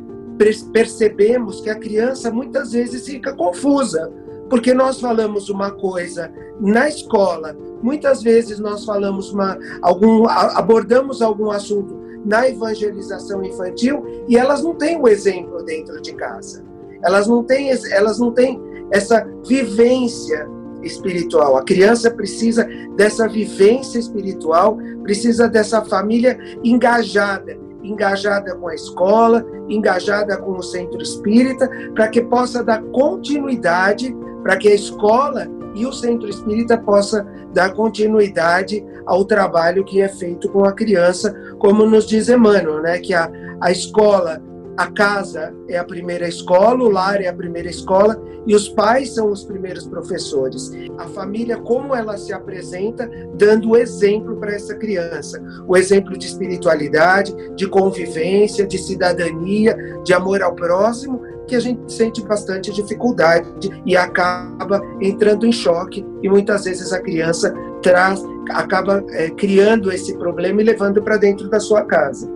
percebemos 0.72 1.60
que 1.60 1.70
a 1.70 1.78
criança 1.78 2.30
muitas 2.30 2.72
vezes 2.72 3.06
fica 3.06 3.32
confusa, 3.32 4.10
porque 4.48 4.74
nós 4.74 5.00
falamos 5.00 5.48
uma 5.48 5.70
coisa 5.70 6.32
na 6.60 6.88
escola, 6.88 7.56
muitas 7.82 8.22
vezes 8.22 8.58
nós 8.58 8.84
falamos 8.84 9.32
uma, 9.32 9.58
algum, 9.82 10.26
abordamos 10.26 11.22
algum 11.22 11.50
assunto 11.50 12.01
na 12.24 12.48
evangelização 12.48 13.42
infantil 13.44 14.24
e 14.28 14.36
elas 14.36 14.62
não 14.62 14.74
têm 14.74 15.00
o 15.00 15.08
exemplo 15.08 15.62
dentro 15.64 16.00
de 16.00 16.12
casa. 16.14 16.64
Elas 17.04 17.26
não 17.26 17.42
têm, 17.42 17.70
elas 17.90 18.18
não 18.18 18.30
têm 18.30 18.60
essa 18.90 19.26
vivência 19.46 20.48
espiritual. 20.82 21.56
A 21.56 21.64
criança 21.64 22.10
precisa 22.10 22.68
dessa 22.96 23.28
vivência 23.28 23.98
espiritual, 23.98 24.78
precisa 25.02 25.48
dessa 25.48 25.82
família 25.84 26.38
engajada, 26.62 27.58
engajada 27.82 28.54
com 28.56 28.68
a 28.68 28.74
escola, 28.74 29.44
engajada 29.68 30.36
com 30.36 30.52
o 30.52 30.62
centro 30.62 31.00
espírita, 31.02 31.68
para 31.94 32.08
que 32.08 32.20
possa 32.20 32.62
dar 32.62 32.82
continuidade, 32.82 34.14
para 34.42 34.56
que 34.56 34.68
a 34.68 34.74
escola 34.74 35.48
e 35.74 35.86
o 35.86 35.92
centro 35.92 36.28
espírita 36.28 36.76
possa 36.76 37.26
dar 37.52 37.72
continuidade 37.74 38.84
ao 39.06 39.24
trabalho 39.24 39.84
que 39.84 40.00
é 40.00 40.08
feito 40.08 40.48
com 40.50 40.64
a 40.64 40.72
criança, 40.72 41.34
como 41.62 41.86
nos 41.86 42.08
diz 42.08 42.28
Emmanuel, 42.28 42.82
né? 42.82 42.98
que 42.98 43.14
a, 43.14 43.30
a 43.60 43.70
escola, 43.70 44.42
a 44.76 44.90
casa 44.90 45.54
é 45.68 45.78
a 45.78 45.84
primeira 45.84 46.26
escola, 46.26 46.82
o 46.82 46.88
lar 46.88 47.22
é 47.22 47.28
a 47.28 47.32
primeira 47.32 47.70
escola 47.70 48.20
e 48.44 48.56
os 48.56 48.68
pais 48.68 49.14
são 49.14 49.30
os 49.30 49.44
primeiros 49.44 49.86
professores. 49.86 50.72
A 50.98 51.06
família, 51.06 51.56
como 51.58 51.94
ela 51.94 52.16
se 52.16 52.32
apresenta, 52.32 53.08
dando 53.36 53.70
o 53.70 53.76
exemplo 53.76 54.36
para 54.38 54.52
essa 54.52 54.74
criança, 54.74 55.40
o 55.68 55.76
exemplo 55.76 56.18
de 56.18 56.26
espiritualidade, 56.26 57.32
de 57.54 57.68
convivência, 57.68 58.66
de 58.66 58.78
cidadania, 58.78 59.76
de 60.02 60.12
amor 60.12 60.42
ao 60.42 60.56
próximo 60.56 61.22
que 61.46 61.54
a 61.54 61.60
gente 61.60 61.92
sente 61.92 62.22
bastante 62.22 62.72
dificuldade 62.72 63.68
e 63.84 63.96
acaba 63.96 64.80
entrando 65.00 65.46
em 65.46 65.52
choque 65.52 66.04
e 66.22 66.28
muitas 66.28 66.64
vezes 66.64 66.92
a 66.92 67.00
criança 67.00 67.54
traz, 67.82 68.24
acaba 68.50 69.04
é, 69.10 69.30
criando 69.30 69.92
esse 69.92 70.16
problema 70.16 70.62
e 70.62 70.64
levando 70.64 71.02
para 71.02 71.16
dentro 71.16 71.48
da 71.48 71.60
sua 71.60 71.82
casa. 71.82 72.30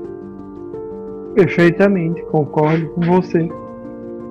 Perfeitamente, 1.34 2.22
concordo 2.24 2.88
com 2.90 3.00
você. 3.02 3.48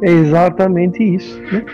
É 0.02 0.12
exatamente 0.12 1.04
isso. 1.04 1.42
Né? 1.42 1.66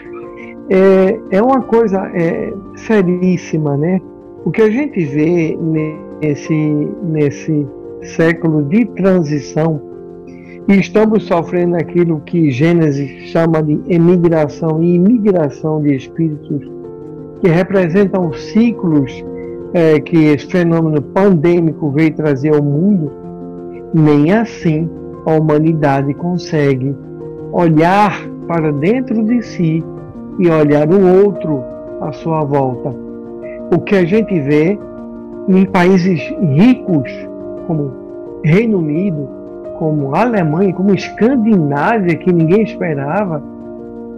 É, 0.69 1.37
é 1.37 1.41
uma 1.41 1.61
coisa 1.61 1.99
é, 2.13 2.53
seríssima, 2.75 3.75
né? 3.75 3.99
O 4.45 4.51
que 4.51 4.61
a 4.61 4.69
gente 4.69 5.03
vê 5.05 5.57
nesse, 5.57 6.53
nesse 7.03 7.67
século 8.15 8.63
de 8.63 8.85
transição 8.85 9.81
e 10.67 10.79
estamos 10.79 11.23
sofrendo 11.23 11.75
aquilo 11.75 12.21
que 12.21 12.51
Gênesis 12.51 13.29
chama 13.29 13.61
de 13.61 13.79
emigração 13.87 14.81
e 14.81 14.95
imigração 14.95 15.81
de 15.81 15.95
espíritos, 15.95 16.61
que 17.41 17.47
representam 17.47 18.31
ciclos 18.33 19.11
é, 19.73 19.99
que 19.99 20.17
esse 20.17 20.45
fenômeno 20.47 21.01
pandêmico 21.01 21.89
veio 21.89 22.13
trazer 22.13 22.53
ao 22.53 22.61
mundo, 22.61 23.11
nem 23.93 24.31
assim 24.31 24.89
a 25.25 25.33
humanidade 25.33 26.13
consegue 26.13 26.95
olhar 27.51 28.21
para 28.47 28.71
dentro 28.71 29.23
de 29.23 29.41
si 29.41 29.83
e 30.39 30.49
olhar 30.49 30.87
o 30.89 31.25
outro 31.25 31.63
à 32.01 32.11
sua 32.11 32.41
volta. 32.41 32.93
O 33.73 33.79
que 33.79 33.95
a 33.95 34.05
gente 34.05 34.39
vê 34.41 34.77
em 35.47 35.65
países 35.65 36.19
ricos, 36.55 37.09
como 37.67 37.91
Reino 38.43 38.79
Unido, 38.79 39.27
como 39.77 40.15
Alemanha, 40.15 40.73
como 40.73 40.93
Escandinávia, 40.93 42.15
que 42.15 42.31
ninguém 42.31 42.63
esperava, 42.63 43.41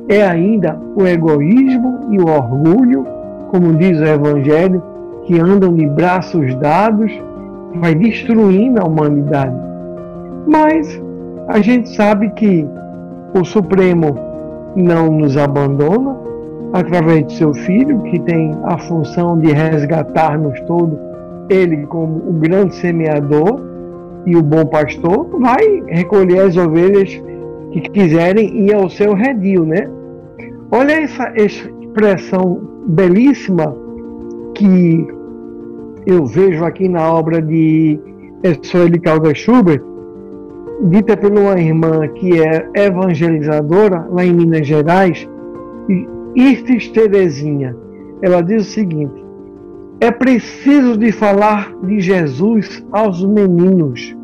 é 0.08 0.24
ainda 0.24 0.78
o 0.96 1.06
egoísmo 1.06 2.08
e 2.12 2.20
o 2.20 2.28
orgulho, 2.28 3.06
como 3.50 3.74
diz 3.74 4.00
o 4.00 4.06
Evangelho, 4.06 4.82
que 5.26 5.40
andam 5.40 5.74
de 5.74 5.86
braços 5.88 6.54
dados, 6.56 7.12
vai 7.76 7.96
destruindo 7.96 8.82
a 8.82 8.86
humanidade. 8.86 9.56
Mas 10.48 11.02
a 11.48 11.60
gente 11.60 11.90
sabe 11.96 12.30
que 12.32 12.68
o 13.40 13.44
Supremo 13.44 14.16
não 14.76 15.12
nos 15.12 15.38
abandona 15.38 16.18
através 16.74 17.28
de 17.28 17.34
seu 17.38 17.54
filho, 17.54 18.02
que 18.04 18.20
tem 18.20 18.52
a 18.64 18.78
função 18.78 19.38
de 19.38 19.52
resgatar-nos 19.52 20.60
todos, 20.62 20.98
ele 21.50 21.86
como 21.86 22.18
o 22.28 22.34
grande 22.34 22.76
semeador, 22.76 23.62
e 24.26 24.36
o 24.36 24.42
bom 24.42 24.66
pastor 24.66 25.28
vai 25.40 25.84
recolher 25.88 26.40
as 26.40 26.58
ovelhas 26.58 27.22
que 27.74 27.90
quiserem 27.90 28.68
ir 28.68 28.74
ao 28.74 28.90
seu 28.90 29.14
redil, 29.14 29.66
né? 29.66 29.90
Olha 30.72 30.94
essa 30.94 31.34
expressão 31.36 32.62
belíssima 32.88 33.76
que 34.56 35.08
eu 36.06 36.26
vejo 36.26 36.64
aqui 36.64 36.88
na 36.88 37.12
obra 37.12 37.42
de 37.42 38.00
Sueli 38.62 39.00
Caldas 39.00 39.38
Schubert, 39.38 39.82
dita 40.90 41.16
por 41.16 41.32
uma 41.32 41.60
irmã 41.60 42.08
que 42.10 42.40
é 42.40 42.70
evangelizadora 42.76 44.08
lá 44.12 44.24
em 44.26 44.34
Minas 44.34 44.68
Gerais, 44.68 45.28
Irtes 46.36 46.90
Terezinha. 46.90 47.76
Ela 48.22 48.42
diz 48.42 48.68
o 48.68 48.72
seguinte: 48.72 49.24
é 50.00 50.12
preciso 50.12 50.98
de 50.98 51.12
falar 51.12 51.74
de 51.84 52.00
Jesus 52.00 52.86
aos 52.92 53.24
meninos. 53.24 54.16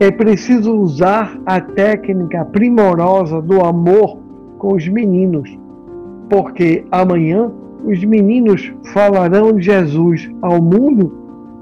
É 0.00 0.10
preciso 0.10 0.74
usar 0.78 1.38
a 1.44 1.60
técnica 1.60 2.42
primorosa 2.42 3.42
do 3.42 3.62
amor 3.62 4.18
com 4.56 4.72
os 4.72 4.88
meninos, 4.88 5.50
porque 6.30 6.86
amanhã 6.90 7.52
os 7.84 8.02
meninos 8.02 8.72
falarão 8.94 9.52
de 9.52 9.66
Jesus 9.66 10.30
ao 10.40 10.62
mundo 10.62 11.12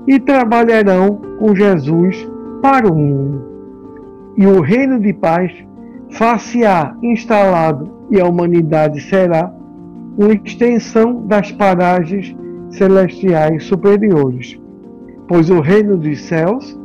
e 0.06 0.20
trabalharão 0.20 1.20
com 1.40 1.52
Jesus 1.52 2.30
para 2.62 2.86
o 2.86 2.94
mundo. 2.94 3.42
E 4.36 4.46
o 4.46 4.60
reino 4.60 5.00
de 5.00 5.12
paz 5.12 5.52
far-se-á 6.10 6.94
instalado 7.02 7.90
e 8.08 8.20
a 8.20 8.24
humanidade 8.24 9.00
será 9.00 9.52
uma 10.16 10.32
extensão 10.32 11.26
das 11.26 11.50
paragens 11.50 12.36
celestiais 12.70 13.64
superiores, 13.64 14.60
pois 15.26 15.50
o 15.50 15.58
reino 15.58 15.96
dos 15.96 16.20
céus 16.20 16.78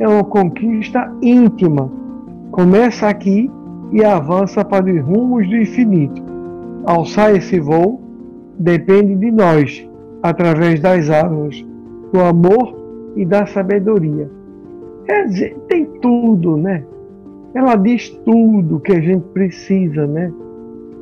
é 0.00 0.08
uma 0.08 0.24
conquista 0.24 1.12
íntima. 1.22 1.90
Começa 2.50 3.06
aqui 3.06 3.50
e 3.92 4.02
avança 4.02 4.64
para 4.64 4.90
os 4.90 5.00
rumos 5.02 5.46
do 5.48 5.56
infinito. 5.56 6.22
Alçar 6.84 7.36
esse 7.36 7.60
voo 7.60 8.00
depende 8.58 9.14
de 9.14 9.30
nós, 9.30 9.86
através 10.22 10.80
das 10.80 11.10
árvores 11.10 11.64
do 12.12 12.20
amor 12.20 12.74
e 13.14 13.24
da 13.24 13.46
sabedoria. 13.46 14.28
Quer 15.06 15.26
dizer, 15.26 15.56
tem 15.68 15.84
tudo, 16.00 16.56
né? 16.56 16.82
Ela 17.54 17.76
diz 17.76 18.08
tudo 18.24 18.80
que 18.80 18.92
a 18.92 19.00
gente 19.00 19.24
precisa, 19.34 20.06
né? 20.06 20.32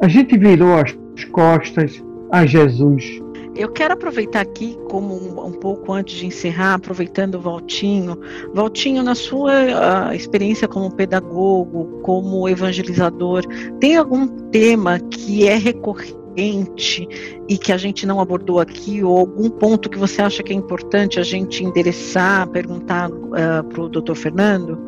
A 0.00 0.08
gente 0.08 0.36
virou 0.36 0.74
as 0.76 0.96
costas 1.30 2.04
a 2.30 2.44
Jesus. 2.46 3.22
Eu 3.58 3.68
quero 3.68 3.94
aproveitar 3.94 4.40
aqui, 4.40 4.78
como 4.88 5.14
um, 5.14 5.46
um, 5.46 5.50
pouco 5.50 5.92
antes 5.92 6.16
de 6.16 6.26
encerrar, 6.26 6.74
aproveitando 6.74 7.34
o 7.34 7.40
Valtinho. 7.40 8.16
Valtinho, 8.54 9.02
na 9.02 9.16
sua 9.16 9.52
uh, 9.52 10.14
experiência 10.14 10.68
como 10.68 10.88
pedagogo, 10.92 12.00
como 12.02 12.48
evangelizador, 12.48 13.44
tem 13.80 13.96
algum 13.96 14.28
tema 14.50 15.00
que 15.00 15.48
é 15.48 15.56
recorrente 15.56 17.08
e 17.48 17.58
que 17.58 17.72
a 17.72 17.76
gente 17.76 18.06
não 18.06 18.20
abordou 18.20 18.60
aqui, 18.60 19.02
ou 19.02 19.18
algum 19.18 19.50
ponto 19.50 19.90
que 19.90 19.98
você 19.98 20.22
acha 20.22 20.40
que 20.40 20.52
é 20.52 20.56
importante 20.56 21.18
a 21.18 21.24
gente 21.24 21.64
endereçar, 21.64 22.46
perguntar 22.50 23.10
uh, 23.10 23.34
ah, 23.34 23.64
para 23.64 23.82
o 23.82 23.88
doutor 23.88 24.14
Fernando? 24.14 24.78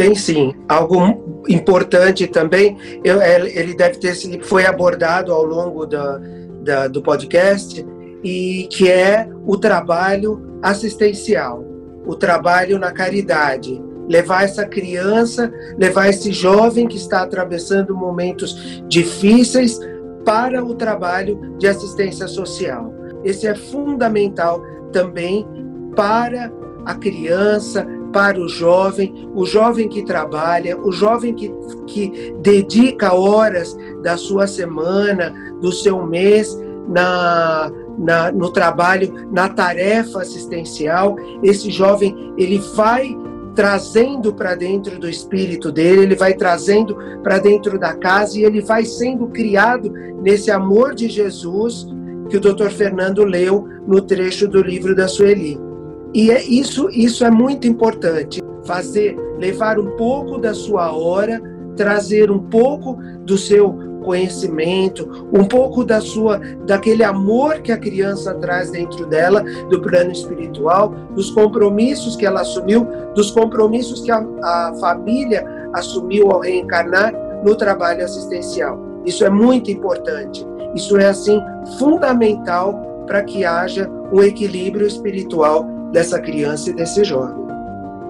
Tem 0.00 0.14
sim. 0.14 0.54
Algo 0.66 1.42
importante 1.46 2.26
também, 2.26 2.76
eu, 3.04 3.20
ele 3.20 3.74
deve 3.74 3.98
ter 3.98 4.14
foi 4.42 4.64
abordado 4.64 5.30
ao 5.30 5.44
longo 5.44 5.84
da, 5.84 6.18
da, 6.62 6.88
do 6.88 7.02
podcast, 7.02 7.86
e 8.24 8.66
que 8.70 8.90
é 8.90 9.28
o 9.46 9.58
trabalho 9.58 10.58
assistencial, 10.62 11.62
o 12.06 12.14
trabalho 12.14 12.78
na 12.78 12.92
caridade. 12.92 13.78
Levar 14.08 14.44
essa 14.44 14.64
criança, 14.64 15.52
levar 15.78 16.08
esse 16.08 16.32
jovem 16.32 16.88
que 16.88 16.96
está 16.96 17.20
atravessando 17.20 17.94
momentos 17.94 18.82
difíceis 18.88 19.78
para 20.24 20.64
o 20.64 20.74
trabalho 20.74 21.56
de 21.58 21.68
assistência 21.68 22.26
social. 22.26 22.92
Esse 23.22 23.46
é 23.46 23.54
fundamental 23.54 24.62
também 24.92 25.46
para 25.94 26.50
a 26.86 26.94
criança, 26.94 27.86
para 28.12 28.40
o 28.40 28.48
jovem, 28.48 29.30
o 29.34 29.44
jovem 29.44 29.88
que 29.88 30.04
trabalha, 30.04 30.78
o 30.78 30.90
jovem 30.90 31.34
que, 31.34 31.52
que 31.86 32.34
dedica 32.40 33.14
horas 33.14 33.76
da 34.02 34.16
sua 34.16 34.46
semana, 34.46 35.32
do 35.60 35.72
seu 35.72 36.04
mês 36.06 36.58
na, 36.88 37.70
na, 37.98 38.32
no 38.32 38.50
trabalho, 38.50 39.28
na 39.32 39.48
tarefa 39.48 40.22
assistencial. 40.22 41.16
Esse 41.42 41.70
jovem 41.70 42.34
ele 42.36 42.58
vai 42.74 43.16
trazendo 43.54 44.32
para 44.32 44.54
dentro 44.54 44.98
do 44.98 45.08
espírito 45.08 45.72
dele, 45.72 46.02
ele 46.02 46.14
vai 46.14 46.34
trazendo 46.34 46.96
para 47.22 47.38
dentro 47.38 47.78
da 47.78 47.94
casa 47.94 48.38
e 48.38 48.44
ele 48.44 48.60
vai 48.60 48.84
sendo 48.84 49.26
criado 49.28 49.92
nesse 50.22 50.50
amor 50.50 50.94
de 50.94 51.08
Jesus 51.08 51.86
que 52.28 52.36
o 52.36 52.40
Dr. 52.40 52.70
Fernando 52.70 53.24
leu 53.24 53.66
no 53.86 54.00
trecho 54.00 54.46
do 54.46 54.62
livro 54.62 54.94
da 54.94 55.08
Sueli. 55.08 55.69
E 56.12 56.30
é 56.30 56.42
isso, 56.42 56.88
isso 56.90 57.24
é 57.24 57.30
muito 57.30 57.66
importante. 57.66 58.42
Fazer, 58.64 59.16
levar 59.38 59.78
um 59.78 59.96
pouco 59.96 60.38
da 60.38 60.52
sua 60.52 60.92
hora, 60.92 61.40
trazer 61.76 62.30
um 62.30 62.38
pouco 62.38 62.94
do 63.24 63.38
seu 63.38 63.90
conhecimento, 64.02 65.28
um 65.32 65.44
pouco 65.44 65.84
da 65.84 66.00
sua 66.00 66.38
daquele 66.66 67.04
amor 67.04 67.60
que 67.60 67.70
a 67.70 67.76
criança 67.76 68.34
traz 68.34 68.70
dentro 68.70 69.06
dela, 69.06 69.42
do 69.68 69.80
plano 69.80 70.10
espiritual, 70.10 70.88
dos 71.14 71.30
compromissos 71.30 72.16
que 72.16 72.26
ela 72.26 72.40
assumiu, 72.40 72.86
dos 73.14 73.30
compromissos 73.30 74.00
que 74.00 74.10
a, 74.10 74.18
a 74.42 74.74
família 74.80 75.44
assumiu 75.74 76.30
ao 76.30 76.40
reencarnar 76.40 77.12
no 77.44 77.54
trabalho 77.54 78.04
assistencial. 78.04 78.78
Isso 79.04 79.24
é 79.24 79.30
muito 79.30 79.70
importante. 79.70 80.46
Isso 80.74 80.96
é 80.98 81.06
assim 81.06 81.40
fundamental 81.78 83.04
para 83.06 83.22
que 83.22 83.44
haja 83.44 83.90
um 84.12 84.22
equilíbrio 84.22 84.86
espiritual 84.86 85.66
dessa 85.92 86.20
criança 86.20 86.70
e 86.70 86.72
desse 86.72 87.04
jovem. 87.04 87.36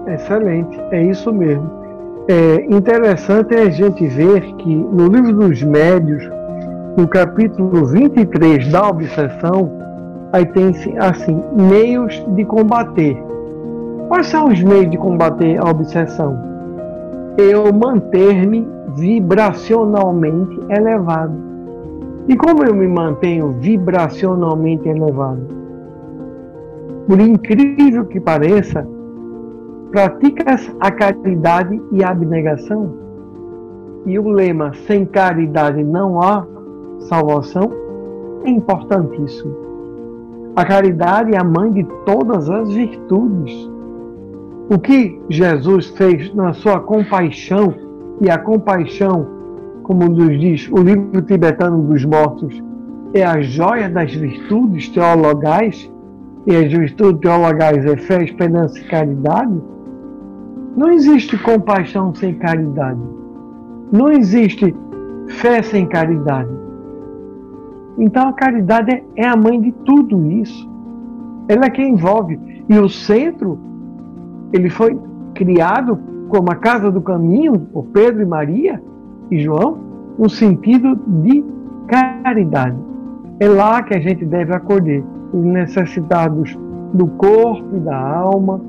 Excelente, 0.07 0.79
é 0.91 1.03
isso 1.03 1.31
mesmo. 1.31 1.69
É 2.27 2.65
interessante 2.65 3.55
a 3.55 3.69
gente 3.69 4.07
ver 4.07 4.41
que 4.55 4.75
no 4.75 5.07
livro 5.07 5.33
dos 5.33 5.61
médios, 5.63 6.23
no 6.97 7.07
capítulo 7.07 7.85
23 7.85 8.71
da 8.71 8.89
obsessão, 8.89 9.71
aí 10.31 10.45
tem 10.45 10.71
assim, 10.99 11.41
meios 11.55 12.23
de 12.35 12.45
combater. 12.45 13.17
Quais 14.07 14.27
são 14.27 14.47
os 14.49 14.61
meios 14.61 14.89
de 14.91 14.97
combater 14.97 15.57
a 15.59 15.69
obsessão? 15.69 16.37
Eu 17.37 17.71
manter-me 17.73 18.67
vibracionalmente 18.95 20.59
elevado. 20.69 21.33
E 22.27 22.35
como 22.35 22.63
eu 22.63 22.73
me 22.73 22.87
mantenho 22.87 23.55
vibracionalmente 23.59 24.87
elevado? 24.87 25.60
Por 27.07 27.19
incrível 27.19 28.05
que 28.05 28.19
pareça, 28.19 28.87
praticas 29.91 30.73
a 30.79 30.91
caridade 30.91 31.81
e 31.91 32.03
a 32.03 32.09
abnegação? 32.09 32.93
E 34.05 34.17
o 34.17 34.29
lema 34.29 34.73
sem 34.87 35.05
caridade 35.05 35.83
não 35.83 36.21
há 36.21 36.45
salvação 37.01 37.71
é 38.43 38.49
importantíssimo. 38.49 39.55
A 40.55 40.65
caridade 40.65 41.33
é 41.33 41.37
a 41.37 41.43
mãe 41.43 41.71
de 41.71 41.83
todas 42.05 42.49
as 42.49 42.73
virtudes. 42.73 43.69
O 44.69 44.77
que 44.79 45.21
Jesus 45.29 45.89
fez 45.91 46.33
na 46.33 46.53
sua 46.53 46.79
compaixão, 46.79 47.73
e 48.19 48.29
a 48.29 48.37
compaixão, 48.37 49.27
como 49.83 50.07
nos 50.07 50.39
diz 50.39 50.69
o 50.71 50.77
livro 50.77 51.21
tibetano 51.21 51.81
dos 51.83 52.05
mortos, 52.05 52.61
é 53.13 53.23
a 53.23 53.41
joia 53.41 53.89
das 53.89 54.13
virtudes 54.13 54.89
teologais, 54.89 55.91
e 56.47 56.55
as 56.55 56.71
virtudes 56.71 57.21
teologais 57.21 57.85
é 57.85 57.95
fé, 57.97 58.23
esperança 58.23 58.79
e 58.79 58.83
caridade, 58.85 59.61
não 60.75 60.91
existe 60.91 61.37
compaixão 61.37 62.13
sem 62.15 62.33
caridade. 62.35 62.99
Não 63.91 64.09
existe 64.09 64.73
fé 65.27 65.61
sem 65.61 65.85
caridade. 65.85 66.49
Então 67.97 68.29
a 68.29 68.33
caridade 68.33 69.03
é 69.15 69.27
a 69.27 69.35
mãe 69.35 69.59
de 69.59 69.71
tudo 69.85 70.31
isso. 70.31 70.69
Ela 71.47 71.65
é 71.65 71.69
quem 71.69 71.93
envolve. 71.93 72.39
E 72.69 72.77
o 72.79 72.87
centro, 72.87 73.59
ele 74.53 74.69
foi 74.69 74.97
criado 75.33 75.99
como 76.29 76.49
a 76.49 76.55
casa 76.55 76.89
do 76.89 77.01
caminho, 77.01 77.59
por 77.59 77.85
Pedro 77.87 78.21
e 78.21 78.25
Maria 78.25 78.81
e 79.29 79.39
João, 79.39 79.77
no 80.17 80.29
sentido 80.29 80.97
de 81.23 81.43
caridade. 81.87 82.77
É 83.39 83.47
lá 83.49 83.83
que 83.83 83.93
a 83.93 83.99
gente 83.99 84.23
deve 84.25 84.53
acolher 84.53 85.03
necessitados 85.33 86.57
do 86.93 87.07
corpo 87.07 87.75
e 87.75 87.79
da 87.79 87.97
alma, 87.97 88.61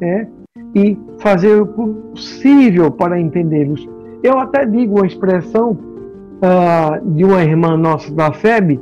né? 0.00 0.28
e 0.74 0.98
fazer 1.18 1.60
o 1.60 1.66
possível 1.66 2.90
para 2.90 3.20
entendê-los. 3.20 3.88
Eu 4.22 4.38
até 4.38 4.66
digo 4.66 4.96
uma 4.96 5.06
expressão 5.06 5.70
uh, 5.72 7.10
de 7.14 7.24
uma 7.24 7.42
irmã 7.42 7.76
nossa 7.76 8.12
da 8.12 8.32
FEB, 8.32 8.80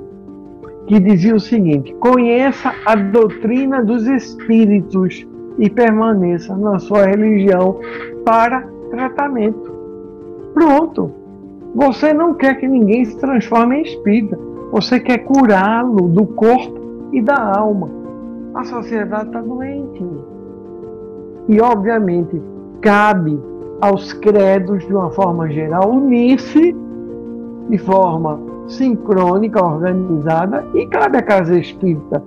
que 0.86 0.98
dizia 0.98 1.34
o 1.34 1.40
seguinte: 1.40 1.94
conheça 2.00 2.72
a 2.84 2.94
doutrina 2.94 3.84
dos 3.84 4.06
espíritos 4.06 5.26
e 5.58 5.70
permaneça 5.70 6.56
na 6.56 6.78
sua 6.78 7.06
religião 7.06 7.78
para 8.24 8.62
tratamento. 8.90 9.74
Pronto. 10.54 11.10
Você 11.74 12.14
não 12.14 12.32
quer 12.32 12.54
que 12.58 12.66
ninguém 12.66 13.04
se 13.04 13.18
transforme 13.18 13.76
em 13.76 13.82
espírita. 13.82 14.38
Você 14.72 14.98
quer 14.98 15.18
curá-lo 15.18 16.08
do 16.08 16.24
corpo 16.24 16.85
e 17.12 17.22
da 17.22 17.56
alma. 17.56 17.88
A 18.54 18.64
sociedade 18.64 19.26
está 19.26 19.40
doente. 19.40 20.04
E, 21.48 21.60
obviamente, 21.60 22.40
cabe 22.80 23.38
aos 23.80 24.12
credos, 24.12 24.84
de 24.86 24.92
uma 24.92 25.10
forma 25.10 25.48
geral, 25.50 25.90
unir-se 25.90 26.74
de 27.68 27.78
forma 27.78 28.40
sincrônica, 28.68 29.64
organizada, 29.64 30.64
e 30.74 30.86
cabe 30.86 31.18
à 31.18 31.22
casa 31.22 31.58
espírita, 31.58 32.22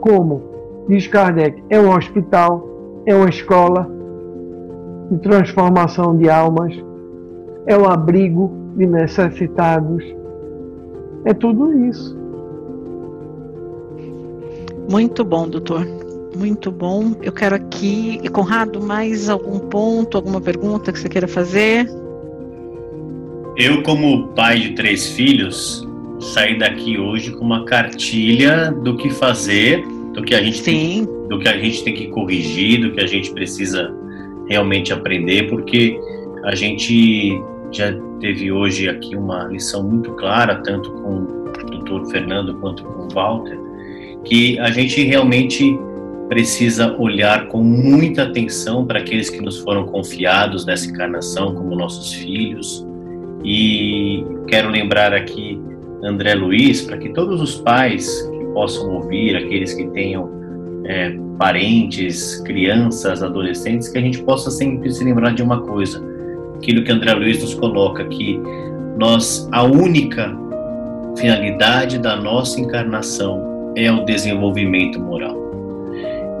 como 0.00 0.42
diz 0.88 1.06
Kardec, 1.06 1.62
é 1.70 1.78
um 1.80 1.94
hospital, 1.94 2.66
é 3.06 3.14
uma 3.14 3.28
escola 3.28 3.88
de 5.10 5.18
transformação 5.18 6.16
de 6.16 6.28
almas, 6.28 6.74
é 7.66 7.76
um 7.76 7.86
abrigo 7.86 8.50
de 8.76 8.86
necessitados, 8.86 10.04
é 11.24 11.34
tudo 11.34 11.72
isso. 11.86 12.23
Muito 14.88 15.24
bom, 15.24 15.48
doutor. 15.48 15.86
Muito 16.36 16.70
bom. 16.70 17.14
Eu 17.22 17.32
quero 17.32 17.54
aqui, 17.54 18.20
Conrado, 18.30 18.82
mais 18.82 19.28
algum 19.28 19.58
ponto, 19.58 20.16
alguma 20.16 20.40
pergunta 20.40 20.92
que 20.92 20.98
você 20.98 21.08
queira 21.08 21.28
fazer? 21.28 21.88
Eu, 23.56 23.82
como 23.82 24.28
pai 24.28 24.58
de 24.58 24.70
três 24.70 25.08
filhos, 25.10 25.86
saí 26.18 26.58
daqui 26.58 26.98
hoje 26.98 27.30
com 27.30 27.44
uma 27.44 27.64
cartilha 27.64 28.72
do 28.72 28.96
que 28.96 29.10
fazer, 29.10 29.84
do 30.12 30.22
que 30.22 30.34
a 30.34 30.42
gente 30.42 30.58
Sim. 30.58 30.64
tem, 30.64 31.28
do 31.28 31.38
que 31.38 31.48
a 31.48 31.56
gente 31.56 31.84
tem 31.84 31.94
que 31.94 32.08
corrigir, 32.08 32.80
do 32.80 32.92
que 32.92 33.00
a 33.00 33.06
gente 33.06 33.30
precisa 33.32 33.94
realmente 34.48 34.92
aprender, 34.92 35.48
porque 35.48 35.98
a 36.44 36.54
gente 36.54 37.40
já 37.70 37.94
teve 38.20 38.50
hoje 38.50 38.88
aqui 38.88 39.16
uma 39.16 39.44
lição 39.44 39.82
muito 39.82 40.10
clara, 40.12 40.56
tanto 40.56 40.90
com 40.90 41.44
Dr. 41.84 42.10
Fernando 42.10 42.54
quanto 42.56 42.82
com 42.84 43.02
o 43.04 43.08
Walter, 43.14 43.58
que 44.24 44.58
a 44.58 44.70
gente 44.70 45.02
realmente 45.04 45.78
precisa 46.28 46.96
olhar 46.98 47.48
com 47.48 47.62
muita 47.62 48.24
atenção 48.24 48.86
para 48.86 48.98
aqueles 48.98 49.28
que 49.28 49.40
nos 49.40 49.58
foram 49.58 49.86
confiados 49.86 50.64
nessa 50.64 50.88
encarnação, 50.88 51.54
como 51.54 51.76
nossos 51.76 52.12
filhos. 52.14 52.86
E 53.44 54.24
quero 54.48 54.70
lembrar 54.70 55.12
aqui 55.12 55.60
André 56.02 56.34
Luiz, 56.34 56.82
para 56.82 56.96
que 56.96 57.10
todos 57.10 57.40
os 57.40 57.56
pais 57.56 58.22
que 58.22 58.44
possam 58.52 58.90
ouvir, 58.90 59.36
aqueles 59.36 59.74
que 59.74 59.86
tenham 59.88 60.30
é, 60.86 61.14
parentes, 61.38 62.40
crianças, 62.40 63.22
adolescentes, 63.22 63.88
que 63.88 63.98
a 63.98 64.00
gente 64.00 64.22
possa 64.22 64.50
sempre 64.50 64.90
se 64.90 65.04
lembrar 65.04 65.34
de 65.34 65.42
uma 65.42 65.60
coisa, 65.60 66.02
aquilo 66.56 66.82
que 66.84 66.92
André 66.92 67.12
Luiz 67.12 67.40
nos 67.40 67.54
coloca, 67.54 68.04
que 68.06 68.40
nós, 68.98 69.48
a 69.52 69.62
única 69.62 70.34
finalidade 71.16 71.98
da 71.98 72.16
nossa 72.16 72.60
encarnação 72.60 73.53
é 73.76 73.90
o 73.90 74.04
desenvolvimento 74.04 75.00
moral. 75.00 75.36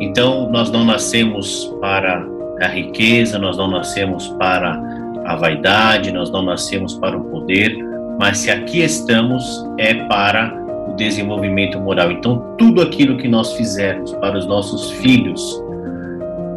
Então, 0.00 0.50
nós 0.50 0.70
não 0.70 0.84
nascemos 0.84 1.72
para 1.80 2.26
a 2.60 2.66
riqueza, 2.66 3.38
nós 3.38 3.56
não 3.56 3.68
nascemos 3.68 4.28
para 4.38 4.80
a 5.24 5.36
vaidade, 5.36 6.12
nós 6.12 6.30
não 6.30 6.42
nascemos 6.42 6.94
para 6.94 7.16
o 7.16 7.24
poder, 7.24 7.76
mas 8.18 8.38
se 8.38 8.50
aqui 8.50 8.82
estamos 8.82 9.64
é 9.78 9.94
para 9.94 10.54
o 10.88 10.94
desenvolvimento 10.94 11.78
moral. 11.80 12.10
Então, 12.10 12.54
tudo 12.58 12.82
aquilo 12.82 13.16
que 13.16 13.28
nós 13.28 13.52
fizermos 13.54 14.12
para 14.14 14.36
os 14.36 14.46
nossos 14.46 14.90
filhos 14.90 15.62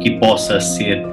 que 0.00 0.12
possa 0.12 0.60
ser 0.60 1.04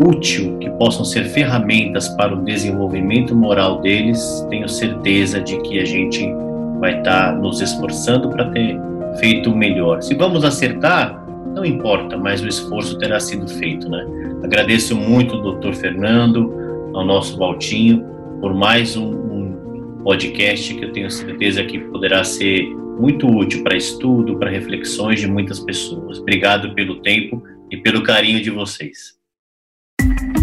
útil, 0.00 0.58
que 0.58 0.70
possam 0.70 1.04
ser 1.04 1.24
ferramentas 1.24 2.08
para 2.08 2.34
o 2.34 2.42
desenvolvimento 2.42 3.34
moral 3.34 3.80
deles, 3.80 4.46
tenho 4.48 4.68
certeza 4.68 5.40
de 5.40 5.60
que 5.62 5.80
a 5.80 5.84
gente 5.84 6.32
vai 6.80 6.98
estar 6.98 7.36
nos 7.36 7.60
esforçando 7.60 8.28
para 8.28 8.46
ter 8.50 8.80
feito 9.18 9.54
melhor. 9.54 10.02
Se 10.02 10.14
vamos 10.14 10.44
acertar, 10.44 11.24
não 11.54 11.64
importa, 11.64 12.16
mas 12.16 12.42
o 12.42 12.48
esforço 12.48 12.98
terá 12.98 13.18
sido 13.18 13.48
feito, 13.48 13.88
né? 13.88 14.06
Agradeço 14.42 14.94
muito 14.96 15.34
ao 15.34 15.54
Dr. 15.54 15.72
Fernando, 15.74 16.52
ao 16.94 17.04
nosso 17.04 17.36
Valtinho, 17.36 18.04
por 18.40 18.54
mais 18.54 18.96
um, 18.96 19.10
um 19.10 20.00
podcast 20.04 20.74
que 20.74 20.84
eu 20.84 20.92
tenho 20.92 21.10
certeza 21.10 21.64
que 21.64 21.78
poderá 21.78 22.22
ser 22.22 22.64
muito 22.98 23.26
útil 23.26 23.62
para 23.62 23.76
estudo, 23.76 24.38
para 24.38 24.50
reflexões 24.50 25.20
de 25.20 25.26
muitas 25.26 25.60
pessoas. 25.60 26.18
Obrigado 26.18 26.74
pelo 26.74 27.00
tempo 27.00 27.42
e 27.70 27.76
pelo 27.76 28.02
carinho 28.02 28.40
de 28.40 28.50
vocês. 28.50 29.17